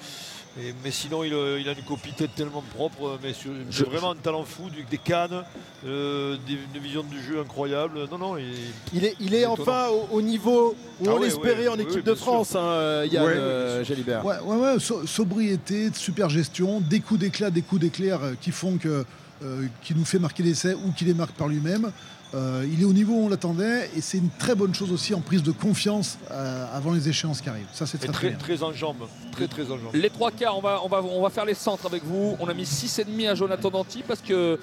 et- 0.61 0.75
mais 0.85 0.91
sinon, 0.91 1.25
il, 1.25 1.33
a- 1.33 1.59
il 1.59 1.67
a 1.69 1.73
une 1.73 1.83
copie 1.85 2.13
tête 2.13 2.35
tellement 2.35 2.63
propre. 2.75 3.19
Mais 3.23 3.33
sur- 3.33 3.53
Je- 3.71 3.85
vraiment 3.85 4.11
un 4.11 4.17
talent 4.17 4.45
fou, 4.45 4.69
du- 4.69 4.85
des 4.85 4.99
cannes, 4.99 5.45
euh, 5.87 6.37
des, 6.47 6.59
une 6.75 6.81
vision 6.83 7.03
du 7.03 7.23
jeu 7.23 7.41
incroyable. 7.41 8.01
Non, 8.11 8.19
non, 8.19 8.37
il, 8.37 8.45
Il 8.93 9.05
est, 9.05 9.17
il 9.19 9.33
est 9.35 9.41
Étonnant. 9.43 9.57
enfin 9.63 9.89
au, 9.89 10.17
au 10.17 10.21
niveau 10.23 10.75
où 11.01 11.05
Ah 11.09 11.13
on 11.15 11.21
l'espérait 11.21 11.69
en 11.69 11.77
équipe 11.79 11.97
oui, 11.97 12.03
de. 12.03 12.15
France, 12.15 12.55
hein, 12.55 13.05
Yann 13.11 13.25
Ouais, 13.25 13.33
euh, 13.35 13.83
Jalibert. 13.85 14.25
Ouais, 14.27 14.37
ouais, 14.45 14.57
ouais, 14.57 14.79
so- 14.79 15.07
sobriété, 15.07 15.91
super 15.95 16.29
gestion, 16.29 16.81
des 16.81 17.01
coups 17.01 17.21
d'éclat, 17.21 17.51
des 17.51 17.63
coups 17.63 17.81
d'éclair 17.81 18.23
euh, 18.23 18.33
qui 18.39 18.51
font 18.51 18.77
que, 18.77 19.07
euh, 19.43 19.63
qui 19.83 19.95
nous 19.95 20.05
fait 20.05 20.19
marquer 20.19 20.43
l'essai 20.43 20.75
ou 20.75 20.93
qui 20.93 21.07
les 21.07 21.15
marque 21.15 21.33
par 21.33 21.49
lui-même. 21.49 21.91
Euh, 22.35 22.67
il 22.73 22.81
est 22.81 22.85
au 22.85 22.93
niveau 22.93 23.13
où 23.13 23.27
on 23.27 23.29
l'attendait 23.29 23.91
et 23.95 24.01
c'est 24.01 24.17
une 24.19 24.31
très 24.31 24.55
bonne 24.55 24.75
chose 24.75 24.91
aussi 24.91 25.13
en 25.15 25.21
prise 25.21 25.43
de 25.43 25.53
confiance 25.53 26.19
euh, 26.31 26.67
avant 26.73 26.93
les 26.93 27.09
échéances 27.09 27.41
qui 27.43 27.49
arrivent. 27.49 27.67
Ça, 27.73 27.87
c'est 27.87 28.03
est 28.03 28.07
très, 28.07 28.13
très 28.13 28.19
très, 28.21 28.29
bien. 28.31 28.39
très 28.39 28.63
en 28.63 28.73
jambes. 28.73 29.07
Très, 29.33 29.47
très 29.49 29.65
en 29.65 29.79
jambes. 29.79 29.95
Les 29.95 30.09
trois 30.09 30.31
quarts, 30.31 30.57
on 30.57 30.63
va, 30.63 30.81
on, 30.83 30.89
va, 30.89 31.03
on 31.03 31.23
va 31.23 31.31
faire 31.31 31.45
les 31.45 31.55
centres 31.55 31.87
avec 31.87 32.05
vous. 32.05 32.37
On 32.41 32.49
a 32.49 32.55
mis 32.55 32.65
6,5 32.65 33.29
à 33.29 33.35
Jonathan 33.35 33.71
Danty 33.71 34.03
parce 34.07 34.23
que 34.23 34.59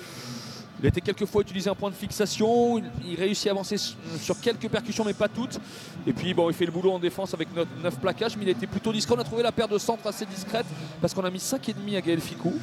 il 0.81 0.85
a 0.85 0.89
été 0.89 1.01
quelques 1.01 1.25
fois 1.25 1.41
utilisé 1.41 1.69
un 1.69 1.75
point 1.75 1.89
de 1.89 1.95
fixation. 1.95 2.77
Il, 2.77 2.85
il 3.09 3.19
réussit 3.19 3.47
à 3.47 3.51
avancer 3.51 3.77
sur, 3.77 3.97
sur 4.19 4.39
quelques 4.39 4.69
percussions, 4.69 5.03
mais 5.03 5.13
pas 5.13 5.27
toutes. 5.27 5.59
Et 6.07 6.13
puis, 6.13 6.33
bon, 6.33 6.49
il 6.49 6.55
fait 6.55 6.65
le 6.65 6.71
boulot 6.71 6.93
en 6.93 6.99
défense 6.99 7.33
avec 7.33 7.49
9 7.53 7.99
plaquages, 7.99 8.37
mais 8.37 8.45
il 8.45 8.47
a 8.47 8.51
été 8.51 8.65
plutôt 8.65 8.93
discret. 8.93 9.15
On 9.17 9.21
a 9.21 9.25
trouvé 9.25 9.43
la 9.43 9.51
paire 9.51 9.67
de 9.67 9.77
centres 9.77 10.07
assez 10.07 10.25
discrète 10.25 10.65
parce 11.01 11.13
qu'on 11.13 11.25
a 11.25 11.29
mis 11.29 11.39
5,5 11.39 11.97
à 11.97 12.01
Gaël 12.01 12.21
Ficou. 12.21 12.53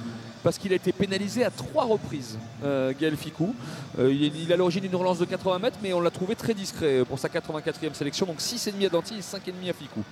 Parce 0.46 0.58
qu'il 0.58 0.72
a 0.72 0.76
été 0.76 0.92
pénalisé 0.92 1.44
à 1.44 1.50
trois 1.50 1.86
reprises, 1.86 2.38
euh, 2.62 2.92
Gaël 2.96 3.16
Ficou. 3.16 3.52
Euh, 3.98 4.14
il, 4.14 4.52
a 4.52 4.56
l'origine 4.56 4.82
d'une 4.82 4.94
relance 4.94 5.18
de 5.18 5.24
80 5.24 5.58
mètres, 5.58 5.78
mais 5.82 5.92
on 5.92 6.00
l'a 6.00 6.12
trouvé 6.12 6.36
très 6.36 6.54
discret 6.54 7.02
pour 7.04 7.18
sa 7.18 7.26
84e 7.26 7.94
sélection. 7.94 8.26
Donc 8.26 8.38
6,5 8.38 8.86
à 8.86 8.88
Danty 8.88 9.14
et 9.14 9.22
5,5 9.22 9.70
à 9.70 9.72
Ficou. 9.72 10.04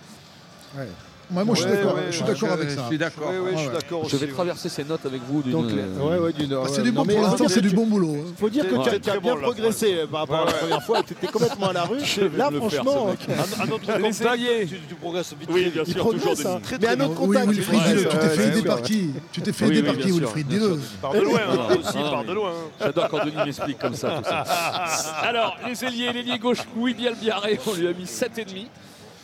Ouais, 1.32 1.42
moi, 1.42 1.54
je 1.54 1.60
suis 1.62 1.70
Ouais, 1.70 1.76
d'accord, 1.76 1.94
ouais, 1.94 2.02
je 2.08 2.12
suis 2.12 2.22
ouais, 2.22 2.28
d'accord 2.28 2.48
je, 2.48 2.54
avec 2.54 2.70
je 2.70 2.74
ça. 2.76 2.86
suis 2.86 2.98
d'accord. 2.98 3.28
Oui, 3.30 3.36
oui, 3.40 3.50
je 3.54 3.58
suis 3.58 3.66
ouais. 3.68 3.72
d'accord 3.74 4.00
Je 4.08 4.16
aussi. 4.16 4.26
vais 4.26 4.32
traverser 4.32 4.68
ces 4.68 4.84
notes 4.84 5.06
avec 5.06 5.20
vous. 5.28 5.42
d'une- 5.42 5.52
Donc, 5.52 5.66
les- 5.70 5.76
ouais, 6.02 6.18
ouais, 6.18 6.32
d'une- 6.34 6.48
c'est 6.68 6.76
ouais, 6.78 6.82
du 6.82 6.92
bon 6.92 7.04
mais 7.06 7.14
pour 7.14 7.22
l'instant, 7.24 7.48
c'est 7.48 7.60
du 7.62 7.70
tu- 7.70 7.74
bon 7.76 7.86
boulot. 7.86 8.16
hein. 8.20 8.32
faut 8.38 8.50
dire 8.50 8.64
que 8.68 8.74
tu 8.74 8.80
as- 8.80 8.82
Très, 8.82 9.00
tu 9.00 9.08
as 9.08 9.12
très 9.12 9.20
bien 9.20 9.34
bon, 9.34 9.40
progressé 9.40 9.94
euh, 9.94 10.06
par 10.06 10.20
rapport 10.20 10.42
à 10.42 10.44
la 10.44 10.52
première 10.52 10.82
fois. 10.82 11.02
Tu 11.02 11.14
étais 11.14 11.26
complètement 11.28 11.68
à 11.68 11.72
la 11.72 11.82
rue. 11.84 11.98
Là, 12.36 12.50
me 12.50 12.54
le 12.60 12.68
faire, 12.68 12.82
franchement, 12.84 13.06
contact, 13.06 14.26
alliés. 14.26 14.66
tu, 14.68 14.76
tu 14.88 14.94
progresses 14.96 15.34
vite. 15.38 15.48
Oui, 15.50 15.70
bien 15.70 15.82
il 15.86 15.92
sûr, 15.92 16.02
toujours 16.04 16.20
progresse. 16.20 16.46
hein. 16.46 16.60
Mais 16.80 16.88
un 16.88 17.00
autre 17.00 17.08
Oui, 17.20 17.26
contact. 17.26 17.48
Wilfried, 17.48 18.08
tu 18.08 18.18
t'es 18.18 18.28
fait 18.28 18.82
qui 18.82 19.10
Tu 19.32 19.40
t'es 19.42 19.52
fait 19.52 19.64
Oui, 19.64 19.70
aider 19.70 19.80
oui, 19.80 19.86
par 19.86 19.94
bien 19.96 20.04
qui, 20.04 20.12
sûr, 20.12 20.18
Wilfried 20.20 20.46
bien 20.46 20.58
Dis-le. 20.58 20.80
Par 21.00 21.12
de 21.12 21.20
loin, 21.20 21.38
hein, 21.38 21.56
Ah, 21.68 21.72
aussi, 21.72 21.96
non, 21.98 22.10
par 22.10 22.22
mais- 22.22 22.28
de 22.28 22.32
loin. 22.34 22.50
hein. 22.50 22.70
J'adore 22.80 23.08
quand 23.08 23.24
Denis 23.24 23.36
m'explique 23.44 23.78
comme 23.78 23.94
ça. 23.94 24.10
tout 24.22 24.28
ça. 24.28 24.40
Alors, 25.22 25.56
les 25.66 25.84
ailiers, 25.84 26.12
l'ailier 26.12 26.38
gauche, 26.38 26.58
Louis 26.76 26.94
Bielbiaré, 26.94 27.58
on 27.66 27.72
lui 27.74 27.88
a 27.88 27.92
mis 27.92 28.06
7,5. 28.06 28.66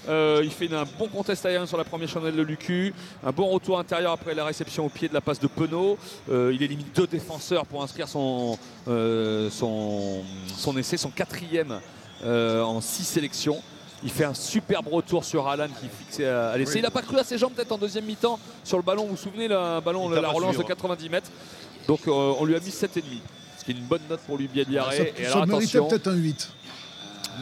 Euh, 0.09 0.41
il 0.43 0.51
fait 0.51 0.73
un 0.73 0.85
bon 0.99 1.09
contest 1.09 1.45
aérien 1.45 1.67
sur 1.67 1.77
la 1.77 1.85
première 1.85 2.09
chandelle 2.09 2.37
de 2.37 2.43
Lucu, 2.43 2.95
un 3.25 3.33
bon 3.33 3.49
retour 3.49 3.79
intérieur 3.79 4.13
après 4.13 4.35
la 4.35 4.45
réception 4.45 4.87
au 4.87 4.89
pied 4.89 5.09
de 5.09 5.15
la 5.15 5.21
passe 5.21 5.41
de 5.41 5.47
Penaud. 5.47 5.99
Euh, 6.31 6.53
il 6.55 6.63
élimine 6.63 6.87
deux 6.95 7.07
défenseurs 7.07 7.67
pour 7.67 7.83
inscrire 7.83 8.09
son, 8.09 8.59
euh, 8.89 9.51
son, 9.51 10.23
son 10.57 10.77
essai, 10.79 10.97
son 10.97 11.11
quatrième 11.11 11.81
en 12.25 12.81
six 12.81 13.05
sélections. 13.05 13.63
Il 14.03 14.11
fait 14.11 14.25
un 14.25 14.35
superbe 14.35 14.89
retour 14.89 15.25
sur 15.25 15.47
Alan 15.47 15.69
qui 15.69 15.87
est 15.87 16.05
fixé 16.05 16.27
à, 16.27 16.57
l'essai. 16.57 16.79
Il 16.79 16.83
n'a 16.83 16.91
pas 16.91 17.03
cru 17.03 17.19
à 17.19 17.25
ses 17.25 17.37
jambes 17.37 17.53
peut-être 17.53 17.73
en 17.73 17.79
deuxième 17.79 18.05
mi-temps 18.05 18.39
sur 18.65 18.79
le 18.79 18.83
ballon. 18.83 19.05
Vous 19.05 19.11
vous 19.11 19.17
souvenez, 19.17 19.53
un 19.53 19.81
ballon, 19.81 20.09
la 20.09 20.29
relance 20.29 20.55
suivre. 20.55 20.65
de 20.65 20.69
90 20.69 21.09
mètres. 21.11 21.31
Donc 21.87 22.01
on 22.07 22.45
lui 22.45 22.55
a 22.55 22.61
mis 22.61 22.69
7,5. 22.69 23.03
Ce 23.59 23.65
qui 23.65 23.73
est 23.73 23.75
une 23.75 23.85
bonne 23.85 24.01
note 24.09 24.21
pour 24.21 24.39
lui, 24.39 24.49
Bielbiaré. 24.49 24.97
Ça, 24.97 25.03
Et 25.03 25.25
ça 25.25 25.33
alors 25.33 25.47
méritait 25.47 25.79
peut-être 25.79 26.09
un 26.09 26.15
8. 26.15 26.51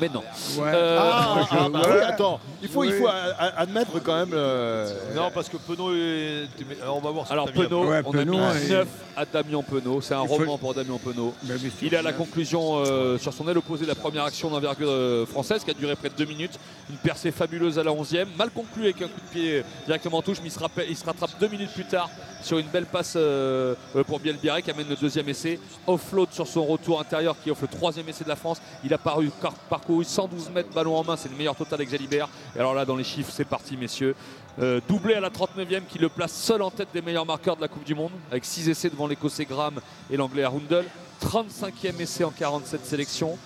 Mais 0.01 0.09
non. 0.09 0.22
Ouais. 0.59 0.72
Euh, 0.74 0.98
Ah, 1.01 1.46
ah, 1.51 1.68
bah 1.68 1.83
oui, 1.88 1.96
attends, 2.07 2.40
il 2.62 2.68
faut, 2.68 2.85
il 2.85 2.92
faut 2.92 3.07
a- 3.07 3.12
a- 3.38 3.61
admettre 3.61 4.01
quand 4.03 4.14
même. 4.16 4.33
euh, 4.33 4.88
Non, 5.14 5.31
parce 5.33 5.48
que 5.48 5.57
Penaud 5.57 5.94
est. 5.94 6.48
Alors, 6.83 6.96
on 6.96 7.01
va 7.01 7.11
voir 7.11 7.24
ce 7.24 7.29
que 7.31 7.33
Alors 7.33 7.51
Penaud, 7.53 7.85
Ouais, 7.87 8.03
on 8.05 8.12
Penaud, 8.12 8.38
a 8.38 8.55
mis 8.55 8.66
et- 8.66 8.68
9 8.70 8.88
à 9.16 9.24
Damien 9.24 9.62
Penaud. 9.62 10.01
C'est 10.01 10.14
un 10.14 10.22
Il 10.22 10.29
faut- 10.29 10.35
roman 10.35 10.59
pour 10.59 10.74
Damien 10.74 10.98
Penaud. 11.03 11.35
Sûr. 11.44 11.57
Il 11.83 11.94
est 11.94 11.96
à 11.96 12.03
la 12.03 12.12
conclusion 12.12 12.83
euh, 12.85 13.18
sur 13.18 13.33
son 13.33 13.48
aile 13.48 13.59
opposée 13.59 13.85
de 13.85 13.88
la 13.88 13.94
première 13.94 14.24
action 14.24 14.51
d'envergure 14.51 15.27
française 15.29 15.64
qui 15.64 15.70
a 15.70 15.74
duré 15.74 15.94
près 15.96 16.09
de 16.11 16.14
deux 16.14 16.24
minutes. 16.27 16.59
Une 16.90 16.96
percée 16.96 17.31
fabuleuse 17.31 17.79
à 17.79 17.83
la 17.83 17.90
11e. 17.92 18.29
Mal 18.37 18.51
conclue 18.51 18.85
avec 18.85 19.03
un 19.03 19.09
coup 19.09 19.20
de 19.20 19.31
pied 19.33 19.64
directement 19.87 20.18
en 20.18 20.22
touche, 20.22 20.38
mais 20.42 20.48
il 20.48 20.53
se, 20.53 20.59
rappelle- 20.59 20.87
il 20.88 20.96
se 20.96 21.05
rattrape 21.05 21.31
deux 21.40 21.48
minutes 21.48 21.72
plus 21.72 21.85
tard 21.85 22.09
sur 22.42 22.59
une 22.59 22.66
belle 22.68 22.87
passe 22.87 23.14
euh, 23.16 23.74
pour 24.07 24.20
Bielbiaré 24.20 24.62
qui 24.62 24.70
amène 24.70 24.88
le 24.88 24.96
deuxième 24.96 25.29
essai. 25.29 25.59
Offload 25.87 26.29
sur 26.33 26.46
son 26.46 26.64
retour 26.64 27.01
intérieur 27.01 27.35
qui 27.42 27.51
offre 27.51 27.62
le 27.62 27.68
troisième 27.77 28.09
essai 28.09 28.24
de 28.24 28.29
la 28.29 28.37
France. 28.37 28.59
Il 28.85 28.92
a 28.94 28.98
paru 28.98 29.31
parfait 29.68 29.78
parcouru 29.79 30.05
112 30.05 30.51
mètres 30.51 30.71
ballon 30.75 30.97
en 30.97 31.05
main, 31.05 31.17
c'est 31.17 31.29
le 31.31 31.37
meilleur 31.37 31.55
total 31.55 31.75
avec 31.81 31.91
Jalibert. 31.91 32.29
Et 32.57 32.59
alors 32.59 32.75
là, 32.75 32.85
dans 32.85 32.97
les 32.97 33.05
chiffres, 33.05 33.33
c'est 33.35 33.45
parti, 33.45 33.77
messieurs. 33.77 34.14
Euh, 34.61 34.81
doublé 34.88 35.14
à 35.14 35.21
la 35.21 35.31
39e 35.31 35.83
qui 35.88 35.99
le 35.99 36.09
place 36.09 36.33
seul 36.33 36.62
en 36.62 36.71
tête 36.71 36.88
des 36.93 37.01
meilleurs 37.01 37.27
marqueurs 37.27 37.55
de 37.57 37.61
la 37.61 37.69
Coupe 37.69 37.85
du 37.85 37.95
Monde, 37.95 38.11
avec 38.31 38.45
6 38.45 38.69
essais 38.69 38.91
devant 38.91 39.07
l'Écossais 39.07 39.45
Graham 39.45 39.81
et 40.11 40.17
l'Anglais 40.17 40.43
Arundel. 40.43 40.85
35e 41.25 42.01
essai 42.01 42.25
en 42.25 42.31
47 42.31 42.85
sélections. 42.85 43.38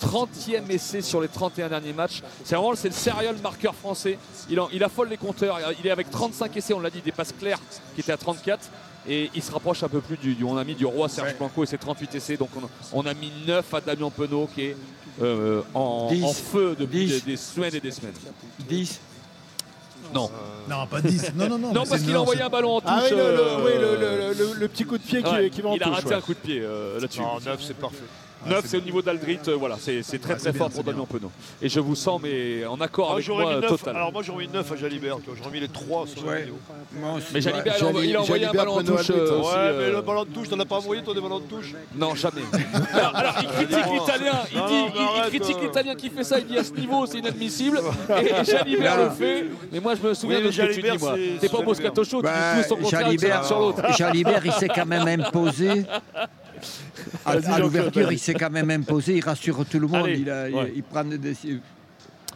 30e 0.00 0.70
essai 0.70 1.02
sur 1.02 1.20
les 1.20 1.28
31 1.28 1.68
derniers 1.68 1.92
matchs. 1.92 2.22
C'est 2.44 2.54
vraiment 2.54 2.74
c'est 2.74 2.88
le 2.88 2.94
serial 2.94 3.36
marqueur 3.42 3.74
français. 3.74 4.16
Il, 4.48 4.58
en- 4.60 4.68
il 4.72 4.82
affole 4.84 5.08
les 5.08 5.16
compteurs. 5.18 5.58
Il 5.80 5.86
est 5.86 5.90
avec 5.90 6.08
35 6.10 6.56
essais, 6.56 6.72
on 6.72 6.80
l'a 6.80 6.88
dit, 6.90 6.98
il 6.98 7.04
dépasse 7.04 7.32
Claire 7.38 7.58
qui 7.94 8.00
était 8.00 8.12
à 8.12 8.16
34. 8.16 8.70
Et 9.08 9.30
il 9.34 9.42
se 9.42 9.50
rapproche 9.50 9.82
un 9.82 9.88
peu 9.88 10.00
plus 10.02 10.16
du, 10.18 10.34
du- 10.34 10.44
on 10.44 10.56
a 10.58 10.64
mis 10.64 10.74
du 10.74 10.84
roi 10.86 11.08
Serge 11.08 11.34
Blanco 11.36 11.64
et 11.64 11.66
ses 11.66 11.78
38 11.78 12.14
essais. 12.14 12.36
Donc 12.36 12.50
on, 12.56 12.68
on 13.00 13.06
a 13.06 13.12
mis 13.14 13.32
9 13.46 13.74
à 13.74 13.80
Damien 13.80 14.10
Penaud 14.10 14.48
qui 14.54 14.62
est 14.62 14.76
euh, 15.22 15.62
en, 15.74 16.08
en 16.22 16.32
feu 16.32 16.76
depuis 16.78 17.06
des, 17.06 17.20
des 17.20 17.36
semaines 17.36 17.74
et 17.74 17.80
des 17.80 17.90
semaines. 17.90 18.14
10 18.68 19.00
Non. 20.14 20.30
Non, 20.68 20.86
pas 20.86 21.00
10. 21.00 21.32
Non, 21.36 21.48
non, 21.48 21.58
non. 21.58 21.72
Non, 21.72 21.84
parce 21.86 22.02
qu'il 22.02 22.14
a 22.14 22.20
envoyé 22.20 22.42
un 22.42 22.48
ballon 22.48 22.76
en 22.76 22.80
touche. 22.80 22.90
Ah 22.92 23.02
oui, 23.04 23.10
le, 23.10 23.16
le- 23.16 23.22
euh, 23.22 23.64
oui, 23.64 23.72
le- 23.80 23.96
le- 23.96 24.34
le- 24.52 24.54
le 24.60 24.68
petit 24.68 24.84
coup 24.84 24.98
de 24.98 25.02
pied 25.02 25.22
qui, 25.22 25.30
ouais, 25.30 25.50
qui 25.50 25.60
va 25.62 25.70
en 25.70 25.74
il 25.74 25.82
a 25.82 25.86
touche. 25.86 25.94
raté 25.96 26.08
ouais. 26.08 26.14
un 26.14 26.20
coup 26.20 26.34
de 26.34 26.38
pied 26.38 26.60
euh, 26.62 27.00
là-dessus. 27.00 27.20
Non, 27.20 27.38
9, 27.44 27.60
c'est 27.62 27.76
parfait. 27.76 27.96
9, 28.46 28.64
c'est 28.66 28.76
au 28.78 28.80
niveau 28.80 29.02
d'Aldrit, 29.02 29.38
euh, 29.48 29.56
voilà, 29.56 29.76
c'est 29.80 30.02
très 30.20 30.34
Ah, 30.34 30.36
très 30.36 30.52
fort 30.52 30.70
pour 30.70 30.82
Damien 30.84 31.04
Penaud. 31.04 31.30
Et 31.60 31.68
je 31.68 31.78
vous 31.80 31.94
sens 31.94 32.20
mais 32.22 32.64
en 32.66 32.80
accord 32.80 33.06
Moi, 33.08 33.14
avec 33.16 33.28
moi 33.28 33.44
mis 33.44 33.50
euh, 33.56 33.60
9. 33.60 33.70
total. 33.70 33.96
Alors 33.96 34.12
moi 34.12 34.22
j'aurais 34.22 34.46
mis 34.46 34.52
9 34.52 34.72
à 34.72 34.76
Jalibert, 34.76 35.16
j'aurais 35.36 35.50
mis 35.50 35.60
les 35.60 35.68
3 35.68 36.06
sur 36.06 36.26
la 36.26 36.36
vidéo. 36.36 36.58
Moi 36.92 37.12
aussi, 37.14 37.26
Mais 37.34 37.40
Jalibert, 37.40 37.74
il 37.78 37.84
a 37.84 37.88
envoyé- 37.88 38.10
il 38.10 38.16
a 38.16 38.20
envoyé 38.22 38.44
un 38.46 38.52
ballon 38.52 38.78
en 38.78 38.82
touche. 38.82 39.10
Euh, 39.10 39.30
Ouais, 39.30 39.36
aussi, 39.40 39.50
mais 39.54 39.58
euh, 39.84 39.92
le 39.96 40.02
ballon 40.02 40.24
de 40.24 40.30
touche, 40.30 40.48
t'en 40.48 40.58
as 40.60 40.64
pas 40.64 40.76
envoyé 40.76 41.02
toi 41.02 41.14
des 41.14 41.20
ballons 41.20 41.38
de 41.40 41.44
touche? 41.44 41.74
Non, 41.94 42.14
jamais. 42.14 42.42
alors, 42.92 43.16
alors, 43.16 43.34
il 43.42 43.48
critique 43.48 43.92
l'italien, 43.92 44.32
il, 44.52 44.58
Non, 44.58 44.66
dit, 44.66 44.72
non, 44.74 44.86
mais 44.86 44.92
il- 44.94 45.00
il 45.02 45.18
arrête, 45.20 45.28
critique 45.30 45.56
euh. 45.58 45.62
l'italien 45.66 45.94
qui 45.94 46.10
fait 46.10 46.24
ça, 46.24 46.38
il 46.38 46.46
dit 46.46 46.58
à 46.58 46.64
ce 46.64 46.72
niveau 46.72 47.06
c'est 47.06 47.18
inadmissible. 47.18 47.80
Et 48.22 48.44
Jalibert 48.44 48.96
le 49.04 49.10
fait. 49.10 49.44
Mais 49.72 49.80
moi 49.80 49.94
je 49.94 50.06
me 50.08 50.14
souviens 50.14 50.40
de 50.40 50.50
ce 50.50 50.56
que 50.60 50.66
tu 50.66 50.72
Jalibert, 50.72 50.96
dis, 50.96 51.02
moi. 51.02 51.14
c'est- 51.16 51.38
T'es 51.40 51.48
pas. 51.48 51.60
Moscato 51.62 52.04
Show, 52.04 52.16
tu 52.18 52.22
Bah, 52.24 52.54
dis 52.56 52.62
tout 52.62 52.68
son 52.70 52.76
contraire, 52.76 53.44
sur 53.44 53.58
l'autre. 53.58 53.82
Jalibert, 53.96 54.40
il 54.44 54.52
s'est 54.52 54.68
quand 54.68 54.86
même 54.86 55.06
imposé. 55.20 55.84
À, 57.24 57.58
l'ouverture, 57.58 58.12
il 58.12 58.18
s'est 58.18 58.34
quand 58.34 58.50
même 58.50 58.70
imposé. 58.70 59.16
Il 59.16 59.24
rassure 59.24 59.64
tout 59.66 59.78
le 59.78 59.86
monde. 59.86 60.04
Allez, 60.06 60.18
il, 60.18 60.30
a- 60.30 60.48
il- 60.48 60.54
ouais. 60.54 60.72
il 60.76 60.82
prend 60.82 61.04
des 61.04 61.18
décisions. 61.18 61.60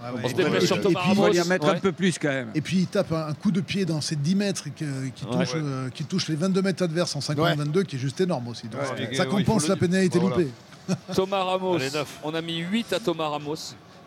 Ah 0.03 0.13
ouais, 0.13 0.21
On 0.25 0.29
se 0.29 0.33
et 0.35 0.45
puis- 0.59 0.67
sur 0.67 0.77
et 0.77 0.81
Thomas 0.81 1.01
puis- 1.01 1.11
Il 1.13 1.17
faut 1.17 1.33
y 1.33 1.41
en 1.41 1.45
mettre 1.47 1.67
Ouais. 1.67 1.73
un 1.77 1.79
peu 1.81 1.93
plus 1.93 2.19
quand 2.19 2.29
même. 2.29 2.49
Et 2.55 2.61
puis 2.61 2.79
il 2.79 2.87
tape 2.89 3.13
un, 3.13 3.29
un 3.29 3.35
coup 3.35 3.51
de 3.51 3.61
pied 3.61 3.85
dans 3.87 4.01
ces 4.01 4.17
10 4.17 4.35
mètres 4.35 4.65
qui, 4.65 4.85
qui, 5.15 5.25
Ouais. 5.25 5.39
touche, 5.45 5.53
euh, 5.55 5.89
qui 5.91 6.05
touche 6.05 6.29
les 6.29 6.35
22 6.37 6.61
mètres 6.63 6.83
adverses 6.83 7.15
en 7.17 7.21
50-22, 7.21 7.85
qui 7.85 7.97
est 7.97 7.99
juste 7.99 8.21
énorme 8.21 8.49
aussi. 8.49 8.67
Donc, 8.69 8.81
Ouais, 8.83 9.15
ça 9.15 9.25
compense 9.25 9.67
la 9.69 9.77
pénalité 9.77 10.19
Voilà. 10.19 10.37
loupée. 10.37 10.51
Thomas 11.15 11.43
Ramos, 11.45 11.79
on 12.23 12.35
a 12.35 12.43
mis 12.43 12.59
8 12.59 12.93
à 12.93 13.01
Thomas 13.01 13.29
Ramos, 13.29 13.55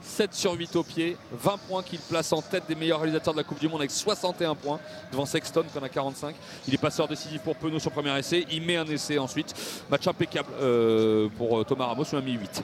7 0.07 0.33
sur 0.33 0.53
8 0.53 0.75
au 0.75 0.83
pied, 0.83 1.17
20 1.33 1.57
points 1.67 1.83
qu'il 1.83 1.99
place 1.99 2.31
en 2.33 2.41
tête 2.41 2.63
des 2.67 2.75
meilleurs 2.75 2.99
réalisateurs 2.99 3.33
de 3.33 3.39
la 3.39 3.43
Coupe 3.43 3.59
du 3.59 3.67
Monde 3.67 3.81
avec 3.81 3.91
61 3.91 4.55
points 4.55 4.79
devant 5.11 5.25
Sexton 5.25 5.63
qui 5.71 5.77
en 5.77 5.83
a 5.83 5.89
45. 5.89 6.35
Il 6.67 6.73
est 6.73 6.77
passeur 6.77 7.07
décisif 7.07 7.41
pour 7.41 7.55
Penaud 7.55 7.79
sur 7.79 7.91
premier 7.91 8.17
essai, 8.17 8.45
il 8.51 8.61
met 8.63 8.77
un 8.77 8.85
essai 8.85 9.17
ensuite. 9.19 9.53
Match 9.89 10.07
impeccable 10.07 10.49
euh, 10.61 11.27
pour 11.37 11.59
euh, 11.59 11.63
Thomas 11.63 11.85
Ramos, 11.87 12.05
on 12.13 12.17
a 12.17 12.21
mis 12.21 12.33
8. 12.33 12.63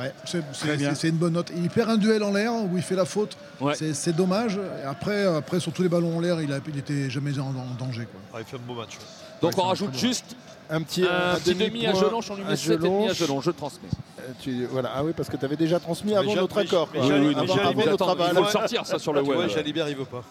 Ouais, 0.00 0.12
c'est- 0.26 1.08
une 1.08 1.16
bonne 1.16 1.32
note. 1.32 1.50
Il 1.56 1.70
perd 1.70 1.88
un 1.90 1.96
duel 1.96 2.22
en 2.22 2.32
l'air 2.32 2.52
où 2.52 2.70
il 2.76 2.82
fait 2.82 2.96
la 2.96 3.04
faute. 3.06 3.36
Ouais. 3.60 3.74
C'est- 3.74 4.12
dommage. 4.12 4.58
Et 4.82 4.84
après, 4.86 5.24
après, 5.24 5.58
sur 5.60 5.72
tous 5.72 5.82
les 5.82 5.88
ballons 5.88 6.16
en 6.18 6.20
l'air, 6.20 6.40
il 6.42 6.50
n'était 6.74 7.08
jamais 7.08 7.38
en, 7.38 7.46
en 7.46 7.74
danger. 7.78 8.06
Quoi. 8.10 8.20
Ah, 8.34 8.38
il 8.40 8.44
fait 8.44 8.56
un 8.56 8.60
beau 8.60 8.74
match. 8.74 8.98
Donc 9.40 9.52
Ouais, 9.56 9.62
on 9.62 9.68
rajoute 9.68 9.96
juste 9.96 10.36
Un 10.68 10.82
petit, 10.82 11.04
un 11.04 11.36
petit 11.36 11.54
demi 11.54 11.86
à 11.86 11.92
point 11.92 12.00
Jelonche, 12.00 12.30
on 12.30 12.34
lui 12.36 12.42
à 12.44 12.48
met 12.48 12.54
7,5 12.54 13.10
à. 13.10 13.12
Jelonche, 13.12 13.44
je 13.44 13.50
transmets. 13.52 13.88
Euh, 14.18 14.22
tu- 14.40 14.66
voilà. 14.66 14.90
Ah 14.96 15.04
oui, 15.04 15.12
parce 15.16 15.28
que 15.28 15.36
tu 15.36 15.44
avais 15.44 15.56
déjà 15.56 15.78
transmis 15.78 16.14
avant 16.14 16.34
notre 16.34 16.58
accord. 16.58 16.88
mais 16.92 16.98
quoi. 17.00 17.08
Jali- 17.08 17.34
Avant- 17.36 17.44
mais 17.54 17.60
avant 17.62 17.72
notre 17.90 18.08
Attends, 18.08 18.16
il 18.16 18.22
aval. 18.22 18.36
faut 18.36 18.42
le 18.42 18.48
sortir 18.50 18.86
ça 18.86 18.98
sur 18.98 19.12
le 19.12 19.22
Tu 19.22 19.28
web. 19.28 19.38
vois, 19.38 19.48
Jalibert, 19.48 19.88
il 19.88 19.96
veut 19.96 20.04
pas. 20.04 20.22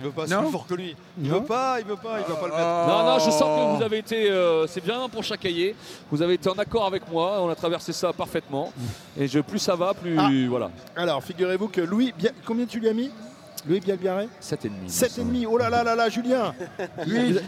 Il 0.00 0.04
veut 0.04 0.10
pas, 0.12 0.26
c'est 0.28 0.36
plus 0.38 0.50
fort 0.52 0.66
que 0.68 0.74
lui. 0.74 0.94
Il 1.20 1.28
Non 1.28 1.40
veut 1.40 1.44
pas, 1.44 1.80
il 1.80 1.84
veut 1.86 1.96
pas, 1.96 2.20
il 2.20 2.24
va 2.32 2.36
pas 2.38 2.46
le 2.46 2.52
mettre. 2.52 2.86
Non, 2.86 3.04
non, 3.04 3.18
je 3.18 3.30
sens 3.30 3.40
que 3.42 3.76
vous 3.78 3.82
avez 3.82 3.98
été. 3.98 4.30
euh, 4.30 4.66
c'est 4.68 4.80
bien 4.84 5.08
pour 5.08 5.24
Chacaillé. 5.24 5.74
Vous 6.10 6.22
avez 6.22 6.34
été 6.34 6.48
en 6.48 6.52
accord 6.54 6.86
avec 6.86 7.10
moi. 7.10 7.38
On 7.42 7.48
a 7.50 7.54
traversé 7.56 7.92
ça 7.92 8.12
parfaitement. 8.12 8.72
Et 9.18 9.26
je, 9.26 9.40
plus 9.40 9.58
ça 9.58 9.74
va, 9.74 9.94
plus. 9.94 10.16
Ah. 10.18 10.28
Voilà. 10.48 10.70
Alors, 10.96 11.22
figurez-vous 11.24 11.66
que 11.68 11.80
Louis, 11.80 12.14
combien 12.46 12.64
tu 12.66 12.78
lui 12.78 12.88
as 12.88 12.92
mis? 12.94 13.10
Louis 13.66 13.80
Bielbiaré 13.80 14.28
7,5. 14.40 14.68
7,5. 14.88 15.46
Oh 15.50 15.58
là 15.58 15.68
là 15.70 15.82
là 15.82 15.94
là, 15.94 16.08
Julien 16.08 16.54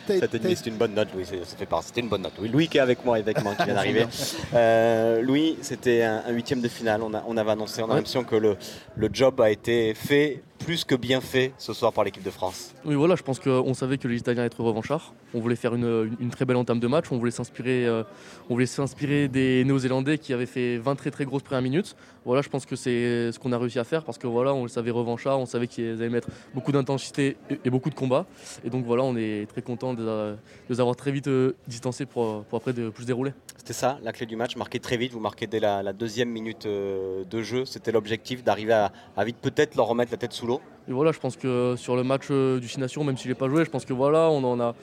t'as- 0.07 0.27
demi, 0.27 0.57
c'est 0.57 0.67
une 0.67 0.77
bonne 0.77 0.95
note, 0.95 1.09
Louis. 1.15 1.25
Ça 1.25 1.57
fait 1.57 1.67
part. 1.67 1.83
C'était 1.83 2.01
une 2.01 2.09
bonne 2.09 2.23
note. 2.23 2.33
Oui, 2.41 2.49
Louis 2.49 2.69
qui 2.69 2.79
est 2.79 2.81
avec 2.81 3.05
moi, 3.05 3.19
évidemment, 3.19 3.55
qui 3.55 3.65
vient 3.65 3.75
d'arriver. 3.75 4.07
Euh, 4.55 5.23
Louis, 5.23 5.57
c'était 5.63 6.03
un, 6.03 6.23
un 6.27 6.33
huitième 6.33 6.61
de 6.61 6.69
finale. 6.69 7.03
On, 7.03 7.13
a- 7.15 7.23
on 7.27 7.37
avait 7.37 7.51
annoncé, 7.53 7.83
on 7.83 7.87
a 7.87 7.89
Ouais. 7.91 7.95
l'impression 7.97 8.25
que 8.25 8.37
le, 8.37 8.57
le 8.97 9.09
job 9.13 9.41
a 9.41 9.51
été 9.51 9.95
fait, 9.95 10.43
plus 10.61 10.85
que 10.85 10.95
bien 10.95 11.21
fait, 11.21 11.53
ce 11.59 11.73
soir 11.73 11.93
par 11.93 12.05
l'équipe 12.05 12.23
de 12.23 12.31
France. 12.31 12.73
Oui, 12.85 12.95
voilà, 12.95 13.17
je 13.17 13.23
pense 13.23 13.41
qu'on 13.41 13.75
savait 13.75 13.99
que 13.99 14.07
les 14.09 14.19
Italiens 14.19 14.41
allaient 14.43 14.47
être 14.47 14.63
revanchards. 14.63 15.15
On 15.35 15.41
voulait 15.41 15.57
faire 15.57 15.75
une, 15.75 15.85
une- 15.85 16.17
une 16.21 16.31
très 16.31 16.45
belle 16.45 16.57
entame 16.57 16.79
de 16.81 16.87
match. 16.87 17.07
On 17.11 17.19
voulait 17.19 17.31
s'inspirer, 17.31 17.87
euh, 17.87 18.03
on 18.49 18.55
voulait 18.55 18.67
s'inspirer 18.67 19.29
des 19.29 19.65
Néo-Zélandais 19.65 20.19
qui 20.19 20.33
avaient 20.33 20.47
fait 20.47 20.77
20 20.79 20.95
très 20.97 21.11
très 21.11 21.25
grosses 21.25 21.43
premières 21.43 21.63
minutes. 21.63 21.97
Voilà, 22.27 22.43
je 22.43 22.49
pense 22.51 22.67
que 22.67 22.77
c'est 22.77 23.33
ce 23.33 23.39
qu'on 23.39 23.53
a 23.53 23.59
réussi 23.59 23.79
à 23.79 23.85
faire 23.85 24.05
parce 24.05 24.19
que 24.19 24.27
voilà, 24.27 24.53
on 24.53 24.63
le 24.63 24.69
savait 24.69 24.91
revanchards, 24.91 25.41
on 25.41 25.47
savait 25.47 25.67
qu'ils 25.67 25.93
allaient 25.93 26.09
mettre 26.11 26.29
beaucoup 26.55 26.73
d'intensité 26.73 27.37
et, 27.49 27.59
et 27.65 27.71
beaucoup 27.71 27.89
de 27.91 27.95
combats. 27.95 28.27
Et 28.63 28.69
donc 28.71 28.85
voilà, 28.85 29.03
on 29.03 29.17
est 29.17 29.47
très 29.49 29.63
content 29.63 29.95
de, 29.95 30.03
de 30.05 30.37
les 30.69 30.81
avoir 30.81 30.95
très 30.97 31.11
vite 31.13 31.29
euh, 31.29 31.55
distancés 31.69 32.05
pour, 32.07 32.45
pour 32.45 32.59
après 32.59 32.75
de 32.75 32.91
plus 32.91 33.07
dérouler. 33.07 33.33
C'était 33.57 33.73
ça, 33.73 33.99
la 34.03 34.13
clé 34.13 34.27
du 34.27 34.37
match, 34.37 34.57
marquer 34.57 34.81
très 34.81 34.97
vite. 34.99 35.13
Vous 35.13 35.21
marquez 35.21 35.47
dès 35.47 35.61
la, 35.61 35.83
la 35.83 35.93
deuxième 35.95 36.29
minute 36.31 36.67
euh, 36.67 37.25
de 37.25 37.43
jeu. 37.43 37.65
C'était 37.65 37.93
l'objectif 37.93 38.45
d'arriver 38.45 38.73
à, 38.75 38.93
à 39.17 39.25
vite 39.25 39.37
peut-être 39.41 39.75
leur 39.77 39.87
remettre 39.87 40.11
la 40.13 40.19
tête 40.19 40.33
sous 40.33 40.47
Et 40.89 40.93
voilà, 40.93 41.13
je 41.13 41.19
pense 41.19 41.37
que 41.37 41.75
sur 41.77 41.97
le 41.97 42.03
match 42.03 42.29
euh, 42.31 42.59
du 42.59 42.69
Six 42.69 42.81
Nations, 42.81 43.05
même 43.05 43.17
si 43.17 43.25
je 43.25 43.29
n'ai 43.29 43.35
pas 43.35 43.49
joué, 43.49 43.65
je 43.65 43.71
pense 43.71 43.85
que 43.85 43.93
voilà, 43.93 44.29
on 44.31 44.43
en 44.45 44.59
a, 44.61 44.75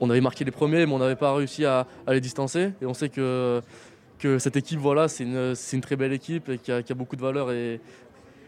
on 0.00 0.10
avait 0.10 0.20
marqué 0.20 0.44
les 0.44 0.50
premiers, 0.50 0.86
mais 0.86 0.92
on 0.92 0.98
n'avait 0.98 1.16
pas 1.16 1.34
réussi 1.34 1.64
à, 1.64 1.86
les 2.08 2.20
distancer. 2.20 2.72
Et 2.80 2.86
on 2.86 2.94
sait 2.94 3.08
que, 3.08 3.60
que 4.18 4.38
cette 4.38 4.56
équipe, 4.56 4.80
voilà, 4.80 5.08
c'est 5.08 5.24
une, 5.24 5.54
une 5.72 5.80
très 5.80 5.96
belle 5.96 6.12
équipe 6.12 6.48
et 6.48 6.58
qui 6.58 6.72
a, 6.72 6.82
qui 6.82 6.92
a 6.92 6.94
beaucoup 6.94 7.16
de 7.16 7.22
valeur 7.22 7.52
et, 7.52 7.80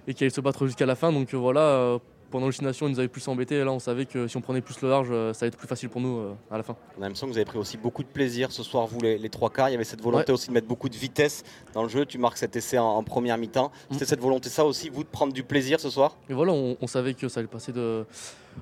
et 0.06 0.14
qui 0.14 0.24
allait 0.24 0.30
se 0.30 0.40
battre 0.40 0.66
jusqu'à 0.66 0.86
la 0.86 0.94
fin. 0.94 1.12
Donc 1.12 1.32
euh, 1.34 1.36
voilà, 1.36 1.60
euh, 1.60 1.98
pendant 2.30 2.48
Nations, 2.62 2.88
ils 2.88 2.92
nous 2.92 2.98
avaient 2.98 3.08
plus 3.08 3.26
embêtés. 3.28 3.56
Et 3.56 3.64
là, 3.64 3.72
on 3.72 3.78
savait 3.78 4.06
que 4.06 4.26
si 4.26 4.36
on 4.36 4.40
prenait 4.40 4.60
plus 4.60 4.80
le 4.80 4.88
large, 4.88 5.08
euh, 5.10 5.32
ça 5.32 5.44
allait 5.44 5.48
être 5.48 5.58
plus 5.58 5.68
facile 5.68 5.88
pour 5.88 6.00
nous 6.00 6.18
euh, 6.18 6.32
à 6.50 6.56
la 6.56 6.62
fin. 6.62 6.76
On 6.96 7.02
a 7.02 7.04
l'impression 7.04 7.26
que 7.26 7.32
vous 7.32 7.38
avez 7.38 7.44
pris 7.44 7.58
aussi 7.58 7.76
beaucoup 7.76 8.02
de 8.02 8.08
plaisir 8.08 8.50
ce 8.52 8.62
soir, 8.62 8.86
vous 8.86 9.00
les, 9.00 9.18
les 9.18 9.28
trois 9.28 9.50
quarts. 9.50 9.68
Il 9.68 9.72
y 9.72 9.74
avait 9.74 9.84
cette 9.84 10.02
volonté 10.02 10.32
aussi 10.32 10.48
de 10.48 10.52
mettre 10.52 10.66
beaucoup 10.66 10.88
de 10.88 10.96
vitesse 10.96 11.44
dans 11.72 11.82
le 11.82 11.88
jeu. 11.88 12.04
Tu 12.06 12.18
marques 12.18 12.38
cet 12.38 12.56
essai 12.56 12.78
en, 12.78 12.86
en 12.86 13.02
première 13.02 13.38
mi-temps. 13.38 13.70
C'était 13.90 14.04
cette 14.04 14.20
volonté, 14.20 14.48
ça 14.48 14.64
aussi, 14.64 14.88
vous, 14.88 15.04
de 15.04 15.08
prendre 15.08 15.32
du 15.32 15.42
plaisir 15.42 15.80
ce 15.80 15.90
soir? 15.90 16.16
Et 16.28 16.34
voilà, 16.34 16.52
on, 16.52 16.76
on 16.80 16.86
savait 16.86 17.14
que 17.14 17.28
ça 17.28 17.40
allait 17.40 17.48
passer 17.48 17.72
de, 17.72 18.04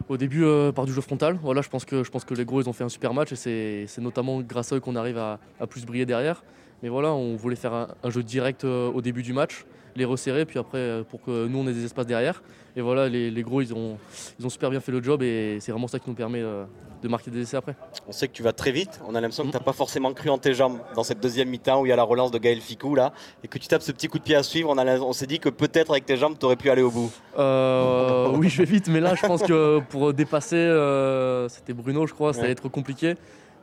au 0.08 0.16
début 0.16 0.44
euh, 0.44 0.72
par 0.72 0.84
du 0.84 0.92
jeu 0.92 1.00
frontal. 1.00 1.38
Voilà, 1.42 1.62
je 1.62 1.68
pense 1.68 1.84
que, 1.84 2.04
je 2.04 2.10
pense 2.10 2.24
que 2.24 2.34
les 2.34 2.44
gros, 2.44 2.60
ils 2.60 2.68
ont 2.68 2.72
fait 2.72 2.84
un 2.84 2.88
super 2.88 3.14
match 3.14 3.32
et 3.32 3.86
c'est 3.86 4.00
notamment 4.00 4.40
grâce 4.40 4.72
à 4.72 4.76
eux 4.76 4.80
qu'on 4.80 4.96
arrive 4.96 5.18
à, 5.18 5.38
à 5.60 5.66
plus 5.66 5.84
briller 5.86 6.06
derrière. 6.06 6.44
Mais 6.82 6.88
voilà, 6.88 7.12
on 7.12 7.36
voulait 7.36 7.56
faire 7.56 7.72
un, 7.74 7.88
un 8.02 8.10
jeu 8.10 8.22
direct 8.22 8.64
euh, 8.64 8.90
au 8.90 9.00
début 9.00 9.22
du 9.22 9.32
match, 9.32 9.64
les 9.94 10.04
resserrer, 10.04 10.44
puis 10.46 10.58
après 10.58 11.04
pour 11.08 11.22
que 11.22 11.46
nous 11.46 11.58
on 11.58 11.66
ait 11.68 11.72
des 11.72 11.84
espaces 11.84 12.06
derrière. 12.06 12.42
Et 12.76 12.80
voilà, 12.80 13.08
les, 13.08 13.30
les 13.30 13.42
gros, 13.42 13.60
ils 13.60 13.74
ont, 13.74 13.98
ils 14.40 14.46
ont 14.46 14.50
super 14.50 14.70
bien 14.70 14.80
fait 14.80 14.92
le 14.92 15.02
job 15.02 15.22
et 15.22 15.58
c'est 15.60 15.72
vraiment 15.72 15.88
ça 15.88 15.98
qui 15.98 16.08
nous 16.08 16.16
permet 16.16 16.40
euh, 16.40 16.64
de 17.02 17.08
marquer 17.08 17.30
des 17.30 17.40
essais 17.42 17.56
après. 17.58 17.74
On 18.08 18.12
sait 18.12 18.28
que 18.28 18.32
tu 18.32 18.42
vas 18.42 18.52
très 18.54 18.72
vite. 18.72 18.98
On 19.06 19.14
a 19.14 19.20
l'impression 19.20 19.42
que 19.44 19.50
tu 19.50 19.54
n'as 19.56 19.62
pas 19.62 19.74
forcément 19.74 20.12
cru 20.14 20.30
en 20.30 20.38
tes 20.38 20.54
jambes 20.54 20.78
dans 20.94 21.02
cette 21.02 21.20
deuxième 21.20 21.50
mi-temps 21.50 21.82
où 21.82 21.86
il 21.86 21.90
y 21.90 21.92
a 21.92 21.96
la 21.96 22.02
relance 22.02 22.30
de 22.30 22.38
Gaël 22.38 22.60
Ficou 22.62 22.94
là. 22.94 23.12
Et 23.44 23.48
que 23.48 23.58
tu 23.58 23.68
tapes 23.68 23.82
ce 23.82 23.92
petit 23.92 24.08
coup 24.08 24.18
de 24.18 24.22
pied 24.24 24.36
à 24.36 24.42
suivre. 24.42 24.70
On, 24.70 24.78
a 24.78 24.98
on 25.00 25.12
s'est 25.12 25.26
dit 25.26 25.38
que 25.38 25.50
peut-être 25.50 25.90
avec 25.90 26.06
tes 26.06 26.16
jambes, 26.16 26.36
tu 26.40 26.46
aurais 26.46 26.56
pu 26.56 26.70
aller 26.70 26.80
au 26.82 26.90
bout. 26.90 27.10
Euh, 27.38 28.28
oui, 28.36 28.48
je 28.48 28.58
vais 28.58 28.64
vite, 28.64 28.88
mais 28.88 29.00
là, 29.00 29.14
je 29.14 29.26
pense 29.26 29.42
que 29.42 29.80
pour 29.90 30.14
dépasser, 30.14 30.56
euh, 30.56 31.48
c'était 31.50 31.74
Bruno, 31.74 32.06
je 32.06 32.14
crois, 32.14 32.32
ça 32.32 32.38
Ouais. 32.38 32.44
allait 32.44 32.52
être 32.52 32.68
compliqué. 32.70 33.16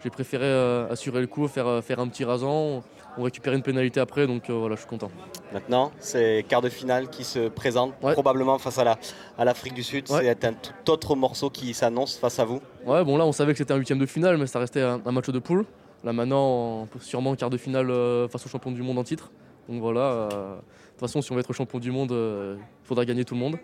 J'ai 0.03 0.09
préféré 0.11 0.45
assurer 0.89 1.19
le 1.19 1.27
coup, 1.27 1.47
faire, 1.47 1.83
faire 1.83 1.99
un 1.99 2.07
petit 2.07 2.23
rasant. 2.23 2.83
On 3.17 3.23
récupère 3.23 3.53
une 3.53 3.61
pénalité 3.63 3.99
après, 3.99 4.27
donc 4.27 4.49
euh, 4.49 4.53
voilà, 4.53 4.75
je 4.75 4.81
suis 4.81 4.89
content. 4.89 5.11
Maintenant, 5.51 5.91
c'est 5.99 6.45
quart 6.47 6.61
de 6.61 6.69
finale 6.69 7.09
qui 7.09 7.23
se 7.23 7.49
présente 7.49 7.93
probablement 8.13 8.57
face 8.59 8.77
à 8.77 8.83
la- 8.83 8.97
à 9.37 9.43
l'Afrique 9.45 9.73
du 9.73 9.83
Sud. 9.83 10.09
Ouais. 10.09 10.19
C'est 10.23 10.45
un 10.45 10.53
tout 10.53 10.91
autre 10.91 11.15
morceau 11.15 11.49
qui 11.49 11.73
s'annonce 11.73 12.17
face 12.17 12.39
à 12.39 12.45
vous. 12.45 12.61
Ouais, 12.85 13.03
bon 13.03 13.17
là, 13.17 13.25
on 13.25 13.31
savait 13.31 13.51
que 13.53 13.57
c'était 13.57 13.73
un 13.73 13.77
huitième 13.77 13.99
de 13.99 14.05
finale, 14.05 14.37
mais 14.37 14.47
ça 14.47 14.59
restait 14.59 14.81
un, 14.81 15.01
un 15.05 15.11
match 15.11 15.29
de 15.29 15.39
poule. 15.39 15.65
Là 16.03 16.13
maintenant, 16.13 16.81
on 16.83 16.85
peut 16.85 16.99
sûrement 16.99 17.35
quart 17.35 17.49
de 17.49 17.57
finale 17.57 17.89
euh, 17.91 18.27
face 18.29 18.45
au 18.45 18.49
champion 18.49 18.71
du 18.71 18.81
monde 18.83 18.97
en 18.99 19.03
titre. 19.03 19.31
Donc 19.67 19.81
voilà, 19.81 19.99
euh, 20.01 20.27
de 20.29 20.55
toute 20.91 20.99
façon, 21.01 21.21
si 21.21 21.31
on 21.31 21.35
veut 21.35 21.41
être 21.41 21.51
champion 21.51 21.79
du 21.79 21.91
monde, 21.91 22.11
il 22.11 22.57
faudra 22.87 23.03
gagner 23.05 23.25
tout 23.25 23.33
le 23.33 23.39
monde. 23.41 23.55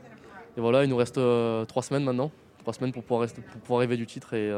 Et 0.57 0.61
voilà, 0.61 0.83
il 0.83 0.89
nous 0.89 0.97
reste 0.97 1.19
trois 1.67 1.83
semaines 1.83 2.03
maintenant, 2.03 2.29
trois 2.59 2.73
semaines 2.73 2.91
pour 2.91 3.03
pouvoir, 3.03 3.21
rester- 3.21 3.41
pour 3.41 3.61
pouvoir 3.61 3.79
rêver 3.81 3.95
du 3.95 4.05
titre 4.05 4.33
et, 4.33 4.51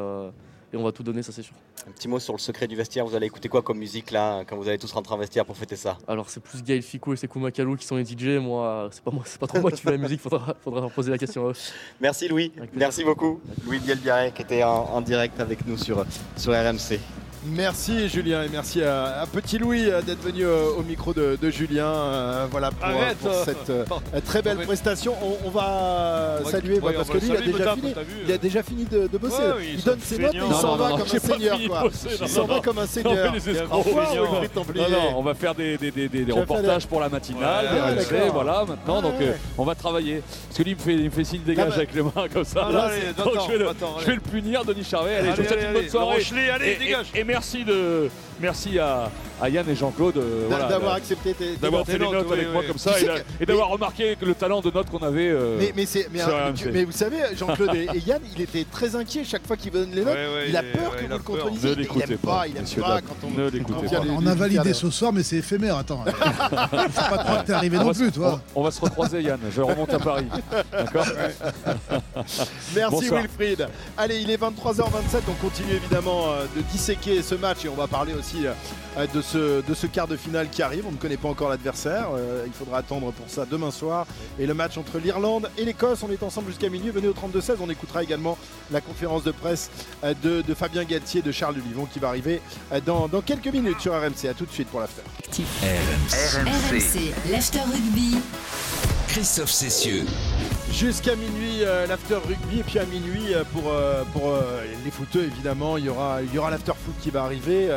et 0.73 0.77
on 0.77 0.83
va 0.83 0.91
tout 0.91 1.03
donner, 1.03 1.23
ça 1.23 1.31
c'est 1.31 1.43
sûr. 1.43 1.53
Un 1.87 1.91
petit 1.91 2.07
mot 2.07 2.19
sur 2.19 2.33
le 2.33 2.39
secret 2.39 2.67
du 2.67 2.75
vestiaire. 2.75 3.05
Vous 3.05 3.15
allez 3.15 3.27
écouter 3.27 3.47
quoi 3.47 3.61
comme 3.61 3.77
musique 3.77 4.11
là 4.11 4.43
quand 4.45 4.57
vous 4.57 4.67
allez 4.67 4.77
tous 4.77 4.91
rentrer 4.91 5.13
en 5.13 5.17
vestiaire 5.17 5.45
pour 5.45 5.55
fêter 5.55 5.75
ça? 5.75 5.97
Alors 6.07 6.29
c'est 6.29 6.41
plus 6.41 6.61
Gaël 6.63 6.81
Ficou 6.81 7.13
et 7.13 7.15
Sekou 7.15 7.39
Makalou 7.39 7.75
qui 7.77 7.85
sont 7.85 7.95
les 7.95 8.05
DJ. 8.05 8.39
Moi, 8.41 8.89
c'est 8.91 9.03
pas 9.03 9.11
moi, 9.11 9.23
c'est 9.25 9.39
pas 9.39 9.47
trop 9.47 9.61
moi 9.61 9.71
qui 9.71 9.81
fais 9.81 9.91
la 9.91 9.97
musique. 9.97 10.19
Faudra, 10.19 10.55
faudra 10.61 10.81
leur 10.81 10.91
poser 10.91 11.11
la 11.11 11.17
question 11.17 11.47
à 11.47 11.51
eux. 11.51 11.55
Merci 12.01 12.27
Louis, 12.27 12.51
merci 12.73 13.03
beaucoup. 13.03 13.39
Louis 13.65 13.79
Bielbiaré 13.79 14.31
qui 14.33 14.41
était 14.41 14.63
en, 14.63 14.69
en 14.69 15.01
direct 15.01 15.39
avec 15.39 15.65
nous 15.65 15.77
sur, 15.77 16.05
sur 16.35 16.51
RMC. 16.53 16.99
Merci 17.49 18.09
Julien 18.09 18.43
et 18.43 18.49
merci 18.49 18.83
à, 18.83 19.21
à 19.21 19.25
Petit 19.25 19.57
Louis 19.57 19.89
euh, 19.89 20.01
d'être 20.01 20.21
venu 20.21 20.43
euh, 20.43 20.69
au 20.77 20.83
micro 20.83 21.13
de, 21.13 21.37
de 21.41 21.49
Julien. 21.49 21.85
euh, 21.85 22.47
voilà 22.51 22.71
pour, 22.71 22.83
Arrête, 22.85 23.17
pour 23.19 23.31
euh, 23.31 23.43
cette 23.45 23.69
euh, 23.69 23.85
très 24.25 24.41
belle 24.41 24.57
prestation. 24.57 25.13
On, 25.21 25.47
on 25.47 25.49
va 25.49 26.37
On 26.39 26.43
va- 26.43 26.51
saluer 26.51 26.79
bah, 26.79 26.91
parce 26.95 27.09
que 27.09 27.17
lui 27.17 27.27
il 27.29 27.35
a 27.37 27.41
déjà 27.41 27.75
fini. 27.75 27.93
Il 28.25 28.31
a 28.33 28.37
déjà 28.37 28.63
fini 28.63 28.85
de, 28.85 29.07
de 29.07 29.17
bosser. 29.17 29.37
Ouais, 29.41 29.53
oui, 29.57 29.75
il 29.77 29.83
donne 29.83 29.99
ses 29.99 30.17
notes 30.17 30.33
et 30.33 30.37
il 30.37 30.53
s'en 30.55 30.75
va 30.75 30.89
comme 30.89 31.01
un 31.01 31.19
seigneur. 31.19 31.57
Il 32.21 32.27
s'en 32.27 32.45
va 32.45 32.59
comme 32.59 32.79
un 32.79 32.87
seigneur. 32.87 33.31
on 35.15 35.21
va 35.23 35.33
faire 35.33 35.55
des, 35.55 35.77
reportages 36.31 36.87
pour 36.87 36.99
la 36.99 37.09
matinale, 37.09 37.65
Ouais, 37.67 38.19
des 38.23 38.29
voilà, 38.29 38.65
maintenant, 38.67 39.01
donc 39.01 39.15
on 39.57 39.63
va 39.63 39.75
travailler. 39.75 40.21
Parce 40.47 40.57
que 40.57 40.63
lui, 40.63 40.71
il 40.71 40.75
me 40.77 40.81
fait, 40.81 40.93
il 40.93 41.05
me 41.05 41.09
fait 41.11 41.23
signe 41.23 41.41
dégage 41.43 41.73
avec 41.73 41.93
les 41.93 42.01
mains 42.01 42.11
comme 42.33 42.43
ça. 42.43 42.67
Je, 42.69 44.05
vais 44.05 44.15
le, 44.15 44.19
punir, 44.19 44.65
Denis 44.65 44.83
Charvet. 44.83 45.15
Allez, 45.15 45.31
je 45.35 45.41
vous 45.41 45.47
souhaite 45.47 45.63
une 45.67 45.73
bonne 45.73 45.89
soirée. 45.89 46.23
Allez, 46.53 46.75
dégage. 46.75 47.05
Merci, 47.37 47.63
de, 47.63 48.09
merci 48.39 48.77
à, 48.79 49.09
à 49.41 49.49
Yann 49.49 49.67
et 49.69 49.75
Jean-Claude 49.75 50.17
euh, 50.17 50.45
voilà, 50.49 50.65
D'avoir 50.67 50.93
accepté 50.95 51.33
tes, 51.33 51.55
d'avoir 51.57 51.81
notes. 51.81 51.87
fait 51.91 51.97
les 51.97 52.09
notes 52.09 52.31
avec 52.31 52.47
oui, 52.47 52.51
moi 52.53 52.61
oui. 52.61 52.67
comme 52.67 52.77
ça 52.77 52.91
et, 53.39 53.45
d'avoir 53.45 53.69
remarqué 53.69 54.15
que 54.19 54.25
le 54.25 54.33
talent 54.35 54.61
de 54.61 54.71
note 54.71 54.89
qu'on 54.89 54.97
avait. 55.05 55.29
euh, 55.29 55.57
Mais, 55.59 55.73
mais, 55.75 55.85
c'est- 55.85 56.07
mais, 56.11 56.19
sur 56.19 56.29
RMC. 56.29 56.53
tu- 56.55 56.71
mais 56.71 56.83
vous 56.85 56.91
savez, 56.91 57.17
Jean-Claude 57.35 57.75
et, 57.75 57.87
et 57.93 57.99
Yann, 58.05 58.21
il 58.35 58.41
était 58.41 58.65
très 58.71 58.95
inquiet 58.95 59.23
chaque 59.23 59.45
fois 59.47 59.55
qu'il 59.57 59.71
donne 59.71 59.91
les 59.91 60.03
notes. 60.03 60.13
Ouais, 60.15 60.27
ouais, 60.35 60.45
il 60.49 60.57
a 60.57 60.63
peur 60.63 60.91
ouais, 60.91 60.97
que 60.97 61.03
il 61.03 61.07
vous 61.09 61.13
le 61.17 61.23
contrôlisiez. 61.23 61.69
Ne 61.69 61.75
Il 61.75 61.81
l'écoutez 61.81 62.11
aime 62.13 62.17
pas, 62.19 62.47
il 62.47 62.57
aime 62.57 62.65
pas 62.81 63.01
quand 63.01 63.15
on 63.23 63.29
Ne 63.39 63.49
l'écoutez 63.49 63.87
pas. 63.87 64.01
On 64.17 64.25
a 64.25 64.35
validé 64.35 64.73
ce 64.73 64.89
soir, 64.89 65.13
mais 65.13 65.23
c'est 65.23 65.37
éphémère. 65.37 65.77
Attends, 65.77 66.03
faut 66.05 66.11
pas 66.55 67.17
croire 67.17 67.41
que 67.43 67.47
t'es 67.47 67.53
arrivé 67.53 67.77
on, 67.77 67.81
non 67.81 67.87
va 67.87 67.93
se- 67.93 67.99
plus, 67.99 68.11
toi. 68.11 68.41
on- 68.55 68.63
va 68.63 68.71
se 68.71 68.81
recroiser, 68.81 69.21
Yann. 69.21 69.39
Je 69.55 69.61
remonte 69.61 69.93
à 69.93 69.99
Paris. 69.99 70.25
D'accord 70.71 71.05
Merci. 72.75 73.09
Wilfried. 73.09 73.67
Allez, 73.97 74.19
il 74.19 74.29
est 74.31 74.37
23h27. 74.41 75.21
On 75.29 75.33
continue 75.45 75.73
évidemment 75.73 76.31
euh, 76.31 76.45
de 76.55 76.61
disséquer 76.71 77.21
ce 77.21 77.35
match 77.35 77.65
et 77.65 77.69
on 77.69 77.75
va 77.75 77.87
parler 77.87 78.13
aussi 78.13 78.26
euh, 78.35 79.07
de 79.13 79.21
ce, 79.21 79.61
de 79.65 79.73
ce 79.73 79.87
quart 79.87 80.07
de 80.07 80.17
finale 80.17 80.49
qui 80.49 80.61
arrive. 80.61 80.85
On 80.87 80.91
ne 80.91 80.97
connaît 80.97 81.17
pas 81.17 81.29
encore 81.29 81.49
l'adversaire. 81.49 82.07
Euh, 82.15 82.43
Il 82.45 82.53
faudra 82.53 82.79
attendre 82.79 83.11
pour 83.11 83.29
ça 83.29 83.45
demain 83.49 83.71
soir. 83.71 84.05
Et 84.39 84.45
le 84.45 84.53
match 84.53 84.77
entre 84.77 84.97
l'Irlande 84.99 85.49
et 85.57 85.65
l'Écosse. 85.65 86.03
On 86.03 86.11
est 86.11 86.23
ensemble 86.23 86.49
jusqu'à 86.49 86.69
minuit. 86.69 86.89
Venez 86.89 87.07
au 87.07 87.13
32-16. 87.13 87.55
On 87.61 87.69
écoutera 87.69 88.03
également 88.03 88.37
la 88.71 88.81
conférence 88.81 89.23
de 89.23 89.31
presse 89.31 89.69
euh, 90.03 90.13
de, 90.23 90.41
de 90.41 90.53
Fabien 90.53 90.83
Galtier, 90.83 91.21
de 91.21 91.31
Charles 91.31 91.55
Livon 91.55 91.85
qui 91.91 91.99
va 91.99 92.09
arriver 92.09 92.41
euh, 92.71 92.79
dans, 92.85 93.07
dans 93.07 93.21
quelques 93.21 93.47
minutes 93.47 93.79
sur 93.79 93.93
RMC. 93.93 94.27
A 94.29 94.33
tout 94.33 94.45
de 94.45 94.51
suite 94.51 94.67
pour 94.69 94.79
l'after. 94.79 95.01
RMC. 95.31 97.13
l'after 97.31 97.59
rugby. 97.61 98.17
Christophe 99.07 99.51
Cessieux. 99.51 100.05
Jusqu'à 100.71 101.15
minuit, 101.15 101.63
euh, 101.63 101.87
l'after 101.87 102.15
rugby, 102.15 102.59
et 102.59 102.63
puis 102.63 102.77
à 102.77 102.85
minuit, 102.85 103.33
euh, 103.33 103.43
pour, 103.51 103.71
euh, 103.71 104.63
les 104.83 104.91
footeux, 104.91 105.23
évidemment, 105.23 105.77
il 105.77 105.85
y 105.85 105.89
aura, 105.89 106.21
l'after 106.51 106.73
foot 106.73 106.93
qui 107.01 107.09
va 107.09 107.23
arriver, 107.23 107.69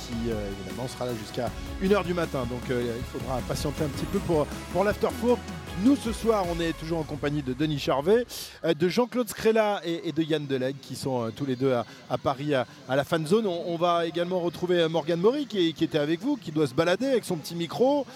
qui 0.00 0.30
évidemment 0.30 0.88
sera 0.88 1.06
là 1.06 1.12
jusqu'à 1.20 1.50
1h 1.82 2.04
du 2.04 2.14
matin. 2.14 2.46
Donc 2.50 2.62
il 2.68 3.04
faudra 3.12 3.38
patienter 3.46 3.84
un 3.84 3.88
petit 3.88 4.06
peu 4.06 4.18
pour, 4.20 4.46
pour 4.72 4.84
l'after 4.84 5.08
foot. 5.20 5.38
Nous, 5.78 5.96
ce 5.96 6.12
soir, 6.12 6.44
on 6.54 6.60
est 6.60 6.78
toujours 6.78 6.98
en 6.98 7.04
compagnie 7.04 7.42
de 7.42 7.54
Denis 7.54 7.78
Charvet, 7.78 8.26
euh, 8.64 8.74
de 8.74 8.88
Jean-Claude 8.88 9.28
Scrella 9.30 9.80
et, 9.84 10.12
de 10.12 10.22
Yann 10.22 10.46
Delegue, 10.46 10.76
qui 10.82 10.94
sont 10.94 11.24
euh, 11.24 11.30
tous 11.34 11.46
les 11.46 11.56
deux 11.56 11.72
à, 11.72 12.18
Paris, 12.18 12.54
à, 12.54 12.66
la 12.88 13.02
fan 13.02 13.26
zone. 13.26 13.46
On, 13.46 13.64
on 13.66 13.76
va 13.76 14.04
également 14.04 14.40
retrouver 14.40 14.80
euh, 14.80 14.88
Morgane 14.90 15.20
Maury, 15.20 15.46
qui, 15.46 15.68
était 15.68 15.98
avec 15.98 16.20
vous, 16.20 16.36
qui 16.36 16.52
doit 16.52 16.66
se 16.66 16.74
balader 16.74 17.06
avec 17.06 17.24
son 17.24 17.36
petit 17.36 17.54
micro, 17.54 18.06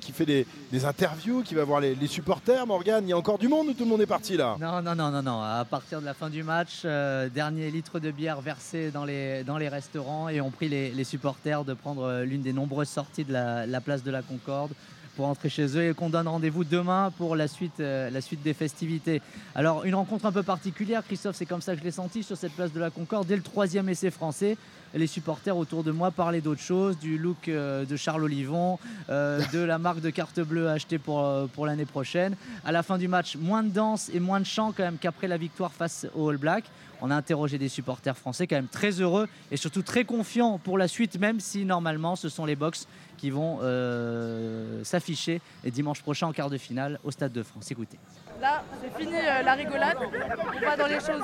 qui 0.00 0.12
fait 0.12 0.26
des, 0.26 0.46
interviews, 0.84 1.42
qui 1.42 1.54
va 1.54 1.64
voir 1.64 1.80
les, 1.80 2.06
supporters. 2.06 2.66
Morgane, 2.66 3.04
il 3.06 3.10
y 3.10 3.12
a 3.12 3.18
encore 3.18 3.38
du 3.38 3.48
monde 3.48 3.68
ou 3.68 3.72
tout 3.72 3.84
le 3.84 3.90
monde 3.90 4.00
est 4.00 4.06
parti 4.06 4.36
là? 4.36 4.56
Non, 4.60 4.82
non, 4.82 4.94
non, 4.94 5.10
non, 5.10 5.22
non. 5.22 5.42
À 5.42 5.64
partir 5.64 6.00
de 6.00 6.06
la 6.06 6.14
fin 6.14 6.30
du 6.30 6.42
match, 6.42 6.82
dernier 6.82 7.70
litre 7.70 8.00
de 8.00 8.10
bière 8.10 8.40
versé 8.40 8.90
dans 8.90 9.04
les, 9.04 9.68
restaurants 9.68 10.28
et 10.28 10.40
ont 10.40 10.50
pris 10.50 10.68
les, 10.68 11.04
supporters 11.04 11.64
de 11.64 11.74
prendre 11.74 12.22
l'une 12.22 12.42
des 12.42 12.52
nombreuses 12.52 12.88
sorties 12.88 13.24
de 13.24 13.32
la 13.32 13.80
place 13.80 14.02
de 14.02 14.10
la 14.10 14.22
Concorde 14.22 14.72
pour 15.16 15.26
entrer 15.26 15.48
chez 15.48 15.66
eux 15.76 15.90
et 15.90 15.94
qu'on 15.94 16.10
donne 16.10 16.28
rendez-vous 16.28 16.64
demain 16.64 17.12
pour 17.16 17.36
la 17.36 17.48
suite, 17.48 17.80
euh, 17.80 18.10
la 18.10 18.20
suite 18.20 18.42
des 18.42 18.54
festivités. 18.54 19.22
Alors, 19.54 19.84
une 19.84 19.94
rencontre 19.94 20.26
un 20.26 20.32
peu 20.32 20.42
particulière, 20.42 21.02
Christophe, 21.04 21.36
c'est 21.36 21.46
comme 21.46 21.60
ça 21.60 21.74
que 21.74 21.80
je 21.80 21.84
l'ai 21.84 21.90
senti 21.90 22.22
sur 22.22 22.36
cette 22.36 22.52
place 22.52 22.72
de 22.72 22.80
la 22.80 22.90
Concorde. 22.90 23.26
Dès 23.26 23.36
le 23.36 23.42
troisième 23.42 23.88
essai 23.88 24.10
français, 24.10 24.56
les 24.94 25.06
supporters 25.06 25.56
autour 25.56 25.82
de 25.82 25.90
moi 25.90 26.10
parlaient 26.10 26.40
d'autre 26.40 26.60
chose, 26.60 26.98
du 26.98 27.18
look 27.18 27.48
euh, 27.48 27.84
de 27.84 27.96
Charles 27.96 28.24
Olivon, 28.24 28.78
euh, 29.08 29.40
de 29.52 29.58
la 29.58 29.78
marque 29.78 30.00
de 30.00 30.10
carte 30.10 30.40
bleue 30.40 30.68
achetée 30.68 30.98
pour, 30.98 31.48
pour 31.54 31.66
l'année 31.66 31.86
prochaine. 31.86 32.36
À 32.64 32.72
la 32.72 32.82
fin 32.82 32.98
du 32.98 33.08
match, 33.08 33.36
moins 33.36 33.62
de 33.62 33.70
danse 33.70 34.10
et 34.12 34.20
moins 34.20 34.40
de 34.40 34.46
chant 34.46 34.72
quand 34.72 34.84
même 34.84 34.98
qu'après 34.98 35.28
la 35.28 35.36
victoire 35.36 35.72
face 35.72 36.06
aux 36.14 36.28
All 36.30 36.36
Blacks. 36.36 36.66
On 37.06 37.10
a 37.10 37.16
interrogé 37.16 37.58
des 37.58 37.68
supporters 37.68 38.16
français 38.16 38.46
quand 38.46 38.56
même 38.56 38.66
très 38.66 38.92
heureux 38.92 39.28
et 39.50 39.58
surtout 39.58 39.82
très 39.82 40.06
confiants 40.06 40.56
pour 40.56 40.78
la 40.78 40.88
suite, 40.88 41.20
même 41.20 41.38
si 41.38 41.66
normalement 41.66 42.16
ce 42.16 42.30
sont 42.30 42.46
les 42.46 42.56
Box 42.56 42.88
qui 43.18 43.28
vont 43.28 43.58
euh, 43.60 44.82
s'afficher 44.84 45.42
dimanche 45.66 46.00
prochain 46.00 46.28
en 46.28 46.32
quart 46.32 46.48
de 46.48 46.56
finale 46.56 46.98
au 47.04 47.10
Stade 47.10 47.32
de 47.32 47.42
France. 47.42 47.70
Écoutez. 47.70 47.98
Là, 48.40 48.64
c'est 48.80 48.98
fini 48.98 49.16
euh, 49.16 49.42
la 49.42 49.52
rigolade. 49.52 49.98
On 50.00 50.60
va 50.64 50.76
dans 50.78 50.86
les 50.86 51.00
choses 51.00 51.22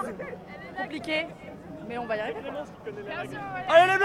compliquées, 0.76 1.26
mais 1.88 1.96
on 1.96 2.04
va 2.06 2.16
y 2.18 2.20
arriver. 2.20 2.40
Allez 3.70 3.92
les 3.92 3.98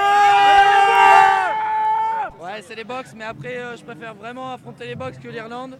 Ouais, 2.41 2.61
c'est 2.61 2.75
les 2.75 2.85
box, 2.85 3.13
mais 3.13 3.25
après, 3.25 3.57
euh, 3.57 3.75
je 3.75 3.83
préfère 3.83 4.15
vraiment 4.15 4.53
affronter 4.53 4.87
les 4.87 4.95
box 4.95 5.17
que 5.17 5.27
l'Irlande. 5.27 5.77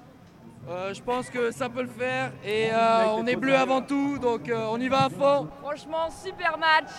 Euh, 0.68 0.94
je 0.96 1.02
pense 1.02 1.30
que 1.30 1.52
ça 1.52 1.70
peut 1.70 1.84
le 1.84 1.88
faire 1.88 2.32
et 2.44 2.70
euh, 2.74 3.06
on 3.18 3.28
est 3.28 3.36
bleu 3.36 3.56
avant 3.56 3.82
tout, 3.82 4.18
donc 4.18 4.50
euh, 4.50 4.66
on 4.72 4.80
y 4.80 4.88
va 4.88 5.06
à 5.06 5.10
fond. 5.10 5.48
Franchement, 5.62 6.10
super 6.10 6.58
match, 6.58 6.90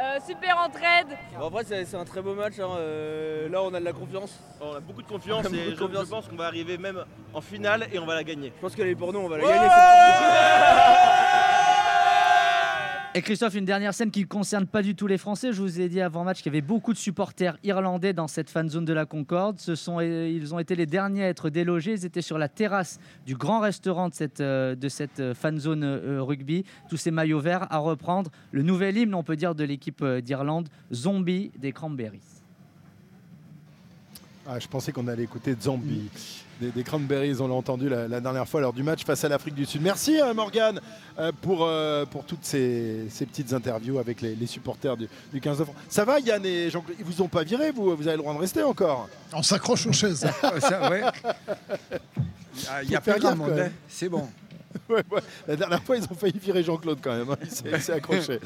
euh, 0.00 0.18
super 0.26 0.58
entraide. 0.58 1.16
Bon, 1.38 1.46
après, 1.46 1.62
c'est 1.64 1.94
un 1.94 2.04
très 2.04 2.20
beau 2.20 2.34
match. 2.34 2.54
hein. 2.58 2.76
Là, 3.48 3.62
on 3.62 3.72
a 3.74 3.78
de 3.78 3.84
la 3.84 3.92
confiance. 3.92 4.36
On 4.60 4.74
a 4.74 4.80
beaucoup 4.80 5.02
de 5.02 5.06
confiance 5.08 5.44
Beaucoup 5.44 5.54
et 5.56 5.66
de 5.70 5.74
je, 5.76 5.80
confiance. 5.80 6.08
pense 6.08 6.28
qu'on 6.28 6.34
va 6.36 6.46
arriver 6.46 6.78
même 6.78 7.04
en 7.32 7.40
finale 7.40 7.86
et 7.92 7.98
on 8.00 8.06
va 8.06 8.16
la 8.16 8.24
gagner. 8.24 8.52
Je 8.56 8.60
pense 8.60 8.74
qu'elle 8.74 8.88
est 8.88 8.96
pour 8.96 9.12
nous, 9.12 9.20
on 9.20 9.28
va 9.28 9.36
la 9.38 9.44
Ouais 9.44 9.50
gagner. 9.52 9.68
Et 13.14 13.20
Christophe, 13.20 13.54
une 13.56 13.66
dernière 13.66 13.92
scène 13.92 14.10
qui 14.10 14.20
ne 14.20 14.26
concerne 14.26 14.66
pas 14.66 14.80
du 14.80 14.94
tout 14.94 15.06
les 15.06 15.18
Français. 15.18 15.52
Je 15.52 15.60
vous 15.60 15.82
ai 15.82 15.90
dit 15.90 16.00
avant 16.00 16.24
match 16.24 16.38
qu'il 16.38 16.50
y 16.50 16.56
avait 16.56 16.66
beaucoup 16.66 16.94
de 16.94 16.98
supporters 16.98 17.58
irlandais 17.62 18.14
dans 18.14 18.26
cette 18.26 18.48
fan 18.48 18.70
zone 18.70 18.86
de 18.86 18.94
la 18.94 19.04
Concorde. 19.04 19.58
Ce 19.58 19.74
sont, 19.74 19.98
euh, 20.00 20.26
ils 20.26 20.54
ont 20.54 20.58
été 20.58 20.74
les 20.74 20.86
derniers 20.86 21.24
à 21.24 21.28
être 21.28 21.50
délogés. 21.50 21.92
Ils 21.92 22.06
étaient 22.06 22.22
sur 22.22 22.38
la 22.38 22.48
terrasse 22.48 22.98
du 23.26 23.36
grand 23.36 23.60
restaurant 23.60 24.08
de 24.08 24.14
cette, 24.14 24.40
euh, 24.40 24.74
de 24.74 24.88
cette 24.88 25.20
euh, 25.20 25.34
fan 25.34 25.58
zone 25.58 25.84
rugby. 26.20 26.64
Tous 26.88 26.96
ces 26.96 27.10
maillots 27.10 27.40
verts 27.40 27.70
à 27.70 27.76
reprendre. 27.76 28.30
Le 28.50 28.62
nouvel 28.62 28.96
hymne, 28.96 29.14
on 29.14 29.22
peut 29.22 29.36
dire, 29.36 29.54
de 29.54 29.64
l'équipe 29.64 30.02
d'Irlande, 30.02 30.70
Zombie 30.90 31.50
des 31.58 31.72
Cranberries. 31.72 32.40
Ah, 34.46 34.58
je 34.58 34.66
pensais 34.68 34.90
qu'on 34.90 35.06
allait 35.06 35.24
écouter 35.24 35.54
Zombie. 35.60 36.08
Des, 36.62 36.70
des 36.70 36.84
Cranberries, 36.84 37.40
on 37.40 37.48
l'a 37.48 37.54
entendu 37.54 37.88
la, 37.88 38.06
la 38.06 38.20
dernière 38.20 38.46
fois 38.46 38.60
lors 38.60 38.72
du 38.72 38.84
match 38.84 39.04
face 39.04 39.24
à 39.24 39.28
l'Afrique 39.28 39.56
du 39.56 39.64
Sud. 39.64 39.82
Merci 39.82 40.20
euh, 40.20 40.32
Morgane 40.32 40.80
euh, 41.18 41.32
pour, 41.42 41.64
euh, 41.64 42.04
pour 42.04 42.24
toutes 42.24 42.44
ces, 42.44 43.06
ces 43.08 43.26
petites 43.26 43.52
interviews 43.52 43.98
avec 43.98 44.20
les, 44.20 44.36
les 44.36 44.46
supporters 44.46 44.96
du, 44.96 45.08
du 45.32 45.40
15 45.40 45.58
de 45.58 45.64
France. 45.64 45.76
Ça 45.88 46.04
va 46.04 46.20
Yann 46.20 46.46
et 46.46 46.70
Jean 46.70 46.84
Ils 47.00 47.04
vous 47.04 47.20
ont 47.20 47.26
pas 47.26 47.42
viré, 47.42 47.72
vous 47.72 47.96
Vous 47.96 48.06
avez 48.06 48.16
le 48.16 48.22
droit 48.22 48.32
de 48.32 48.38
rester 48.38 48.62
encore 48.62 49.08
On 49.32 49.42
s'accroche 49.42 49.86
aux 49.86 49.92
chaises. 49.92 50.24
Ouais. 50.90 51.02
Ah, 52.68 52.82
Il 52.82 52.94
a 52.94 53.00
faire 53.00 53.14
plus 53.14 53.22
grand 53.22 53.30
gaffe, 53.30 53.38
monde, 53.38 53.52
quand 53.56 53.62
hein. 53.62 53.70
c'est 53.88 54.08
bon. 54.10 54.28
Ouais, 54.92 55.02
ouais. 55.10 55.20
La 55.48 55.56
dernière 55.56 55.82
fois, 55.82 55.96
ils 55.96 56.04
ont 56.04 56.14
failli 56.14 56.38
virer 56.38 56.62
Jean-Claude 56.62 56.98
quand 57.02 57.16
même. 57.16 57.30
hein. 57.30 57.36
Il 57.42 57.80
s'est- 57.80 57.92
accroché. 57.92 58.38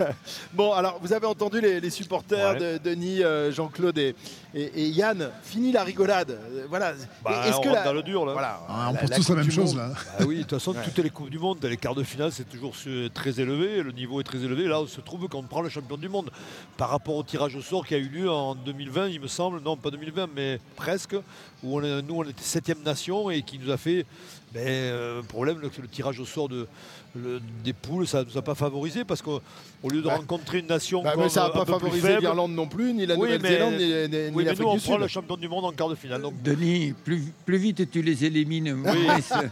bon, 0.52 0.72
alors, 0.72 0.98
vous 1.00 1.12
avez 1.12 1.26
entendu 1.26 1.60
les, 1.60 1.80
les 1.80 1.90
supporters 1.90 2.54
Ouais. 2.54 2.78
de 2.78 2.78
Denis, 2.78 3.22
euh, 3.22 3.52
Jean-Claude 3.52 3.98
et, 3.98 4.14
et- 4.54 4.82
et 4.82 4.88
Yann. 4.88 5.30
Fini 5.42 5.72
la 5.72 5.84
rigolade. 5.84 6.30
Euh, 6.30 6.64
Voilà. 6.68 6.92
Bah, 7.22 7.44
Est-ce 7.46 7.56
on 7.56 7.60
que 7.60 7.68
rentre 7.68 7.80
la- 7.80 7.84
dans 7.84 7.92
le 7.92 8.02
dur 8.02 8.24
là. 8.26 8.32
Voilà. 8.32 8.60
Ah, 8.68 8.88
on 8.90 8.92
La- 8.94 9.00
pense 9.00 9.10
la 9.10 9.16
tous 9.16 9.28
la 9.30 9.34
même 9.36 9.50
chose 9.50 9.74
Monde. 9.74 9.88
là. 9.88 9.92
Ah 10.18 10.24
oui, 10.26 10.36
de 10.36 10.40
toute 10.42 10.50
façon, 10.58 10.72
Ouais. 10.74 10.82
toutes 10.84 10.98
les 10.98 11.10
Coupes 11.10 11.30
du 11.30 11.38
Monde, 11.38 11.58
les 11.64 11.76
quarts 11.76 11.94
de 11.94 12.02
finale, 12.02 12.32
c'est 12.32 12.48
toujours 12.48 12.74
très 13.14 13.40
élevé. 13.40 13.82
Le 13.82 13.92
niveau 13.92 14.20
est 14.20 14.24
très 14.24 14.38
élevé. 14.38 14.64
Là, 14.66 14.80
on 14.80 14.86
se 14.86 15.00
trouve 15.00 15.28
qu'on 15.28 15.42
prend 15.42 15.62
le 15.62 15.68
champion 15.68 15.96
du 15.96 16.08
monde. 16.08 16.30
Par 16.76 16.88
rapport 16.90 17.16
au 17.16 17.22
tirage 17.22 17.54
au 17.56 17.62
sort 17.62 17.86
qui 17.86 17.94
a 17.94 17.98
eu 17.98 18.08
lieu 18.08 18.30
en 18.30 18.54
2020, 18.54 19.08
il 19.08 19.20
me 19.20 19.28
semble, 19.28 19.60
non 19.60 19.76
pas 19.76 19.90
2020, 19.90 20.28
mais 20.34 20.58
presque, 20.76 21.14
où 21.62 21.78
on 21.78 21.82
est- 21.82 22.02
nous, 22.02 22.16
on 22.16 22.24
était 22.24 22.42
septième 22.42 22.82
nation 22.82 23.30
et 23.30 23.42
qui 23.42 23.58
nous 23.58 23.70
a 23.70 23.76
fait 23.76 24.04
ben, 24.52 24.66
euh, 24.66 25.22
problème, 25.22 25.58
le, 25.60 25.70
le 25.80 25.88
tirage 25.92 26.18
au 26.18 26.24
sort 26.24 26.48
de, 26.48 26.66
le- 27.14 27.40
des 27.62 27.72
poules, 27.72 28.06
ça 28.06 28.20
ne 28.20 28.24
nous 28.24 28.36
a 28.38 28.42
pas 28.42 28.54
favorisé 28.54 29.04
parce 29.04 29.22
qu'au 29.22 29.40
au 29.82 29.88
lieu 29.90 30.00
de 30.00 30.06
Bah, 30.06 30.16
rencontrer 30.16 30.58
une 30.60 30.66
nation 30.66 31.02
Bah, 31.02 31.12
comme 31.14 31.24
mais 31.24 31.28
ça 31.28 31.42
n'a 31.44 31.50
pas 31.50 31.64
favorisé 31.64 32.18
l'Irlande 32.18 32.52
non 32.52 32.66
plus, 32.66 32.92
ni 32.94 33.04
la 33.06 33.14
Oui, 33.16 33.32
Nouvelle-Zélande, 33.32 33.74
mais- 33.78 34.08
ni, 34.08 34.16
ni- 34.16 34.22
ni 34.22 34.28
oui, 34.28 34.32
mais 34.36 34.44
l'Afrique 34.44 34.60
nous, 34.62 34.68
on 34.68 34.74
du 34.74 34.80
prend 34.80 34.92
Sud. 34.94 35.00
le 35.02 35.08
champion 35.08 35.36
du 35.36 35.48
monde 35.48 35.64
en 35.64 35.72
quart 35.72 35.88
de 35.88 35.94
finale. 35.94 36.22
Donc, 36.22 36.40
Denis, 36.42 36.94
plus, 37.04 37.32
plus 37.44 37.58
vite 37.58 37.90
tu 37.90 38.02
les 38.02 38.24
élimines. 38.24 38.72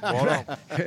Voilà. 0.03 0.45
De 0.79 0.83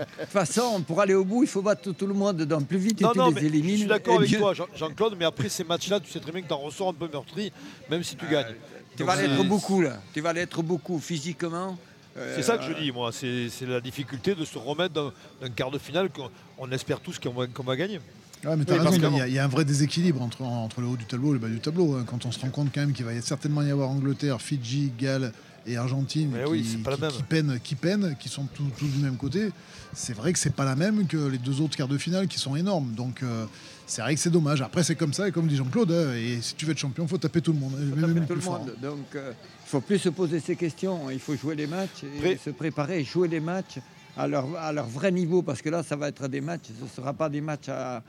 toute 0.00 0.28
façon, 0.30 0.82
pour 0.86 1.00
aller 1.00 1.14
au 1.14 1.24
bout, 1.24 1.42
il 1.42 1.48
faut 1.48 1.62
battre 1.62 1.90
tout, 1.92 2.06
le 2.06 2.14
monde. 2.14 2.42
Donc 2.42 2.66
plus 2.66 2.78
vite 2.78 3.00
Non, 3.00 3.12
tu 3.12 3.18
non, 3.18 3.28
les 3.28 3.34
mais 3.34 3.44
élimines. 3.44 3.72
je 3.72 3.76
suis 3.80 3.86
d'accord 3.88 4.16
avec 4.18 4.30
mieux- 4.30 4.38
toi, 4.38 4.54
Jean- 4.54 4.66
Jean-Claude, 4.76 5.16
mais 5.18 5.24
après 5.24 5.48
ces 5.48 5.64
matchs-là, 5.64 6.00
tu 6.00 6.10
sais 6.10 6.20
très 6.20 6.32
bien 6.32 6.42
que 6.42 6.46
tu 6.48 6.52
en 6.52 6.58
ressors 6.58 6.88
un 6.90 6.94
peu 6.94 7.08
meurtri, 7.12 7.52
même 7.90 8.02
si 8.02 8.16
tu 8.16 8.26
gagnes. 8.26 8.54
Tu 8.96 9.04
vas 9.04 9.16
l'être 9.16 9.42
beaucoup 9.44 9.80
là. 9.80 9.98
Tu 10.12 10.20
vas 10.20 10.32
l'être 10.32 10.62
beaucoup 10.62 10.98
physiquement. 10.98 11.78
C'est 12.14 12.42
ça 12.42 12.58
que 12.58 12.64
je 12.64 12.72
dis, 12.78 12.92
moi. 12.92 13.10
C'est 13.12 13.48
la 13.66 13.80
difficulté 13.80 14.34
de 14.34 14.44
se 14.44 14.58
remettre 14.58 14.94
d'un 14.94 15.12
d'un 15.40 15.48
quart 15.50 15.70
de 15.70 15.78
finale 15.78 16.10
qu'on 16.10 16.30
on 16.58 16.70
espère 16.70 17.00
tous 17.00 17.18
qu'on 17.18 17.30
va, 17.32 17.46
qu'on 17.46 17.62
va 17.62 17.76
gagner. 17.76 18.00
Ouais, 18.44 18.56
mais 18.56 18.64
t'as 18.64 18.72
Oui, 18.74 18.78
raison, 18.80 19.00
parce 19.00 19.12
il 19.12 19.18
y, 19.18 19.20
a- 19.20 19.28
il 19.28 19.34
y 19.34 19.38
a 19.38 19.44
un 19.44 19.48
vrai 19.48 19.64
déséquilibre 19.64 20.20
entre, 20.20 20.42
entre 20.42 20.80
le 20.80 20.88
haut 20.88 20.96
du 20.96 21.04
tableau 21.04 21.30
et 21.30 21.34
le 21.34 21.38
bas 21.38 21.48
du 21.48 21.60
tableau. 21.60 21.94
hein. 21.94 22.04
Quand 22.04 22.26
on 22.26 22.32
se 22.32 22.40
rend 22.40 22.50
compte 22.50 22.70
quand 22.74 22.80
même 22.80 22.92
qu'il 22.92 23.04
va 23.04 23.14
y- 23.14 23.22
certainement 23.22 23.62
y 23.62 23.70
avoir 23.70 23.88
Angleterre, 23.88 24.42
Fidji, 24.42 24.92
Galles 24.98 25.32
et 25.64 25.76
Argentine 25.76 26.32
qui, 26.44 26.50
oui, 26.50 26.68
c'est 26.68 26.82
pas 26.82 26.90
la 26.90 26.96
qui- 26.96 27.02
même. 27.02 27.12
qui 27.12 27.22
peinent, 27.22 27.60
qui 27.62 27.74
peinent, 27.76 28.16
qui 28.18 28.28
sont 28.28 28.46
tous 28.52 28.64
tous 28.76 28.88
du 28.88 28.98
même 28.98 29.16
côté. 29.16 29.50
C'est 29.94 30.12
vrai 30.14 30.32
que 30.32 30.38
c'est 30.40 30.54
pas 30.54 30.64
la 30.64 30.74
même 30.74 31.06
que 31.06 31.16
les 31.28 31.38
deux 31.38 31.60
autres 31.60 31.76
quarts 31.76 31.86
de 31.86 31.98
finale 31.98 32.26
qui 32.26 32.38
sont 32.40 32.56
énormes. 32.56 32.94
Donc 32.94 33.22
euh, 33.22 33.46
c'est 33.86 34.02
vrai 34.02 34.14
que 34.16 34.20
c'est 34.20 34.30
dommage. 34.30 34.60
Après 34.60 34.82
c'est 34.82 34.96
comme 34.96 35.12
ça 35.12 35.28
et 35.28 35.30
comme 35.32 35.46
dit 35.46 35.54
Jean-Claude, 35.56 35.92
hein, 35.92 36.12
et 36.16 36.40
si 36.42 36.56
tu 36.56 36.66
veux 36.66 36.72
être 36.72 36.78
champion, 36.78 37.06
faut 37.06 37.18
taper 37.18 37.40
tout 37.42 37.52
le 37.52 37.60
monde. 37.60 37.74
même 37.78 38.14
taper 38.14 38.26
tout 38.26 38.34
le 38.34 38.40
fort. 38.40 38.58
monde. 38.58 38.74
Donc, 38.82 39.06
euh, 39.14 39.32
faut 39.72 39.80
plus 39.80 39.98
se 39.98 40.10
poser 40.10 40.38
ces 40.38 40.54
questions. 40.54 41.08
Il 41.10 41.18
faut 41.18 41.34
jouer 41.34 41.54
les 41.54 41.66
matchs 41.66 42.04
et 42.22 42.36
se 42.36 42.50
préparer, 42.50 43.04
jouer 43.04 43.26
les 43.26 43.40
matchs 43.40 43.78
à 44.18 44.28
leur, 44.28 44.54
à 44.58 44.70
leur 44.70 44.86
vrai 44.86 45.10
niveau. 45.10 45.40
Parce 45.40 45.62
que 45.62 45.70
là, 45.70 45.82
ça 45.82 45.96
va 45.96 46.08
être 46.08 46.28
des 46.28 46.42
matchs. 46.42 46.66
Ce 46.78 46.84
ne 46.84 46.88
sera 46.90 47.14
pas 47.14 47.30
des 47.30 47.40
matchs 47.40 47.70
à, 47.70 48.02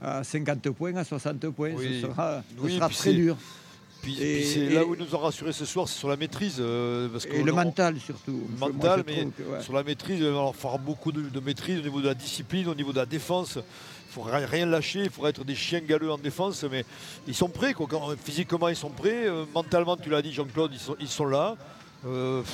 à 0.00 0.24
50 0.24 0.70
points, 0.70 0.96
à 0.96 1.04
60 1.04 1.50
points. 1.50 1.72
Oui. 1.76 2.00
Ce 2.00 2.06
sera, 2.08 2.42
ce 2.58 2.98
très 2.98 3.12
dur. 3.12 3.36
Puis, 4.02 4.14
Et- 4.20 4.36
puis 4.36 4.44
c'est 4.46 4.60
et- 4.60 4.68
là 4.70 4.84
où 4.84 4.94
ils 4.94 5.00
nous 5.00 5.14
ont 5.14 5.18
rassuré 5.18 5.52
ce 5.52 5.64
soir, 5.66 5.86
c'est 5.88 5.98
sur 5.98 6.08
la 6.08 6.16
maîtrise. 6.16 6.56
euh, 6.58 7.08
parce 7.08 7.26
Et 7.26 7.28
que 7.28 7.36
le 7.42 7.52
on- 7.52 7.56
mental, 7.56 7.98
surtout. 8.00 8.40
Le 8.52 8.58
mental, 8.58 9.02
mais 9.06 9.20
trouve 9.20 9.32
que, 9.32 9.42
ouais. 9.42 9.62
sur 9.62 9.72
la 9.74 9.82
maîtrise, 9.82 10.18
il 10.18 10.24
va 10.24 10.30
falloir 10.30 10.54
faire 10.54 10.78
beaucoup 10.78 11.12
de, 11.12 11.22
de 11.22 11.40
maîtrise 11.40 11.78
au 11.80 11.82
niveau 11.82 12.00
de 12.00 12.06
la 12.08 12.14
discipline, 12.14 12.68
au 12.68 12.74
niveau 12.74 12.92
de 12.92 12.98
la 12.98 13.06
défense. 13.06 13.56
Il 13.56 14.12
faut 14.14 14.22
ri- 14.22 14.44
rien 14.46 14.66
lâcher, 14.66 15.00
il 15.04 15.10
faudra 15.10 15.28
être 15.30 15.44
des 15.44 15.54
chiens 15.54 15.80
galeux 15.80 16.10
en 16.10 16.18
défense, 16.18 16.64
mais 16.70 16.84
ils 17.28 17.34
sont 17.34 17.48
prêts. 17.48 17.74
Quoi. 17.74 17.86
Quand- 17.88 18.08
physiquement, 18.22 18.68
ils 18.68 18.76
sont 18.76 18.90
prêts. 18.90 19.26
euh, 19.26 19.44
mentalement, 19.54 19.96
tu 19.96 20.08
l'as 20.10 20.22
dit, 20.22 20.32
Jean-Claude, 20.32 20.70
ils 20.72 20.80
sont, 20.80 20.96
ils 20.98 21.06
sont 21.08 21.26
là. 21.26 21.56
Euh, 22.06 22.40
pff, 22.40 22.50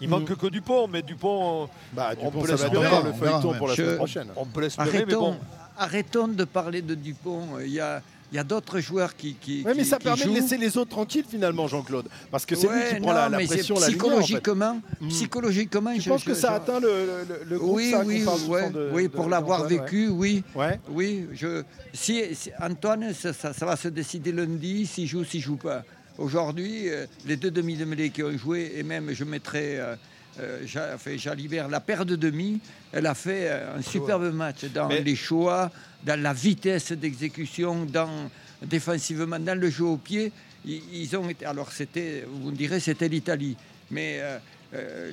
il 0.00 0.08
manque 0.08 0.34
que 0.36 0.46
Dupont, 0.46 0.86
mais 0.86 1.02
Dupont, 1.02 1.68
Bah, 1.92 2.12
on 2.22 2.30
peut 2.30 2.46
l'espérer. 2.46 3.02
le 3.04 3.12
feuilleton 3.12 3.54
pour 3.54 3.68
la 3.68 3.74
semaine 3.74 3.96
prochaine. 3.96 4.28
On 4.36 4.46
peut 4.46 4.60
l'espérer, 4.60 4.90
mais 4.90 4.98
Arrêtons, 5.14 5.20
bon. 5.32 5.38
arrêtons 5.76 6.28
de 6.28 6.44
parler 6.44 6.80
de 6.82 6.94
Dupont. 6.94 7.58
Il 7.60 7.72
y 7.72 7.80
a, 7.80 8.00
il 8.32 8.36
y 8.36 8.38
a 8.38 8.44
d'autres 8.44 8.80
joueurs 8.80 9.14
qui, 9.16 9.34
qui, 9.34 9.62
Ouais, 9.64 9.72
mais 9.74 9.82
qui- 9.82 9.88
ça 9.88 9.98
qui 9.98 10.04
permet 10.04 10.22
jouent. 10.24 10.30
de 10.34 10.40
laisser 10.40 10.56
les 10.58 10.76
autres 10.76 10.90
tranquilles 10.90 11.24
finalement, 11.28 11.68
Jean-Claude. 11.68 12.06
Parce 12.30 12.44
que 12.44 12.54
c'est 12.56 12.66
lui 12.68 12.80
qui 12.94 13.00
prend 13.00 13.12
la, 13.12 13.28
la 13.28 13.38
pression, 13.38 13.78
la 13.78 13.88
lumière. 13.88 14.06
en 14.06 14.08
fait. 14.16 14.22
psychologiquement, 14.22 14.80
Mm. 15.00 15.08
psychologiquement, 15.08 15.94
Tu 15.94 16.00
je- 16.02 16.08
penses 16.10 16.24
que 16.24 16.34
je- 16.34 16.38
ça 16.40 16.48
je- 16.50 16.54
atteint 16.56 16.80
le, 16.80 16.88
le- 16.88 17.44
le 17.48 17.58
groupe 17.58 17.76
oui, 17.76 17.90
ça, 17.92 18.02
oui, 18.04 18.24
ouais, 18.48 18.70
de- 18.70 18.90
oui, 18.92 19.08
pour 19.08 19.28
l'avoir 19.28 19.66
vécu, 19.66 20.08
oui. 20.08 20.42
Ouais. 20.54 20.80
Oui, 20.90 21.26
je, 21.34 21.62
si, 21.92 22.22
si- 22.34 22.50
Antoine, 22.60 23.12
ça, 23.14 23.32
ça- 23.32 23.52
ça 23.52 23.64
va 23.66 23.76
se 23.76 23.88
décider 23.88 24.32
lundi, 24.32 24.86
s'il 24.86 25.06
joue, 25.06 25.24
s'il 25.24 25.40
joue 25.40 25.56
pas. 25.56 25.82
Aujourd'hui, 26.18 26.88
euh, 26.88 27.06
les 27.26 27.36
deux 27.36 27.50
demi 27.50 27.76
de 27.76 27.84
mêlée 27.84 28.10
qui 28.10 28.22
ont 28.22 28.36
joué, 28.36 28.72
et 28.76 28.82
même 28.82 29.10
je 29.12 29.22
mettrai 29.24 29.78
euh, 29.78 29.94
euh, 30.40 30.94
enfin, 30.94 31.16
Jalibert, 31.16 31.68
la 31.68 31.80
paire 31.80 32.04
de 32.06 32.16
demi, 32.16 32.60
elle 32.92 33.06
a 33.06 33.14
fait 33.14 33.48
euh, 33.50 33.78
un 33.78 33.82
superbe 33.82 34.32
match 34.32 34.64
dans 34.66 34.88
Mais- 34.88 35.00
les 35.02 35.16
choix, 35.16 35.70
dans 36.04 36.20
la 36.20 36.32
vitesse 36.32 36.92
d'exécution, 36.92 37.84
dans 37.84 38.30
défensivement, 38.62 39.38
dans 39.38 39.58
le 39.58 39.70
jeu 39.70 39.84
au 39.84 39.96
pied. 39.96 40.32
Ils, 40.64 40.82
ils 40.92 41.16
ont 41.16 41.28
été. 41.28 41.44
Alors 41.46 41.70
c'était, 41.72 42.24
vous 42.28 42.50
me 42.50 42.56
direz, 42.56 42.80
c'était 42.80 43.08
l'Italie, 43.08 43.56
mais, 43.90 44.18
euh, 44.20 44.38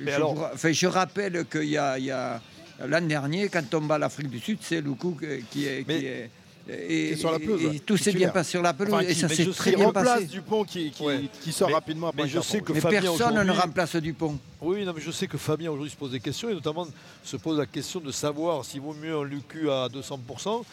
Mais 0.02 0.10
je, 0.10 0.16
alors- 0.16 0.50
enfin, 0.52 0.72
je 0.72 0.86
rappelle 0.86 1.44
qu'il 1.50 1.64
y 1.64 1.78
a, 1.78 2.40
l'an 2.86 3.00
dernier, 3.02 3.48
quand 3.48 3.72
on 3.74 3.82
bat 3.82 3.98
l'Afrique 3.98 4.28
du 4.30 4.40
Sud, 4.40 4.58
c'est 4.60 4.80
Lukou 4.80 5.16
euh, 5.22 5.38
qui 5.50 5.66
est. 5.66 5.84
qui 5.84 6.06
est- 6.06 6.30
et, 6.68 7.16
sur 7.16 7.30
la 7.30 7.38
pelouse, 7.38 7.60
et 7.74 7.80
tout 7.80 7.96
s'est 7.96 8.12
bien 8.12 8.30
passé 8.30 8.52
sur 8.52 8.62
la 8.62 8.72
pelouse 8.72 8.94
Enfin, 8.94 9.04
et 9.04 9.14
ça 9.14 9.26
mais 9.28 9.34
s'est 9.34 9.46
très 9.50 9.72
bien 9.76 9.84
remplace 9.86 10.04
passé. 10.06 10.24
Dupont 10.26 10.64
qui, 10.64 10.90
qui, 10.90 11.02
Ouais. 11.02 11.24
qui 11.42 11.52
sort 11.52 11.68
Mais- 11.68 11.74
rapidement 11.74 12.08
après 12.08 12.22
mais 12.22 12.28
un 12.28 12.32
je 12.32 12.34
carton 12.38 12.48
sais 12.52 12.60
que 12.60 12.66
rouge. 12.68 12.74
Mais 12.76 12.80
Fabien 12.80 13.00
personne 13.02 13.42
ne 13.46 13.52
remplace 13.52 13.96
Dupont. 13.96 14.38
Oui, 14.62 14.84
non, 14.84 14.92
mais 14.94 15.02
je 15.02 15.10
sais 15.10 15.26
que 15.26 15.36
Fabien 15.36 15.70
aujourd'hui 15.70 15.90
se 15.90 15.96
pose 15.96 16.10
des 16.12 16.20
questions 16.20 16.48
et 16.48 16.54
notamment 16.54 16.86
se 17.22 17.36
pose 17.36 17.58
la 17.58 17.66
question 17.66 18.00
de 18.00 18.10
savoir 18.10 18.64
s'il 18.64 18.80
vaut 18.80 18.94
mieux 18.94 19.14
un 19.14 19.24
Lucu 19.24 19.70
à 19.70 19.88
200% 19.88 20.64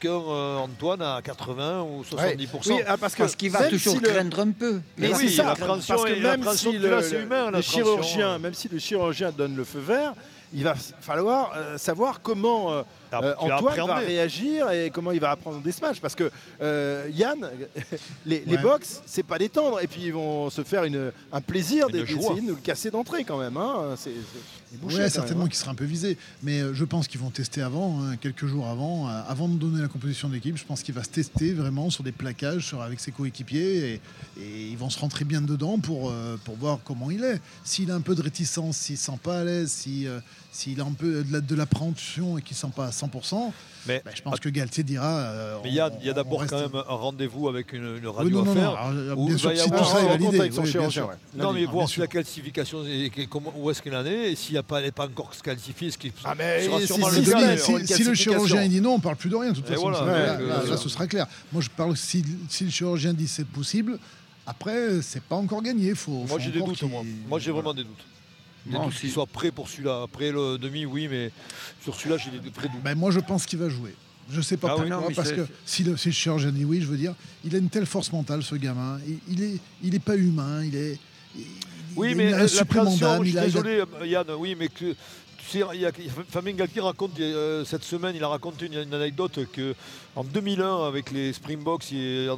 qu'un 0.00 0.08
euh, 0.10 0.56
Antoine 0.56 1.02
à 1.02 1.20
80 1.22 1.82
ou 1.82 2.02
70%. 2.02 2.72
Oui, 2.72 2.80
ah, 2.86 2.96
parce 2.96 3.14
que 3.14 3.18
Parce 3.18 3.36
qu'il 3.36 3.50
va 3.50 3.68
toujours 3.68 3.94
si 3.94 4.00
le- 4.00 4.08
craindre 4.08 4.40
un 4.40 4.50
peu. 4.50 4.80
Mais 4.98 5.08
oui, 5.14 5.28
c'est 5.28 5.36
ça, 5.36 5.54
parce 5.58 5.86
que 5.86 6.22
même 6.22 6.44
si 6.54 6.72
le, 6.72 7.22
humain, 7.22 7.60
chirurgien, 7.60 8.38
même 8.38 8.54
si 8.54 8.68
le 8.68 8.78
chirurgien 8.78 9.30
donne 9.30 9.54
le 9.56 9.64
feu 9.64 9.80
vert, 9.80 10.14
il 10.52 10.64
va 10.64 10.74
falloir 10.74 11.52
euh, 11.56 11.76
savoir 11.78 12.20
comment 12.22 12.72
euh, 12.72 12.82
euh, 13.22 13.34
Antoine 13.38 13.86
va 13.86 13.94
réagir 13.96 14.70
et 14.70 14.90
comment 14.90 15.12
il 15.12 15.20
va 15.20 15.30
apprendre 15.32 15.60
des 15.60 15.72
matchs. 15.82 16.00
Parce 16.00 16.14
que 16.14 16.30
euh, 16.60 17.08
Yann, 17.12 17.38
les, 18.26 18.42
les 18.46 18.56
Ouais. 18.56 18.62
box, 18.62 19.02
c'est 19.06 19.22
pas 19.22 19.38
détendre. 19.38 19.80
Et 19.82 19.86
puis 19.86 20.02
ils 20.04 20.12
vont 20.12 20.50
se 20.50 20.62
faire 20.62 20.84
une, 20.84 21.12
un 21.32 21.40
plaisir 21.40 21.88
d'essayer 21.88 22.16
de 22.36 22.40
nous 22.40 22.54
le 22.54 22.60
casser 22.60 22.90
d'entrée 22.90 23.24
quand 23.24 23.38
même. 23.38 23.56
Hein. 23.56 23.94
C'est 23.96 24.12
bouché, 24.80 24.96
Ouais, 24.98 25.10
certainement 25.10 25.44
hein. 25.44 25.48
qu'il 25.48 25.56
sera 25.56 25.70
un 25.72 25.74
peu 25.74 25.84
visé. 25.84 26.16
Mais 26.42 26.60
euh, 26.60 26.74
je 26.74 26.84
pense 26.84 27.06
qu'ils 27.08 27.20
vont 27.20 27.30
tester 27.30 27.62
avant, 27.62 28.00
hein, 28.02 28.16
quelques 28.16 28.46
jours 28.46 28.66
avant, 28.68 29.08
euh, 29.08 29.20
avant 29.28 29.48
de 29.48 29.54
donner 29.54 29.80
la 29.82 29.88
composition 29.88 30.28
d'équipe. 30.28 30.56
Je 30.56 30.64
pense 30.64 30.82
qu'il 30.82 30.94
va 30.94 31.02
se 31.04 31.10
tester 31.10 31.52
vraiment 31.52 31.90
sur 31.90 32.02
des 32.04 32.12
plaquages 32.12 32.66
sur, 32.66 32.82
avec 32.82 33.00
ses 33.00 33.10
coéquipiers 33.12 33.94
et, 33.94 34.00
et 34.40 34.66
ils 34.70 34.76
vont 34.78 34.90
se 34.90 34.98
rentrer 34.98 35.24
bien 35.24 35.40
dedans 35.40 35.78
pour, 35.78 36.10
euh, 36.10 36.36
pour 36.44 36.56
voir 36.56 36.78
comment 36.84 37.10
il 37.10 37.22
est. 37.24 37.40
S'il 37.64 37.90
a 37.90 37.94
un 37.94 38.00
peu 38.00 38.14
de 38.14 38.22
réticence, 38.22 38.76
s'il 38.76 38.94
ne 38.94 38.98
sent 39.00 39.18
pas 39.22 39.40
à 39.40 39.44
l'aise, 39.44 39.70
si, 39.70 40.06
euh, 40.06 40.18
s'il 40.54 40.80
a 40.80 40.84
un 40.84 40.92
peu 40.92 41.24
de, 41.24 41.32
la- 41.32 41.40
de 41.40 41.54
l'appréhension 41.56 42.38
et 42.38 42.42
qu'il 42.42 42.54
ne 42.54 42.58
sent 42.60 42.72
pas 42.76 42.86
à 42.86 42.90
100%, 42.90 43.52
Mais, 43.88 44.00
bah, 44.04 44.12
je 44.14 44.22
pense 44.22 44.38
que 44.38 44.48
Galtier 44.48 44.84
dira. 44.84 45.08
euh, 45.18 45.58
mais 45.64 45.70
il 45.70 45.74
y 45.74 45.80
a, 45.80 45.88
on- 45.88 45.98
il 46.00 46.06
y 46.06 46.08
a 46.08 46.12
on 46.12 46.14
d'abord 46.14 46.40
reste- 46.40 46.50
quand 46.52 46.60
même 46.60 46.76
un 46.88 46.94
rendez-vous 46.94 47.48
avec 47.48 47.72
une, 47.72 47.96
une 47.98 48.06
Oui, 48.06 48.12
radio 48.16 48.38
non, 48.38 48.44
non, 48.44 48.52
à 48.52 48.54
non. 48.54 48.60
faire. 48.60 48.70
Alors, 48.78 49.18
où 49.18 49.26
bien 49.26 49.34
il 49.34 49.38
sûr, 49.40 49.48
va 49.48 49.54
y 49.54 49.58
si 49.58 49.68
tout 49.68 49.74
avoir- 49.74 49.90
ça 49.90 50.00
est 50.04 50.08
validé. 50.08 50.38
avec 50.40 50.52
son 50.52 50.58
oui, 50.60 50.62
bien 50.64 50.70
chirurgien, 50.72 51.02
sûr. 51.02 51.08
ouais. 51.08 51.42
Non, 51.42 51.52
mais 51.52 51.64
voir 51.66 51.88
si 51.88 51.98
la 52.00 52.06
classification, 52.06 52.84
est- 52.86 53.10
où 53.56 53.70
est-ce 53.70 53.82
qu'elle 53.82 53.96
en 53.96 54.06
est, 54.06 54.32
et 54.32 54.36
s'il 54.36 54.54
n'est 54.54 54.62
pas, 54.62 55.06
encore 55.06 55.34
se 55.34 55.42
qualifié, 55.42 55.90
ce 55.90 55.98
qui 55.98 56.12
Ah, 56.24 56.34
mais 56.38 56.64
sera 56.64 56.80
si- 56.80 56.86
sûrement 56.86 57.10
si- 57.10 57.18
le 57.18 57.24
Si, 57.24 57.30
cas. 57.32 57.56
si- 57.58 57.86
si- 57.94 58.04
le 58.04 58.14
chirurgien 58.14 58.68
dit 58.68 58.80
non, 58.80 58.94
on 58.94 59.00
parle 59.00 59.16
plus 59.16 59.30
de 59.30 59.36
rien. 59.36 59.50
De 59.50 59.56
toute 59.56 59.66
façon, 59.66 59.82
voilà, 59.82 59.98
ça, 59.98 60.04
ouais, 60.06 60.12
là, 60.26 60.36
que- 60.36 60.42
là, 60.44 60.62
là, 60.70 60.76
ce 60.76 60.88
sera 60.88 61.06
clair. 61.08 61.26
Moi, 61.52 61.60
je 61.62 61.68
parle 61.68 61.96
si, 61.96 62.24
si 62.48 62.64
le 62.64 62.70
chirurgien 62.70 63.12
dit 63.12 63.26
c'est 63.26 63.46
possible. 63.46 63.98
Après, 64.46 65.00
c'est 65.02 65.22
pas 65.22 65.36
encore 65.36 65.62
gagné. 65.62 65.94
Faut, 65.94 66.24
Moi 66.28 66.38
j'ai 66.38 66.50
des 66.50 66.60
doutes, 66.60 66.76
qu'il- 66.76 66.86
moi. 66.88 67.02
Moi 67.28 67.38
j'ai 67.38 67.50
voilà. 67.50 67.62
vraiment 67.64 67.74
des 67.74 67.84
doutes. 67.84 68.04
Aussi. 68.86 69.00
qu'il 69.00 69.10
soit 69.10 69.26
prêt 69.26 69.50
pour 69.50 69.68
celui-là. 69.68 70.02
Après 70.04 70.32
le 70.32 70.56
demi, 70.58 70.86
oui, 70.86 71.08
mais 71.10 71.30
sur 71.82 71.94
celui-là, 71.94 72.16
j'ai 72.18 72.30
des 72.30 72.48
vrais 72.50 72.68
doutes. 72.68 72.82
Ben, 72.82 72.94
moi, 72.96 73.10
je 73.10 73.20
pense 73.20 73.44
qu'il 73.46 73.58
va 73.58 73.68
jouer. 73.68 73.94
Je 74.30 74.40
sais 74.40 74.56
pas 74.56 74.68
Ah 74.70 74.76
oui, 74.78 74.88
pourquoi, 74.88 75.08
non, 75.10 75.14
parce 75.14 75.32
que 75.32 75.46
si 75.66 75.84
le, 75.84 75.96
si 75.98 76.08
le 76.08 76.14
chirurgien 76.14 76.50
dit 76.50 76.64
oui, 76.64 76.80
je 76.80 76.86
veux 76.86 76.96
dire, 76.96 77.14
il 77.44 77.54
a 77.54 77.58
une 77.58 77.68
telle 77.68 77.84
force 77.84 78.10
mentale, 78.10 78.42
ce 78.42 78.54
gamin. 78.54 78.98
Il, 79.06 79.18
il 79.28 79.42
est, 79.42 79.58
il 79.82 79.94
est 79.94 79.98
pas 79.98 80.16
humain. 80.16 80.64
Il 80.64 80.74
est. 80.74 80.98
il- 81.36 81.44
Oui, 81.94 82.08
il 82.12 82.16
mais 82.16 82.32
a 82.32 82.46
l'appréhension, 82.46 83.22
je 83.22 83.28
suis 83.28 83.38
a- 83.38 83.42
a- 83.42 83.44
désolé, 83.44 83.82
euh, 84.00 84.06
Yann, 84.06 84.26
oui, 84.38 84.56
mais 84.58 84.68
que. 84.68 84.94
Tu 85.50 85.58
sais, 85.60 85.64
il 85.74 85.80
y 85.80 85.86
a, 85.86 85.90
Fabien 86.30 86.52
Galtier 86.54 86.80
raconte 86.80 87.20
euh, 87.20 87.64
cette 87.64 87.84
semaine, 87.84 88.14
il 88.16 88.24
a 88.24 88.28
raconté 88.28 88.66
une, 88.66 88.74
une 88.82 88.94
anecdote 88.94 89.40
que 89.52 89.74
en 90.16 90.24
2001 90.24 90.86
avec 90.86 91.10
les 91.10 91.32
Springboks, 91.34 91.90
il- 91.92 92.30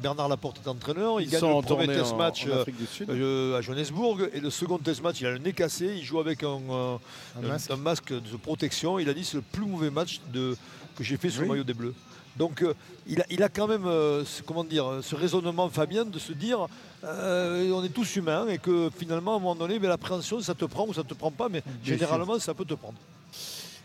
Bernard 0.00 0.28
Laporte 0.28 0.60
est 0.64 0.68
entraîneur, 0.68 1.20
il 1.20 1.24
Ils 1.26 1.30
gagne 1.30 1.40
sont 1.40 1.56
le 1.60 1.66
premier 1.66 1.86
test 1.88 2.12
en- 2.12 2.16
match 2.16 2.46
en 2.46 2.50
euh, 2.50 2.60
Afrique 2.60 2.76
du 2.78 2.86
Sud. 2.86 3.10
euh, 3.10 3.58
à 3.58 3.60
Johannesburg 3.60 4.28
et 4.32 4.40
le 4.40 4.50
second 4.50 4.78
test 4.78 5.02
match, 5.02 5.20
il 5.20 5.26
a 5.26 5.32
le 5.32 5.38
nez 5.38 5.52
cassé, 5.52 5.94
il 5.96 6.04
joue 6.04 6.20
avec 6.20 6.44
un, 6.44 6.60
euh, 6.70 6.96
masque. 7.42 7.70
un 7.72 7.76
masque 7.76 8.12
de 8.12 8.36
protection. 8.36 8.98
Il 9.00 9.08
a 9.08 9.14
dit 9.14 9.24
c'est 9.24 9.36
le 9.36 9.42
plus 9.42 9.66
mauvais 9.66 9.90
match 9.90 10.20
de, 10.32 10.56
que 10.96 11.02
j'ai 11.02 11.16
fait 11.16 11.30
sur 11.30 11.42
le 11.42 11.48
maillot 11.48 11.64
des 11.64 11.74
Bleus. 11.74 11.94
Donc 12.36 12.62
euh, 12.62 12.74
il, 13.06 13.20
a, 13.20 13.24
il 13.30 13.42
a 13.42 13.48
quand 13.48 13.66
même 13.66 13.86
euh, 13.86 14.24
ce, 14.24 14.42
comment 14.42 14.64
dire, 14.64 15.00
ce 15.02 15.14
raisonnement 15.14 15.68
Fabien 15.68 16.04
de 16.04 16.18
se 16.18 16.32
dire 16.32 16.66
euh, 17.04 17.70
on 17.70 17.84
est 17.84 17.90
tous 17.90 18.16
humains 18.16 18.48
et 18.48 18.58
que 18.58 18.90
finalement 18.96 19.34
à 19.34 19.36
un 19.36 19.38
moment 19.38 19.54
donné 19.54 19.78
ben, 19.78 19.88
l'appréhension 19.88 20.40
ça 20.40 20.54
te 20.54 20.64
prend 20.64 20.86
ou 20.88 20.94
ça 20.94 21.04
te 21.04 21.14
prend 21.14 21.30
pas 21.30 21.48
mais 21.48 21.62
Bien 21.82 21.94
généralement 21.96 22.38
ça 22.38 22.54
peut 22.54 22.64
te 22.64 22.74
prendre. 22.74 22.98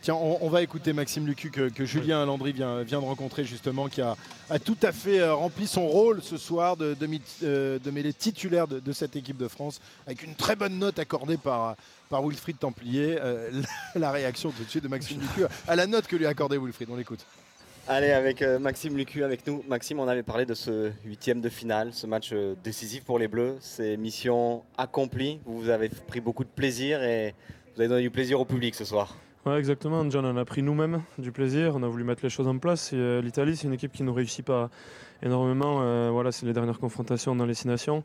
Tiens, 0.01 0.15
on, 0.15 0.37
on 0.41 0.49
va 0.49 0.61
écouter 0.61 0.93
Maxime 0.93 1.27
Lucu 1.27 1.51
que, 1.51 1.67
que 1.67 1.83
Julien 1.83 2.25
Landry 2.25 2.53
vient, 2.53 2.83
vient 2.83 3.01
de 3.01 3.05
rencontrer 3.05 3.43
justement, 3.43 3.89
qui 3.89 4.01
a, 4.01 4.15
a 4.49 4.57
tout 4.57 4.77
à 4.81 4.93
fait 4.93 5.19
euh, 5.19 5.33
rempli 5.35 5.67
son 5.67 5.85
rôle 5.85 6.21
ce 6.23 6.37
soir 6.37 6.77
de, 6.77 6.93
de, 6.93 7.09
euh, 7.43 7.79
de 7.79 7.91
mêler 7.91 8.13
titulaire 8.13 8.65
de, 8.67 8.79
de 8.79 8.91
cette 8.93 9.17
équipe 9.17 9.35
de 9.35 9.49
France, 9.49 9.81
avec 10.07 10.23
une 10.23 10.35
très 10.35 10.55
bonne 10.55 10.79
note 10.79 10.99
accordée 10.99 11.35
par, 11.35 11.75
par 12.09 12.23
Wilfried 12.25 12.57
Templier. 12.57 13.17
Euh, 13.19 13.51
la, 13.95 13.99
la 13.99 14.11
réaction 14.11 14.51
tout 14.51 14.63
de 14.63 14.69
suite 14.69 14.83
de 14.83 14.87
Maxime 14.89 15.19
Lucu 15.19 15.43
à 15.67 15.75
la 15.75 15.85
note 15.85 16.07
que 16.07 16.15
lui 16.15 16.25
a 16.25 16.29
accordée 16.29 16.57
Wilfried. 16.57 16.89
On 16.89 16.95
l'écoute. 16.95 17.25
Allez, 17.91 18.11
avec 18.11 18.43
euh, 18.43 18.59
Maxime 18.59 18.95
Lucu 18.95 19.23
avec 19.23 19.47
nous. 19.47 19.63
Maxime, 19.67 19.99
on 19.99 20.07
avait 20.07 20.21
parlé 20.21 20.45
de 20.45 20.53
ce 20.53 20.91
huitième 21.03 21.41
de 21.41 21.49
finale, 21.49 21.91
ce 21.91 22.05
match 22.05 22.29
euh, 22.33 22.53
décisif 22.63 23.03
pour 23.03 23.17
les 23.17 23.27
Bleus. 23.27 23.55
C'est 23.61 23.97
mission 23.97 24.61
accomplie. 24.77 25.39
Vous 25.47 25.69
avez 25.69 25.89
pris 25.89 26.21
beaucoup 26.21 26.43
de 26.43 26.49
plaisir 26.49 27.01
et 27.01 27.33
vous 27.73 27.81
avez 27.81 27.89
donné 27.89 28.03
du 28.03 28.11
plaisir 28.11 28.39
au 28.39 28.45
public 28.45 28.75
ce 28.75 28.85
soir. 28.85 29.15
Ouais, 29.43 29.57
exactement. 29.57 30.07
John, 30.07 30.23
on 30.23 30.37
a 30.37 30.45
pris 30.45 30.61
nous-mêmes 30.61 31.01
du 31.17 31.31
plaisir. 31.31 31.73
On 31.75 31.81
a 31.81 31.87
voulu 31.87 32.03
mettre 32.03 32.21
les 32.21 32.29
choses 32.29 32.47
en 32.47 32.59
place. 32.59 32.91
Euh, 32.93 33.23
L'Italie, 33.23 33.57
c'est 33.57 33.65
une 33.65 33.73
équipe 33.73 33.91
qui 33.91 34.03
ne 34.03 34.11
réussit 34.11 34.45
pas 34.45 34.69
énormément. 35.23 36.11
Voilà, 36.11 36.31
c'est 36.31 36.45
les 36.45 36.53
dernières 36.53 36.77
confrontations 36.77 37.35
dans 37.35 37.47
les 37.47 37.55
six 37.55 37.67
nations. 37.67 38.03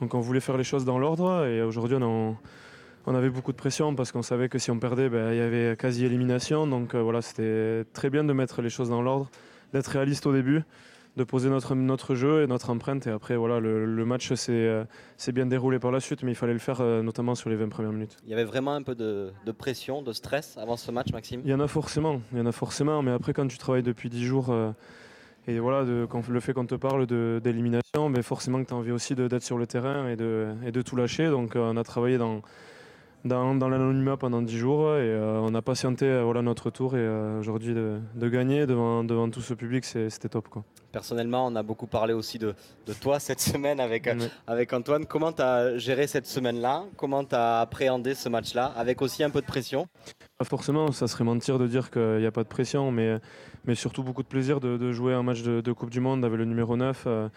Donc 0.00 0.14
on 0.14 0.20
voulait 0.20 0.40
faire 0.40 0.56
les 0.56 0.64
choses 0.64 0.84
dans 0.84 0.98
l'ordre. 0.98 1.46
Et 1.46 1.62
aujourd'hui, 1.62 1.96
on, 2.02 2.36
on 3.06 3.14
avait 3.14 3.30
beaucoup 3.30 3.52
de 3.52 3.56
pression 3.56 3.94
parce 3.94 4.12
qu'on 4.12 4.22
savait 4.22 4.48
que 4.48 4.58
si 4.58 4.70
on 4.70 4.78
perdait, 4.78 5.08
ben, 5.08 5.32
il 5.32 5.38
y 5.38 5.40
avait 5.40 5.76
quasi 5.76 6.04
élimination. 6.04 6.66
Donc 6.66 6.94
euh, 6.94 7.02
voilà, 7.02 7.22
c'était 7.22 7.84
très 7.92 8.10
bien 8.10 8.24
de 8.24 8.32
mettre 8.32 8.62
les 8.62 8.70
choses 8.70 8.90
dans 8.90 9.02
l'ordre, 9.02 9.30
d'être 9.72 9.88
réaliste 9.88 10.26
au 10.26 10.32
début. 10.32 10.62
de 11.16 11.24
poser 11.24 11.50
notre, 11.50 11.74
notre 11.74 12.14
jeu 12.14 12.42
et 12.42 12.46
notre 12.46 12.70
empreinte. 12.70 13.06
Et 13.06 13.10
après, 13.10 13.36
voilà, 13.36 13.60
le, 13.60 13.84
le 13.84 14.04
match 14.04 14.32
s'est 14.34 14.52
euh, 14.52 14.84
bien 15.32 15.46
déroulé 15.46 15.78
par 15.78 15.90
la 15.90 16.00
suite, 16.00 16.22
mais 16.22 16.32
il 16.32 16.36
fallait 16.36 16.52
le 16.52 16.58
faire 16.58 16.80
euh, 16.80 17.02
notamment 17.02 17.34
sur 17.34 17.50
les 17.50 17.56
20 17.56 17.68
premières 17.68 17.92
minutes. 17.92 18.16
Il 18.24 18.30
y 18.30 18.32
avait 18.32 18.44
vraiment 18.44 18.74
un 18.74 18.82
peu 18.82 18.94
de, 18.94 19.32
de 19.44 19.52
pression, 19.52 20.02
de 20.02 20.12
stress 20.12 20.56
avant 20.56 20.76
ce 20.76 20.90
match, 20.90 21.12
Maxime? 21.12 21.42
Il 21.44 21.50
y 21.50 21.54
en 21.54 21.60
a 21.60 21.66
forcément, 21.66 22.22
il 22.32 22.38
y 22.38 22.40
en 22.40 22.46
a 22.46 22.52
forcément, 22.52 23.02
mais 23.02 23.10
après 23.10 23.32
quand 23.32 23.46
tu 23.48 23.58
travailles 23.58 23.82
depuis 23.82 24.08
10 24.08 24.24
jours 24.24 24.50
euh, 24.50 24.70
et 25.48 25.58
voilà, 25.58 25.84
de, 25.84 26.06
quand, 26.08 26.28
le 26.28 26.40
fait 26.40 26.52
qu'on 26.52 26.66
te 26.66 26.74
parle 26.76 27.06
d'élimination, 27.06 28.08
mais 28.08 28.22
forcément 28.22 28.62
que 28.62 28.68
tu 28.68 28.74
as 28.74 28.76
envie 28.76 28.92
aussi 28.92 29.14
d'être 29.14 29.42
sur 29.42 29.58
le 29.58 29.66
terrain 29.66 30.08
et 30.08 30.14
de, 30.14 30.48
et 30.64 30.70
de 30.70 30.82
tout 30.82 30.96
lâcher. 30.96 31.28
Donc 31.28 31.52
on 31.56 31.76
a 31.76 31.82
travaillé 31.82 32.18
dans, 32.18 32.42
dans, 33.24 33.54
dans 33.54 33.68
l'anonymat 33.68 34.16
pendant 34.16 34.40
10 34.42 34.56
jours 34.56 34.88
et 34.96 35.00
euh, 35.00 35.38
on 35.42 35.54
a 35.54 35.62
patienté 35.62 36.06
euh, 36.06 36.22
voilà, 36.24 36.42
notre 36.42 36.70
tour 36.70 36.94
et 36.96 37.00
euh, 37.00 37.38
aujourd'hui 37.40 37.74
de, 37.74 37.98
de 38.14 38.28
gagner 38.28 38.66
devant, 38.66 39.04
devant 39.04 39.28
tout 39.28 39.40
ce 39.42 39.52
public, 39.54 39.84
c'était 39.84 40.28
top. 40.28 40.48
Quoi. 40.48 40.64
Personnellement, 40.92 41.46
on 41.46 41.54
a 41.56 41.62
beaucoup 41.62 41.86
parlé 41.86 42.12
aussi 42.14 42.38
de, 42.38 42.54
de 42.86 42.92
toi 42.94 43.18
cette 43.20 43.40
semaine 43.40 43.78
avec, 43.80 44.08
Oui. 44.12 44.28
avec 44.46 44.72
Antoine. 44.72 45.04
Comment 45.06 45.32
tu 45.32 45.42
as 45.42 45.76
géré 45.78 46.06
cette 46.06 46.26
semaine-là? 46.26 46.84
Comment 46.96 47.24
tu 47.24 47.34
as 47.34 47.60
appréhendé 47.60 48.14
ce 48.14 48.28
match-là? 48.28 48.72
Avec 48.76 49.02
aussi 49.02 49.22
un 49.22 49.30
peu 49.30 49.40
de 49.40 49.46
pression? 49.46 49.86
Pas 50.38 50.44
forcément, 50.46 50.90
ça 50.92 51.06
serait 51.06 51.24
mentir 51.24 51.58
de 51.58 51.66
dire 51.66 51.90
qu'il 51.90 52.18
n'y 52.18 52.26
a 52.26 52.32
pas 52.32 52.42
de 52.42 52.48
pression, 52.48 52.90
mais, 52.90 53.18
mais 53.66 53.74
surtout 53.74 54.02
beaucoup 54.02 54.22
de 54.22 54.28
plaisir 54.28 54.60
de, 54.60 54.76
de 54.78 54.92
jouer 54.92 55.12
un 55.12 55.22
match 55.22 55.42
de, 55.42 55.60
de 55.60 55.72
Coupe 55.72 55.90
du 55.90 56.00
Monde 56.00 56.24
avec 56.24 56.38
le 56.38 56.46
numéro 56.46 56.76
9. 56.76 57.04
euh, 57.06 57.28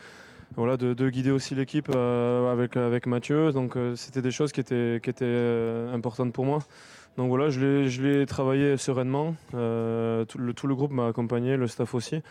voilà, 0.56 0.78
de, 0.78 0.94
de 0.94 1.10
guider 1.10 1.32
aussi 1.32 1.56
l'équipe 1.56 1.90
euh, 1.96 2.52
avec, 2.52 2.78
avec 2.78 3.08
Mathieu. 3.08 3.52
Donc 3.52 3.76
euh, 3.76 3.96
c'était 3.96 4.22
des 4.22 4.32
choses 4.32 4.52
qui 4.52 4.60
étaient, 4.60 5.00
qui 5.04 5.10
étaient 5.10 5.26
euh, 5.26 5.94
importantes 5.94 6.34
pour 6.34 6.46
moi. 6.46 6.60
Donc 7.18 7.30
voilà, 7.30 7.50
je 7.50 7.60
l'ai- 8.02 8.26
travaillé 8.26 8.78
sereinement. 8.78 9.36
Tout, 9.52 9.58
le, 10.38 10.52
tout 10.56 10.68
le 10.68 10.76
groupe 10.76 10.92
m'a 10.92 11.08
accompagné, 11.08 11.58
le 11.58 11.68
staff 11.68 11.94
aussi. 11.94 12.22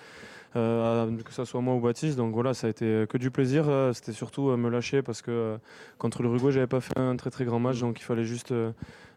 que 0.54 1.22
ce 1.30 1.44
soit 1.44 1.60
moi 1.60 1.74
ou 1.74 1.80
Baptiste. 1.80 2.16
Donc 2.16 2.34
voilà, 2.34 2.52
ça 2.52 2.66
a 2.66 2.70
été 2.70 3.04
que 3.08 3.16
du 3.16 3.30
plaisir. 3.30 3.64
C'était 3.94 4.12
surtout 4.12 4.56
me 4.56 4.68
lâcher 4.68 5.02
parce 5.02 5.22
que 5.22 5.56
contre 5.98 6.22
l'Uruguay, 6.22 6.50
j'avais 6.50 6.66
pas 6.66 6.80
fait 6.80 6.98
un 6.98 7.14
très 7.16 7.30
très 7.30 7.44
grand 7.44 7.60
match, 7.60 7.78
donc 7.78 8.00
il 8.00 8.02
fallait 8.04 8.24
juste 8.24 8.52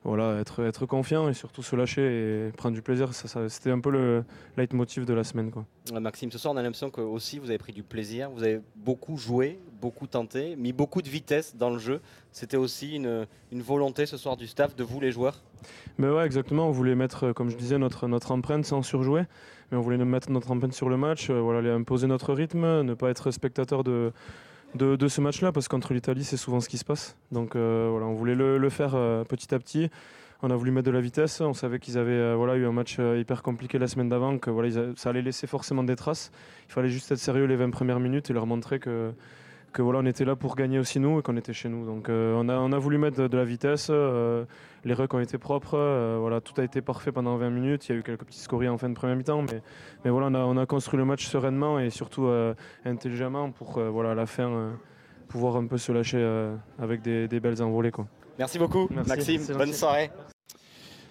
voilà, 0.06 0.40
être, 0.40 0.64
être 0.64 0.86
confiant 0.86 1.28
et 1.28 1.34
surtout 1.34 1.62
se 1.64 1.76
lâcher 1.76 2.02
et 2.48 2.52
prendre 2.52 2.76
du 2.76 2.82
plaisir. 2.82 3.14
Ça, 3.14 3.28
ça- 3.28 3.50
C'était 3.50 3.72
un 3.72 3.80
peu 3.80 3.90
le 3.90 4.24
leitmotiv 4.56 5.06
de 5.06 5.14
la 5.14 5.24
semaine. 5.24 5.52
Quoi. 5.52 5.66
Euh, 5.94 6.00
Maxime, 6.00 6.32
ce 6.32 6.38
soir, 6.38 6.54
on 6.54 6.58
a 6.58 6.62
l'impression 6.64 6.90
que 6.92 7.02
aussi 7.02 7.40
vous 7.40 7.50
avez 7.50 7.58
pris 7.58 7.74
du 7.74 7.84
plaisir. 7.84 8.30
Vous 8.30 8.44
avez 8.44 8.62
beaucoup 8.76 9.18
joué, 9.18 9.60
beaucoup 9.82 10.08
tenté, 10.08 10.56
mis 10.56 10.72
beaucoup 10.74 11.02
de 11.02 11.10
vitesse 11.10 11.56
dans 11.58 11.70
le 11.72 11.80
jeu. 11.80 12.00
C'était 12.32 12.58
aussi 12.58 12.96
une, 12.96 13.28
une 13.52 13.62
volonté 13.62 14.06
ce 14.06 14.16
soir 14.16 14.38
du 14.38 14.48
staff, 14.48 14.76
de 14.76 14.84
vous 14.84 15.00
les 15.02 15.12
joueurs? 15.12 15.42
Mais 15.98 16.10
ouais, 16.10 16.26
exactement. 16.26 16.68
On 16.68 16.72
voulait 16.72 16.96
mettre, 16.96 17.26
euh, 17.26 17.34
comme 17.34 17.50
je 17.50 17.58
disais, 17.58 17.78
notre, 17.78 18.08
notre 18.08 18.32
empreinte 18.32 18.66
sans 18.66 18.82
surjouer. 18.84 19.24
Mais 19.72 19.78
on 19.78 19.82
voulait 19.82 19.98
mettre 19.98 20.30
notre 20.30 20.52
empreinte 20.52 20.74
sur 20.74 20.90
le 20.90 20.98
match, 20.98 21.32
euh, 21.32 21.40
voilà, 21.42 21.58
aller 21.60 21.72
imposer 21.72 22.06
notre 22.06 22.34
rythme, 22.34 22.84
ne 22.84 22.94
pas 22.94 23.10
être 23.10 23.32
spectateur 23.32 23.84
de, 23.84 24.14
de, 24.76 25.08
ce 25.08 25.22
match-là, 25.22 25.52
parce 25.52 25.68
qu'entre 25.68 25.94
l'Italie, 25.94 26.24
c'est 26.24 26.38
souvent 26.38 26.60
ce 26.60 26.70
qui 26.70 26.78
se 26.78 26.86
passe. 26.86 27.16
Donc 27.32 27.56
euh, 27.56 27.88
voilà, 27.90 28.06
on 28.06 28.14
voulait 28.14 28.36
le, 28.36 28.70
faire 28.70 28.96
euh, 28.96 29.24
petit 29.24 29.54
à 29.54 29.60
petit. 29.60 29.90
On 30.42 30.52
a 30.52 30.56
voulu 30.56 30.72
mettre 30.72 30.86
de 30.86 30.92
la 30.92 31.02
vitesse. 31.02 31.42
On 31.42 31.54
savait 31.54 31.80
qu'ils 31.80 31.98
avaient 31.98 32.12
euh, 32.12 32.36
voilà, 32.36 32.56
eu 32.56 32.66
un 32.66 32.72
match 32.72 33.00
hyper 33.00 33.42
compliqué 33.42 33.80
la 33.80 33.88
semaine 33.88 34.10
d'avant, 34.10 34.38
que 34.38 34.50
voilà, 34.50 34.70
ça 34.96 35.10
allait 35.10 35.22
laisser 35.22 35.48
forcément 35.48 35.84
des 35.84 35.96
traces. 35.96 36.32
Il 36.70 36.74
fallait 36.74 36.90
juste 36.90 37.12
être 37.12 37.20
sérieux 37.20 37.46
les 37.46 37.56
20 37.56 37.70
premières 37.72 38.00
minutes 38.00 38.30
et 38.30 38.34
leur 38.34 38.46
montrer 38.46 38.80
que, 38.80 39.14
que 39.76 39.82
voilà, 39.82 40.00
on 40.00 40.06
était 40.06 40.26
là 40.26 40.36
pour 40.36 40.56
gagner 40.56 40.80
aussi 40.80 41.00
nous 41.00 41.20
et 41.20 41.22
qu'on 41.22 41.36
était 41.38 41.54
chez 41.54 41.70
nous. 41.70 41.86
Donc 41.86 42.10
euh, 42.10 42.34
on, 42.36 42.50
a, 42.50 42.56
on 42.58 42.72
a 42.72 42.80
voulu 42.80 42.98
mettre 42.98 43.18
de, 43.22 43.28
de 43.28 43.38
la 43.38 43.44
vitesse. 43.46 43.88
euh, 43.92 44.46
les 44.86 44.94
rucks 44.94 45.14
ont 45.14 45.20
été 45.20 45.38
propres. 45.38 45.76
euh, 45.78 46.18
voilà, 46.20 46.42
tout 46.42 46.54
a 46.60 46.64
été 46.64 46.82
parfait 46.82 47.12
pendant 47.12 47.36
20 47.38 47.50
minutes. 47.50 47.88
Il 47.88 47.92
y 47.92 47.96
a 47.96 48.00
eu 48.00 48.04
quelques 48.04 48.24
petits 48.24 48.40
scories 48.40 48.70
en 48.70 48.78
fin 48.78 48.90
de 48.90 48.94
première 48.96 49.16
mi-temps, 49.16 49.42
mais, 49.42 49.62
mais 50.04 50.12
voilà, 50.12 50.28
on 50.28 50.34
a, 50.34 50.40
on 50.40 50.58
a 50.58 50.66
construit 50.66 50.98
le 50.98 51.06
match 51.06 51.26
sereinement 51.28 51.80
et 51.80 51.90
surtout 51.90 52.26
euh, 52.28 52.54
intelligemment 52.86 53.52
pour 53.52 53.78
euh, 53.78 53.90
voilà, 53.90 54.12
à 54.12 54.16
la 54.16 54.26
fin 54.26 54.50
euh, 54.50 54.72
pouvoir 55.28 55.58
un 55.58 55.68
peu 55.68 55.78
se 55.78 55.92
lâcher 55.92 56.20
euh, 56.20 56.56
avec 56.80 57.02
des, 57.02 57.28
des 57.28 57.40
belles 57.40 57.62
envolées. 57.62 57.92
Quoi. 57.92 58.08
Merci 58.40 58.58
beaucoup, 58.58 58.88
Merci. 58.92 59.10
Maxime. 59.10 59.58
Bonne 59.58 59.74
soirée. 59.74 60.10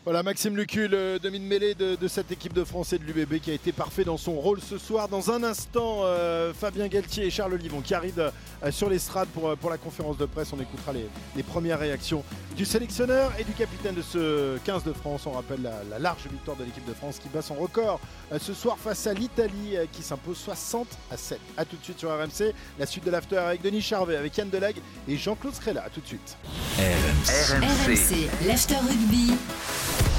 Voilà 0.04 0.22
Maxime 0.22 0.54
Lucu, 0.54 0.86
le 0.86 1.18
demi-mêlée 1.18 1.74
de, 1.74 1.96
de 1.96 2.08
cette 2.08 2.30
équipe 2.30 2.52
de 2.52 2.62
France 2.62 2.92
et 2.92 2.98
de 2.98 3.04
l'UBB 3.04 3.38
qui 3.40 3.50
a 3.50 3.54
été 3.54 3.72
parfait 3.72 4.04
dans 4.04 4.18
son 4.18 4.32
rôle 4.34 4.60
ce 4.60 4.76
soir. 4.76 5.08
Dans 5.08 5.30
un 5.30 5.42
instant, 5.42 6.00
euh, 6.02 6.52
Fabien 6.52 6.88
Galtier 6.88 7.24
et 7.24 7.30
Charles 7.30 7.54
Livon 7.54 7.80
qui 7.80 7.94
arrivent 7.94 8.30
euh, 8.62 8.70
sur 8.70 8.90
l'estrade 8.90 9.28
pour, 9.28 9.48
euh, 9.48 9.56
pour 9.56 9.70
la 9.70 9.78
conférence 9.78 10.18
de 10.18 10.26
presse. 10.26 10.52
On 10.52 10.60
écoutera 10.60 10.92
les, 10.92 11.06
les 11.34 11.42
premières 11.42 11.78
réactions 11.78 12.22
du 12.54 12.66
sélectionneur 12.66 13.32
et 13.38 13.44
du 13.44 13.52
capitaine 13.52 13.94
de 13.94 14.02
ce 14.02 14.58
15 14.66 14.84
de 14.84 14.92
France. 14.92 15.22
On 15.24 15.30
rappelle 15.30 15.62
la, 15.62 15.82
la 15.88 15.98
large 15.98 16.26
victoire 16.30 16.58
de 16.58 16.64
l'équipe 16.64 16.84
de 16.86 16.92
France 16.92 17.18
qui 17.18 17.30
bat 17.30 17.40
son 17.40 17.54
record 17.54 17.98
euh, 18.30 18.38
ce 18.38 18.52
soir 18.52 18.76
face 18.76 19.06
à 19.06 19.14
l'Italie 19.14 19.74
euh, 19.76 19.86
qui 19.90 20.02
s'impose 20.02 20.36
60 20.36 20.86
à 21.10 21.16
7. 21.16 21.40
A 21.56 21.64
tout 21.64 21.76
de 21.76 21.82
suite 21.82 21.98
sur 21.98 22.10
RMC. 22.10 22.52
La 22.78 22.84
suite 22.84 23.06
de 23.06 23.10
l'after 23.10 23.38
avec 23.38 23.62
Denis 23.62 23.80
Charvet, 23.80 24.16
avec 24.16 24.36
Yann 24.36 24.50
Delag 24.50 24.76
et 25.08 25.16
Jean-Claude 25.16 25.54
Scrella. 25.54 25.84
A 25.84 25.88
tout 25.88 26.02
de 26.02 26.06
suite. 26.06 26.36
RMC. 26.76 28.28
l'after 28.46 28.76
rugby. 28.86 29.32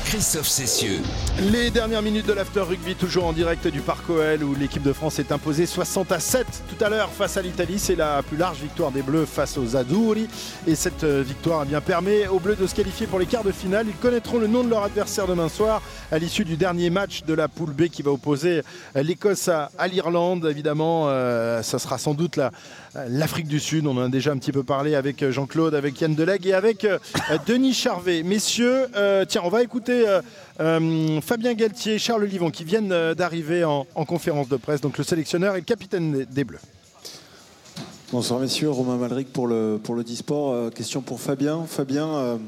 Christophe 0.05 0.47
Cessieux. 0.47 0.99
Les 1.51 1.71
dernières 1.71 2.01
minutes 2.03 2.27
de 2.27 2.33
l'After 2.33 2.61
Rugby, 2.61 2.93
toujours 2.95 3.25
en 3.25 3.33
direct 3.33 3.67
du 3.67 3.81
Parc 3.81 4.07
OL 4.09 4.43
où 4.43 4.53
l'équipe 4.53 4.83
de 4.83 4.93
France 4.93 5.17
est 5.19 5.31
imposée 5.31 5.65
60 5.65 6.11
à 6.11 6.19
7 6.19 6.45
tout 6.69 6.83
à 6.85 6.89
l'heure 6.89 7.09
face 7.09 7.37
à 7.37 7.41
l'Italie. 7.41 7.79
C'est 7.79 7.95
la 7.95 8.21
plus 8.21 8.37
large 8.37 8.59
victoire 8.61 8.91
des 8.91 9.01
Bleus 9.01 9.25
face 9.25 9.57
aux 9.57 9.75
Azzurri. 9.75 10.27
Et 10.67 10.75
cette 10.75 11.03
euh, 11.03 11.23
victoire 11.25 11.63
eh 11.65 11.69
bien, 11.69 11.81
permet 11.81 12.27
aux 12.27 12.39
Bleus 12.39 12.55
de 12.55 12.67
se 12.67 12.75
qualifier 12.75 13.07
pour 13.07 13.17
les 13.19 13.25
quarts 13.25 13.43
de 13.43 13.51
finale. 13.51 13.87
Ils 13.87 13.95
connaîtront 13.95 14.37
le 14.37 14.47
nom 14.47 14.63
de 14.63 14.69
leur 14.69 14.83
adversaire 14.83 15.27
demain 15.27 15.49
soir 15.49 15.81
à 16.11 16.19
l'issue 16.19 16.45
du 16.45 16.55
dernier 16.55 16.89
match 16.91 17.23
de 17.23 17.33
la 17.33 17.47
poule 17.47 17.71
B 17.73 17.87
qui 17.87 18.03
va 18.03 18.11
opposer 18.11 18.61
euh, 18.95 19.01
l'Écosse 19.03 19.47
à, 19.47 19.71
à 19.77 19.87
l'Irlande. 19.87 20.45
Évidemment, 20.49 21.05
euh, 21.07 21.61
ça 21.63 21.79
sera 21.79 21.97
sans 21.97 22.13
doute 22.13 22.35
la- 22.37 22.51
l'Afrique 23.09 23.47
du 23.47 23.59
Sud. 23.59 23.85
On 23.87 23.97
en 23.97 24.03
a 24.05 24.09
déjà 24.09 24.31
un 24.31 24.37
petit 24.37 24.51
peu 24.51 24.63
parlé 24.63 24.95
avec 24.95 25.21
euh, 25.23 25.31
Jean-Claude, 25.31 25.75
avec 25.75 25.99
Yann 25.99 26.15
Deleg 26.15 26.45
et 26.47 26.53
avec 26.53 26.85
euh, 26.85 26.97
euh, 27.31 27.37
Denis 27.45 27.73
Charvet. 27.73 28.23
Messieurs, 28.23 28.87
tiens, 29.27 29.41
on 29.43 29.49
va 29.49 29.63
écouter 29.63 30.05
Fabien 30.57 31.53
Galtier 31.53 31.95
et 31.95 31.99
Charles 31.99 32.25
Livon 32.25 32.49
qui 32.51 32.63
viennent 32.63 33.13
d'arriver 33.13 33.63
en, 33.63 33.85
en 33.95 34.05
conférence 34.05 34.47
de 34.47 34.55
presse, 34.57 34.81
donc 34.81 34.97
le 34.97 35.03
sélectionneur 35.03 35.55
et 35.55 35.59
le 35.59 35.65
capitaine 35.65 36.25
des- 36.29 36.43
Bleus. 36.43 36.59
Bonsoir 38.11 38.39
messieurs, 38.39 38.69
Romain 38.69 38.97
Malric 38.97 39.33
pour 39.33 39.47
le, 39.47 39.79
pour 39.83 39.95
le 39.95 40.03
question 40.69 41.01
pour 41.01 41.19
Fabien. 41.19 41.65
Fabien, 41.67 42.39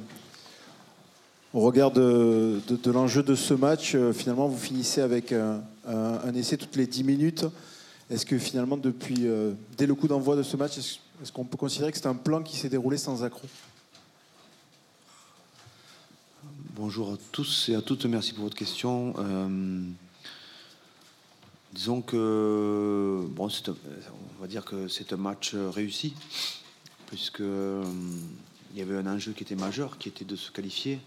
au 1.54 1.60
regard 1.62 1.92
de, 1.92 2.60
de- 2.70 2.92
l'enjeu 2.92 3.24
de 3.24 3.36
ce 3.36 3.54
match, 3.54 3.96
finalement 4.14 4.48
vous 4.48 4.58
finissez 4.58 5.02
avec 5.02 5.34
un- 5.34 5.62
un 5.88 6.34
essai 6.36 6.58
toutes 6.58 6.76
les 6.76 6.86
10 6.88 7.04
minutes. 7.04 7.46
Est-ce 8.10 8.26
que 8.26 8.38
finalement 8.38 8.78
depuis, 8.78 9.28
euh, 9.28 9.54
dès 9.78 9.86
le 9.86 9.94
coup 9.94 10.08
d'envoi 10.08 10.36
de 10.38 10.44
ce 10.44 10.56
match, 10.56 10.78
est-ce 10.78 11.32
qu'on 11.32 11.44
peut 11.44 11.58
considérer 11.58 11.92
que 11.92 11.98
c'est 11.98 12.08
un 12.08 12.16
plan 12.16 12.42
qui 12.42 12.56
s'est 12.56 12.70
déroulé 12.70 12.98
sans 12.98 13.24
accroc? 13.24 13.50
Bonjour 16.76 17.14
à 17.14 17.18
tous 17.32 17.70
et 17.70 17.76
à 17.76 17.82
toutes, 17.82 18.06
merci 18.06 18.34
pour 18.34 18.44
votre 18.46 18.56
question. 18.56 19.14
Euh, 19.18 19.82
disons 21.74 22.02
que, 22.02 23.26
c'est 23.50 23.70
un- 23.70 23.76
on 24.38 24.42
va 24.42 24.48
dire 24.48 24.64
que 24.64 24.88
c'est 24.88 25.12
un 25.12 25.18
match 25.18 25.54
réussi, 25.56 26.14
puisque 27.08 27.42
euh, 27.42 27.84
il 28.72 28.80
y 28.80 28.82
avait 28.82 28.96
un 28.96 29.08
enjeu 29.08 29.34
qui 29.34 29.44
était 29.44 29.56
majeur, 29.56 29.98
qui 29.98 30.08
était 30.08 30.24
de 30.24 30.36
se 30.38 30.50
qualifier, 30.52 31.00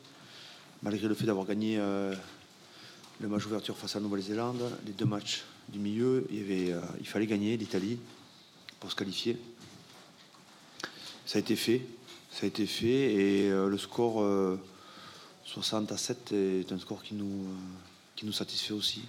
malgré 0.83 1.09
le 1.09 1.15
fait 1.15 1.25
d'avoir 1.25 1.47
gagné 1.47 1.79
euh, 1.79 2.15
le 3.21 3.29
match 3.29 3.47
ouverture 3.47 3.77
face 3.79 3.97
à 3.97 4.01
la 4.01 4.05
Nouvelle-Zélande, 4.05 4.61
les 4.85 4.93
deux 4.93 5.07
matchs 5.07 5.45
du 5.73 5.79
milieu, 5.79 6.27
euh, 6.31 6.81
il 7.01 7.07
fallait 7.07 7.27
gagner 7.27 7.57
l'Italie 7.57 7.99
pour 8.79 8.91
se 8.91 8.97
qualifier. 8.97 9.39
Ça 11.27 11.39
a 11.39 11.41
été 11.41 11.57
fait, 11.57 11.83
ça 12.33 12.45
a 12.45 12.47
été 12.47 12.67
fait, 12.67 13.15
et 13.15 13.51
euh, 13.51 13.69
le 13.69 13.79
score. 13.79 14.23
euh, 14.23 14.59
60 15.51 15.91
à 15.91 15.97
7 15.97 16.33
est 16.33 16.73
un 16.73 16.79
score 16.79 17.03
qui 17.03 17.15
nous, 17.15 17.45
euh, 18.23 18.33
satisfait 18.33 18.73
aussi. 18.73 19.03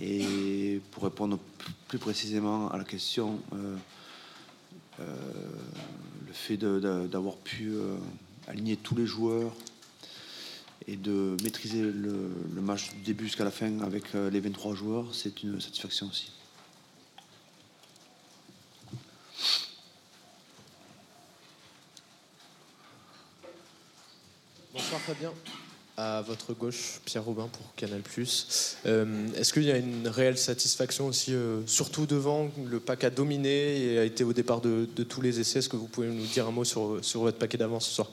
Et 0.00 0.80
pour 0.90 1.04
répondre 1.04 1.38
plus 1.86 1.98
précisément 1.98 2.68
à 2.72 2.78
la 2.78 2.82
question, 2.82 3.38
euh, 3.52 3.76
euh, 4.98 5.04
le 6.26 6.32
fait 6.32 6.56
d'avoir 6.56 7.36
pu 7.36 7.68
euh, 7.68 7.96
aligner 8.48 8.76
tous 8.76 8.96
les 8.96 9.06
joueurs 9.06 9.52
et 10.86 10.96
de 10.96 11.36
maîtriser 11.42 11.82
le, 11.82 12.30
match 12.60 12.90
du 12.94 13.02
début 13.02 13.24
jusqu'à 13.24 13.44
la 13.44 13.50
fin 13.50 13.80
avec 13.80 14.14
euh, 14.14 14.30
les 14.30 14.40
23 14.40 14.74
joueurs, 14.74 15.06
c'est 15.12 15.42
une 15.42 15.60
satisfaction 15.60 16.06
aussi. 16.08 16.30
Bonsoir 24.72 25.00
Fabien. 25.00 25.32
À 25.96 26.22
votre 26.22 26.54
gauche, 26.54 27.00
Pierre 27.04 27.24
Robin 27.24 27.46
pour 27.46 27.72
Canal+. 27.76 28.02
Euh, 28.86 29.28
Est-ce 29.36 29.52
qu'il 29.52 29.62
y 29.62 29.70
a 29.70 29.76
une 29.76 30.08
réelle 30.08 30.36
satisfaction 30.36 31.06
aussi, 31.06 31.32
euh, 31.32 31.64
surtout 31.66 32.04
devant 32.04 32.50
Le 32.68 32.80
pack 32.80 33.04
a 33.04 33.10
dominé 33.10 33.80
et 33.80 33.98
a 34.00 34.04
été 34.04 34.24
au 34.24 34.32
départ 34.32 34.60
de, 34.60 34.86
tous 34.86 35.20
les 35.20 35.38
essais? 35.38 35.60
Est-ce 35.60 35.68
que 35.68 35.76
vous 35.76 35.86
pouvez 35.86 36.08
nous 36.08 36.26
dire 36.26 36.48
un 36.48 36.50
mot 36.50 36.64
sur 36.64 37.00
votre 37.14 37.38
paquet 37.38 37.58
d'avance 37.58 37.86
ce 37.86 37.94
soir? 37.94 38.10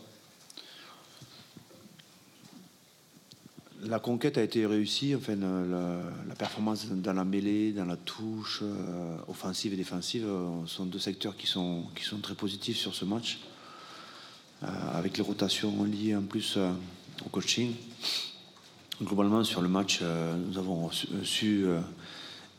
La 3.83 3.99
conquête 3.99 4.37
a 4.37 4.43
été 4.43 4.65
réussie. 4.65 5.15
Enfin, 5.15 5.35
la, 5.35 6.35
performance 6.35 6.87
dans 6.87 7.13
la 7.13 7.23
mêlée, 7.25 7.71
dans 7.71 7.85
la 7.85 7.97
touche, 7.97 8.59
euh, 8.63 9.17
offensive 9.27 9.73
et 9.73 9.77
défensive, 9.77 10.25
euh, 10.25 10.65
sont 10.65 10.85
deux 10.85 10.99
secteurs 10.99 11.35
qui 11.35 11.47
sont, 11.47 11.85
très 12.21 12.35
positifs 12.35 12.77
sur 12.77 12.95
ce 12.95 13.05
match. 13.05 13.39
Euh, 14.63 14.67
avec 14.93 15.17
les 15.17 15.23
rotations 15.23 15.83
liées 15.83 16.15
en 16.15 16.21
plus 16.21 16.57
au 17.25 17.29
coaching. 17.29 17.73
Globalement, 19.01 19.43
sur 19.43 19.61
le 19.61 19.67
match, 19.67 20.01
nous 20.01 20.57
avons 20.59 20.91
su, 20.91 21.07
su, 21.23 21.65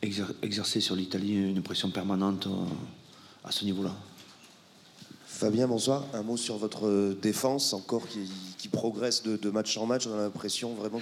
exer- 0.01 0.35
exercer 0.41 0.81
sur 0.81 0.95
l'Italie 0.95 1.35
une 1.35 1.63
pression 1.63 1.89
permanente 1.89 2.49
à 3.45 3.51
ce 3.51 3.63
niveau-là. 3.63 3.95
Fabien, 5.43 5.67
bonsoir. 5.67 6.05
Un 6.13 6.23
mot 6.23 6.37
sur 6.37 6.55
votre 6.55 6.87
euh, 6.87 7.17
défense, 7.21 7.73
encore 7.73 8.07
qui, 8.07 8.69
progresse 8.69 9.23
de, 9.23 9.49
match 9.49 9.75
en 9.75 9.85
match. 9.85 10.07
On 10.07 10.13
a 10.17 10.21
l'impression 10.21 10.73
vraiment 10.73 11.01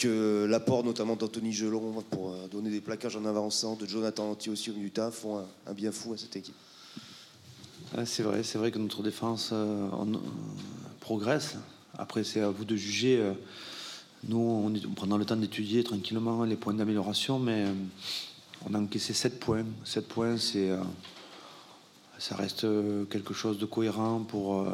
que, 0.00 0.46
l'apport 0.46 0.82
notamment 0.82 1.14
d'Anthony 1.14 1.52
Gelon 1.52 2.02
pour 2.10 2.32
euh, 2.32 2.48
donner 2.50 2.70
des 2.70 2.80
plaquages 2.80 3.14
en 3.14 3.24
avançant, 3.24 3.76
de 3.76 3.86
Jonathan 3.86 4.32
Anti 4.32 4.50
aussi 4.50 4.70
au 4.70 4.74
milieu 4.74 4.90
du 4.90 5.00
font 5.12 5.44
un, 5.64 5.72
bien 5.74 5.92
fou 5.92 6.12
à 6.12 6.16
cette 6.16 6.34
équipe. 6.34 6.56
C'est 8.04 8.24
vrai, 8.24 8.42
c'est 8.42 8.58
vrai 8.58 8.72
que 8.72 8.80
notre 8.80 9.04
défense 9.04 9.50
euh, 9.52 9.86
progresse. 10.98 11.54
Après, 11.96 12.24
c'est 12.24 12.40
à 12.40 12.50
vous 12.50 12.64
de 12.64 12.74
juger. 12.74 13.32
nous, 14.28 14.38
on, 14.38 14.74
on 14.74 14.94
prend 14.94 15.16
le 15.16 15.24
temps 15.24 15.36
d'étudier 15.36 15.84
tranquillement 15.84 16.42
les 16.42 16.56
points 16.56 16.74
d'amélioration, 16.74 17.38
mais 17.38 17.66
on 18.68 18.74
a 18.74 18.80
encaissé 18.80 19.12
7 19.12 19.38
points. 19.38 19.64
7 19.84 20.08
points, 20.08 20.36
c'est, 20.36 20.68
ça 22.18 22.36
reste 22.36 22.64
euh, 22.64 23.04
quelque 23.04 23.34
chose 23.34 23.58
de 23.58 23.66
cohérent 23.66 24.20
pour 24.20 24.60
euh, 24.60 24.70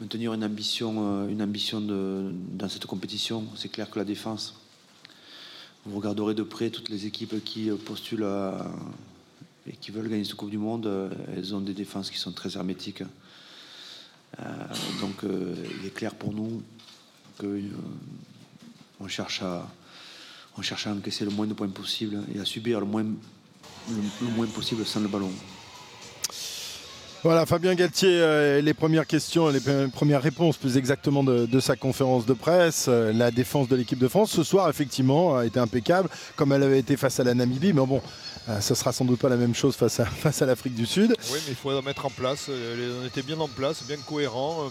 maintenir 0.00 0.34
une 0.34 0.44
ambition, 0.44 0.94
euh, 0.98 1.28
une 1.28 1.42
ambition 1.42 1.80
dans 1.80 2.68
cette 2.68 2.86
compétition. 2.86 3.44
C'est 3.56 3.70
clair 3.70 3.90
que 3.90 3.98
la 3.98 4.04
défense, 4.04 4.54
vous 5.86 5.96
regarderez 5.96 6.34
de 6.34 6.42
près 6.42 6.70
toutes 6.70 6.88
les 6.88 7.06
équipes 7.06 7.42
qui 7.44 7.70
postulent 7.84 8.26
et 9.66 9.72
qui 9.72 9.90
veulent 9.90 10.08
gagner 10.08 10.24
cette 10.24 10.34
Coupe 10.34 10.50
du 10.50 10.58
Monde, 10.58 11.10
elles 11.36 11.54
ont 11.54 11.60
des 11.60 11.74
défenses 11.74 12.10
qui 12.10 12.18
sont 12.18 12.32
très 12.32 12.56
hermétiques. 12.56 13.02
Donc 15.00 15.24
il 15.24 15.86
est 15.86 15.94
clair 15.94 16.14
pour 16.14 16.32
nous 16.32 16.62
que 17.38 17.46
euh, 17.46 17.62
on 19.00 19.08
cherche 19.08 19.42
à 19.42 19.66
cherche 20.62 20.86
à 20.86 20.92
encaisser 20.92 21.24
le 21.24 21.30
moins 21.30 21.46
de 21.46 21.52
points 21.52 21.68
possible 21.68 22.22
et 22.34 22.38
à 22.38 22.44
subir 22.44 22.80
le 22.80 22.86
moins 22.86 23.04
possible 24.54 24.86
sans 24.86 25.00
le 25.00 25.08
ballon. 25.08 25.32
Voilà, 27.24 27.46
Fabien 27.46 27.74
Galtier, 27.74 28.10
euh, 28.20 28.60
les 28.60 28.74
premières 28.74 29.06
questions, 29.06 29.48
les 29.48 29.58
pre- 29.60 29.90
premières 29.90 30.20
réponses 30.20 30.58
plus 30.58 30.76
exactement 30.76 31.24
de, 31.24 31.46
de 31.46 31.60
sa 31.60 31.74
conférence 31.74 32.26
de 32.26 32.34
presse. 32.34 32.84
Euh, 32.88 33.14
la 33.14 33.30
défense 33.30 33.66
de 33.66 33.76
l'équipe 33.76 33.98
de 33.98 34.08
France 34.08 34.30
ce 34.30 34.42
soir, 34.42 34.68
effectivement, 34.68 35.34
a 35.38 35.46
été 35.46 35.58
impeccable, 35.58 36.10
comme 36.36 36.52
elle 36.52 36.62
avait 36.62 36.78
été 36.80 36.98
face 36.98 37.18
à 37.20 37.24
la 37.24 37.32
Namibie. 37.32 37.72
Mais 37.72 37.86
bon, 37.86 38.02
euh, 38.50 38.60
ce 38.60 38.74
sera 38.74 38.92
sans 38.92 39.06
doute 39.06 39.18
pas 39.20 39.30
la 39.30 39.36
même 39.38 39.54
chose 39.54 39.74
face 39.74 40.00
à, 40.00 40.04
face 40.24 40.42
à 40.42 40.46
l'Afrique 40.46 40.74
du 40.74 40.84
Sud. 40.84 41.14
Oui, 41.32 41.38
mais 41.46 41.52
il 41.52 41.54
faut 41.54 41.72
la 41.72 41.80
mettre 41.80 42.04
en 42.04 42.10
place. 42.10 42.46
Euh, 42.50 43.00
On 43.02 43.06
était 43.06 43.22
bien 43.22 43.40
en 43.40 43.48
place, 43.48 43.82
bien 43.84 43.96
cohérent. 44.06 44.70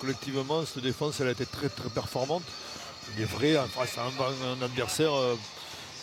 Collectivement, 0.00 0.64
cette 0.66 0.82
défense, 0.82 1.20
elle 1.20 1.28
a 1.28 1.30
été 1.32 1.46
très 1.46 1.68
très 1.68 1.88
performante. 1.88 2.42
Il 3.16 3.22
est 3.22 3.26
vrai, 3.26 3.56
en 3.56 3.66
face 3.66 3.96
à 3.96 4.02
un, 4.02 4.60
un 4.60 4.64
adversaire 4.64 5.12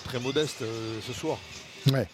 très 0.05 0.19
modeste 0.21 0.63
ce 1.05 1.11
soir. 1.13 1.37
Ouais. 1.91 2.07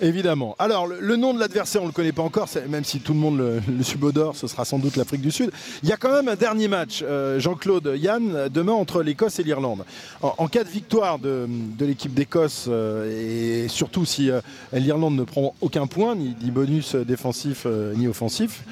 Évidemment. 0.00 0.56
Alors, 0.58 0.86
le, 0.86 1.16
nom 1.16 1.34
de 1.34 1.40
l'adversaire, 1.40 1.82
on 1.82 1.84
ne 1.84 1.90
le 1.90 1.94
connaît 1.94 2.12
pas 2.12 2.22
encore, 2.22 2.48
même 2.68 2.84
si 2.84 3.00
tout 3.00 3.12
le 3.12 3.18
monde 3.18 3.38
le, 3.38 3.82
subodore, 3.82 4.36
ce 4.36 4.46
sera 4.46 4.64
sans 4.64 4.78
doute 4.78 4.96
l'Afrique 4.96 5.20
du 5.20 5.30
Sud. 5.30 5.50
Il 5.82 5.88
y 5.88 5.92
a 5.92 5.96
quand 5.96 6.12
même 6.12 6.28
un 6.28 6.34
dernier 6.34 6.68
match, 6.68 7.02
euh, 7.02 7.38
Jean-Claude, 7.38 7.94
Yann, 7.96 8.48
demain 8.48 8.72
entre 8.72 9.02
l'Écosse 9.02 9.38
et 9.38 9.44
l'Irlande. 9.44 9.84
En, 10.20 10.48
cas 10.48 10.64
de 10.64 10.68
victoire 10.68 11.18
de, 11.18 11.48
l'équipe 11.80 12.12
d'Écosse, 12.12 12.66
euh, 12.68 13.64
et 13.64 13.68
surtout 13.68 14.04
si 14.04 14.30
euh, 14.30 14.40
l'Irlande 14.72 15.16
ne 15.16 15.24
prend 15.24 15.54
aucun 15.60 15.86
point, 15.86 16.16
ni, 16.16 16.34
bonus 16.50 16.94
défensif 16.94 17.66
ni 17.96 18.06
offensif, 18.06 18.64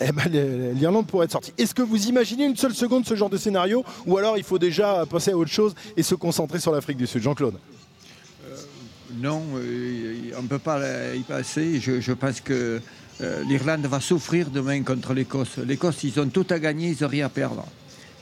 eh 0.00 0.12
ben, 0.12 0.30
l'Irlande 0.74 1.06
pourrait 1.06 1.24
être 1.24 1.32
sortie. 1.32 1.52
Est-ce 1.58 1.74
que 1.74 1.82
vous 1.82 2.06
imaginez 2.06 2.44
une 2.44 2.56
seule 2.56 2.74
seconde 2.74 3.06
ce 3.06 3.14
genre 3.16 3.30
de 3.30 3.36
scénario 3.36 3.84
Ou 4.06 4.16
alors 4.16 4.36
il 4.36 4.44
faut 4.44 4.58
déjà 4.58 5.04
passer 5.06 5.32
à 5.32 5.36
autre 5.36 5.50
chose 5.50 5.74
et 5.96 6.02
se 6.02 6.14
concentrer 6.14 6.60
sur 6.60 6.72
l'Afrique 6.72 6.98
du 6.98 7.06
Sud 7.06 7.22
Jean-Claude? 7.22 7.54
Non, 9.16 9.42
euh, 9.56 10.32
on 10.36 10.42
ne 10.42 10.48
peut 10.48 10.58
pas 10.58 10.80
y 11.14 11.22
passer. 11.22 11.80
Je, 11.80 12.12
pense 12.12 12.40
que 12.40 12.80
euh, 13.20 13.42
l'Irlande 13.48 13.86
va 13.86 14.00
souffrir 14.00 14.50
demain 14.50 14.82
contre 14.82 15.14
l'Écosse. 15.14 15.58
L'Écosse, 15.66 16.04
ils 16.04 16.20
ont 16.20 16.28
tout 16.28 16.46
à 16.50 16.58
gagner, 16.58 16.90
ils 16.90 17.02
n'ont 17.02 17.08
rien 17.08 17.26
à 17.26 17.30
perdre. 17.30 17.64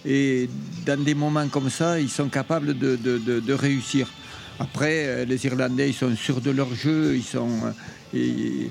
Et 0.04 0.48
dans 0.84 1.02
des 1.02 1.14
moments 1.14 1.48
comme 1.48 1.70
ça, 1.70 1.98
ils 1.98 2.08
sont 2.08 2.28
capables 2.28 2.78
de, 2.78 3.52
réussir. 3.52 4.12
Après, 4.60 5.06
euh, 5.06 5.24
les 5.24 5.44
Irlandais, 5.44 5.90
ils 5.90 5.94
sont 5.94 6.14
sûrs 6.14 6.40
de 6.40 6.50
leur 6.50 6.72
jeu, 6.72 7.16
ils, 7.16 7.24
sont, 7.24 7.74
ils, 8.14 8.70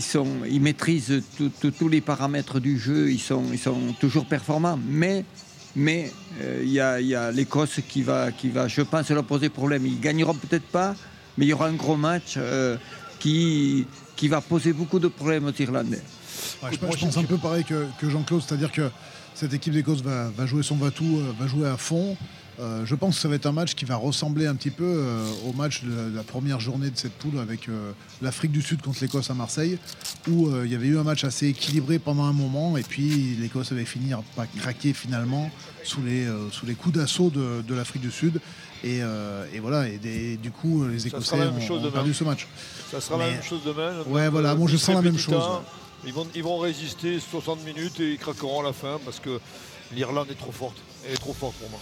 sont, 0.00 0.26
ils 0.50 0.60
maîtrisent 0.60 1.22
tous 1.60 1.88
les 1.88 2.00
paramètres 2.00 2.58
du 2.58 2.78
jeu, 2.78 3.10
ils 3.10 3.20
sont, 3.20 3.44
ils 3.52 3.58
sont 3.58 3.94
toujours 4.00 4.24
performants. 4.24 4.80
Mais 4.88 5.24
mais 5.74 6.12
euh, 6.40 6.60
il 6.62 6.70
y 6.70 6.80
a, 6.80 7.00
il 7.00 7.06
y 7.06 7.14
a 7.14 7.30
l'Écosse 7.30 7.80
qui 7.88 8.02
va, 8.02 8.32
qui 8.32 8.48
va, 8.48 8.68
je 8.68 8.82
pense, 8.82 9.10
leur 9.10 9.24
poser 9.24 9.48
problème. 9.48 9.86
Ils 9.86 10.00
gagneront 10.00 10.34
peut-être 10.34 10.66
pas, 10.66 10.94
mais 11.36 11.46
il 11.46 11.48
y 11.48 11.52
aura 11.52 11.66
un 11.66 11.74
gros 11.74 11.96
match 11.96 12.34
euh, 12.36 12.76
qui, 13.18 13.86
qui 14.16 14.28
va 14.28 14.40
poser 14.40 14.72
beaucoup 14.72 14.98
de 14.98 15.08
problèmes 15.08 15.46
aux 15.46 15.52
Irlandais. 15.52 16.02
Ouais, 16.62 16.70
je, 16.72 16.76
je 16.76 17.04
pense 17.04 17.16
un 17.16 17.24
peu 17.24 17.38
pareil 17.38 17.64
que, 17.64 17.86
que 18.00 18.10
Jean-Claude, 18.10 18.42
c'est-à-dire 18.46 18.72
que 18.72 18.90
cette 19.34 19.54
équipe 19.54 19.72
d'Écosse 19.72 20.02
va, 20.02 20.30
va 20.30 20.46
jouer 20.46 20.62
son 20.62 20.76
va-tout, 20.76 21.18
euh, 21.20 21.32
va 21.38 21.46
jouer 21.46 21.68
à 21.68 21.76
fond. 21.76 22.16
Euh, 22.60 22.84
je 22.84 22.94
pense 22.94 23.16
que 23.16 23.20
ça 23.22 23.28
va 23.28 23.36
être 23.36 23.46
un 23.46 23.52
match 23.52 23.74
qui 23.74 23.86
va 23.86 23.96
ressembler 23.96 24.46
un 24.46 24.54
petit 24.54 24.70
peu 24.70 24.84
euh, 24.84 25.26
au 25.46 25.54
match 25.54 25.82
de 25.84 25.94
la, 25.94 26.02
de 26.10 26.16
la 26.16 26.22
première 26.22 26.60
journée 26.60 26.90
de 26.90 26.96
cette 26.98 27.14
poule 27.14 27.38
avec 27.38 27.68
euh, 27.68 27.92
l'Afrique 28.20 28.52
du 28.52 28.60
Sud 28.60 28.82
contre 28.82 28.98
l'Écosse 29.00 29.30
à 29.30 29.34
Marseille, 29.34 29.78
où 30.28 30.50
il 30.64 30.70
y 30.70 30.74
avait 30.74 30.86
eu 30.88 30.98
un 30.98 31.02
match 31.02 31.24
assez 31.24 31.48
équilibré 31.48 31.98
pendant 31.98 32.24
un 32.24 32.32
moment, 32.32 32.76
et 32.76 32.82
puis 32.82 33.36
l'Écosse 33.40 33.72
avait 33.72 33.86
fini 33.86 34.12
par 34.36 34.46
craquer 34.58 34.92
finalement 34.92 35.50
sous 35.82 36.02
les, 36.02 36.26
sous 36.50 36.66
les 36.66 36.74
coups 36.74 36.96
d'assaut 36.96 37.30
de, 37.30 37.62
de 37.62 37.74
l'Afrique 37.74 38.02
du 38.02 38.10
Sud. 38.10 38.38
Et, 38.84 38.98
et 38.98 39.58
voilà, 39.60 39.88
et 39.88 39.96
des- 39.98 40.36
du 40.36 40.50
coup, 40.50 40.86
les 40.86 41.06
Écossais 41.08 41.36
ont, 41.50 41.90
perdu 41.92 42.14
ce 42.14 42.24
match. 42.24 42.46
Ça 42.90 43.00
sera 43.00 43.18
la 43.18 43.24
même 43.32 43.42
chose 43.42 43.60
demain. 43.64 43.92
Ouais, 44.06 44.28
voilà, 44.28 44.54
bon, 44.54 44.66
je 44.66 44.76
sens 44.76 44.94
la 44.94 45.02
même 45.02 45.18
chose. 45.18 45.42
Ils 46.04 46.12
vont, 46.12 46.26
ils 46.34 46.42
vont 46.42 46.58
résister 46.58 47.18
60 47.18 47.64
minutes 47.64 47.98
et 48.00 48.12
ils 48.12 48.18
craqueront 48.18 48.60
à 48.60 48.64
la 48.64 48.72
fin 48.72 48.98
parce 49.04 49.20
que 49.20 49.40
l'Irlande 49.94 50.28
est 50.30 50.38
trop 50.38 50.52
forte. 50.52 50.76
Elle 51.04 51.14
est 51.14 51.16
trop 51.16 51.32
forte 51.32 51.54
pour 51.56 51.68
moi. 51.70 51.80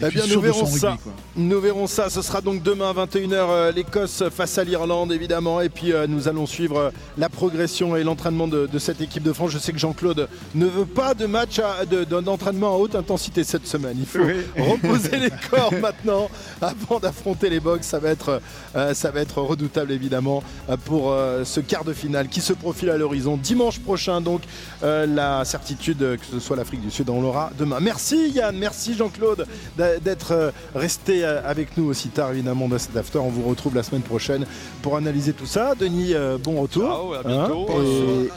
Eh 0.00 0.08
bien, 0.08 0.24
nous 0.26 0.40
verrons 0.40 0.64
ça. 0.66 0.96
Nous 1.36 1.60
verrons 1.60 1.86
ça. 1.86 2.08
Ce 2.08 2.22
sera 2.22 2.40
donc 2.40 2.62
demain 2.62 2.90
à 2.90 3.04
21h 3.06 3.32
euh, 3.34 3.72
l'Écosse 3.72 4.22
face 4.34 4.56
à 4.56 4.64
l'Irlande, 4.64 5.12
évidemment. 5.12 5.60
Et 5.60 5.68
puis 5.68 5.92
euh, 5.92 6.06
nous 6.06 6.26
allons 6.26 6.46
suivre 6.46 6.78
euh, 6.78 6.90
la 7.18 7.28
progression 7.28 7.96
et 7.96 8.02
l'entraînement 8.02 8.48
de, 8.48 8.66
de 8.66 8.78
cette 8.78 9.02
équipe 9.02 9.22
de 9.22 9.32
France. 9.34 9.50
Je 9.50 9.58
sais 9.58 9.72
que 9.72 9.78
Jean-Claude 9.78 10.26
ne 10.54 10.66
veut 10.66 10.86
pas 10.86 11.12
de 11.12 11.26
match 11.26 11.58
à- 11.58 11.84
de- 11.84 12.04
de- 12.04 12.20
d'entraînement 12.20 12.74
à 12.74 12.78
haute 12.78 12.94
intensité 12.94 13.44
cette 13.44 13.66
semaine. 13.66 13.96
Il 13.98 14.06
faut 14.06 14.20
Oui. 14.20 14.36
reposer 14.58 15.18
les 15.18 15.30
corps 15.50 15.72
maintenant 15.80 16.30
avant 16.62 16.98
d'affronter 16.98 17.50
les 17.50 17.60
box. 17.60 17.86
Ça 17.86 17.98
va 17.98 18.08
être, 18.08 18.40
euh, 18.74 18.94
ça 18.94 19.10
va 19.10 19.20
être 19.20 19.42
redoutable, 19.42 19.92
évidemment, 19.92 20.42
pour 20.86 21.12
euh, 21.12 21.44
ce 21.44 21.60
quart 21.60 21.84
de 21.84 21.92
finale 21.92 22.28
qui 22.28 22.40
se 22.40 22.54
profile 22.54 22.88
à 22.88 22.96
l'horizon. 22.96 23.36
Dimanche 23.36 23.80
prochain, 23.80 24.22
donc, 24.22 24.40
euh, 24.82 25.04
la 25.06 25.44
certitude 25.44 25.98
que 25.98 26.24
ce 26.32 26.40
soit 26.40 26.56
l'Afrique 26.56 26.80
du 26.80 26.90
Sud, 26.90 27.10
on 27.10 27.20
l'aura 27.20 27.50
demain. 27.58 27.78
Merci 27.80 28.30
Yann, 28.30 28.56
merci 28.62 28.94
Jean-Claude 28.94 29.46
d'être 29.76 30.30
euh, 30.32 30.50
resté 30.74 31.24
euh, 31.24 31.42
avec 31.44 31.76
nous 31.76 31.86
aussi 31.86 32.08
tard 32.08 32.30
évidemment 32.30 32.68
dans 32.68 32.78
cet 32.78 32.96
after. 32.96 33.18
On 33.18 33.28
vous 33.28 33.42
retrouve 33.48 33.74
la 33.74 33.82
semaine 33.82 34.02
prochaine 34.02 34.46
pour 34.82 34.96
analyser 34.96 35.32
tout 35.32 35.46
ça. 35.46 35.74
Denis, 35.74 36.14
euh, 36.14 36.38
bon 36.38 36.60
retour. 36.62 36.84
Ciao, 36.84 37.14
à 37.14 37.22
bientôt. 37.24 37.66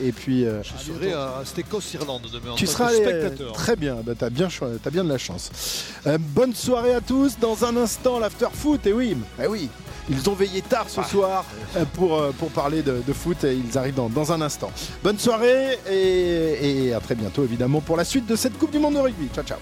et, 0.01 0.07
et 0.07 0.11
puis 0.11 0.45
Je 0.45 0.83
serai 0.93 1.13
à 1.13 1.41
cette 1.45 1.59
Écosse-Irlande 1.59 2.23
demain 2.33 2.51
en 2.53 2.55
tu 2.55 2.65
tant 2.65 2.71
seras 2.71 2.89
que 2.89 2.95
spectateur. 2.95 3.51
très 3.53 3.75
bien, 3.75 3.97
bah, 4.03 4.13
t'as 4.17 4.29
bien, 4.31 4.47
bien 4.91 5.03
de 5.03 5.09
la 5.09 5.17
chance. 5.17 5.51
Euh, 6.07 6.17
bonne 6.19 6.55
soirée 6.55 6.93
à 6.95 7.01
tous. 7.01 7.37
Dans 7.39 7.63
un 7.65 7.77
instant, 7.77 8.17
l'after 8.19 8.47
foot. 8.53 8.85
Et 8.87 8.93
oui, 8.93 9.15
eh 9.43 9.47
oui, 9.47 9.69
ils 10.09 10.29
ont 10.29 10.33
veillé 10.33 10.61
tard 10.61 10.85
ce 10.89 11.03
soir 11.03 11.45
euh, 11.75 11.85
pour, 11.93 12.21
pour 12.39 12.49
parler 12.49 12.81
de, 12.81 13.01
de 13.05 13.13
foot. 13.13 13.43
Et 13.43 13.53
ils 13.55 13.77
arrivent 13.77 13.95
dans, 13.95 14.09
dans 14.09 14.31
un 14.31 14.41
instant. 14.41 14.71
Bonne 15.03 15.19
soirée 15.19 15.77
et, 15.89 16.87
et 16.87 16.93
à 16.93 16.99
très 16.99 17.15
bientôt 17.15 17.43
évidemment 17.43 17.81
pour 17.81 17.97
la 17.97 18.05
suite 18.05 18.25
de 18.25 18.35
cette 18.35 18.57
Coupe 18.57 18.71
du 18.71 18.79
Monde 18.79 18.95
de 18.95 18.99
rugby. 18.99 19.27
Ciao, 19.35 19.43
ciao. 19.43 19.57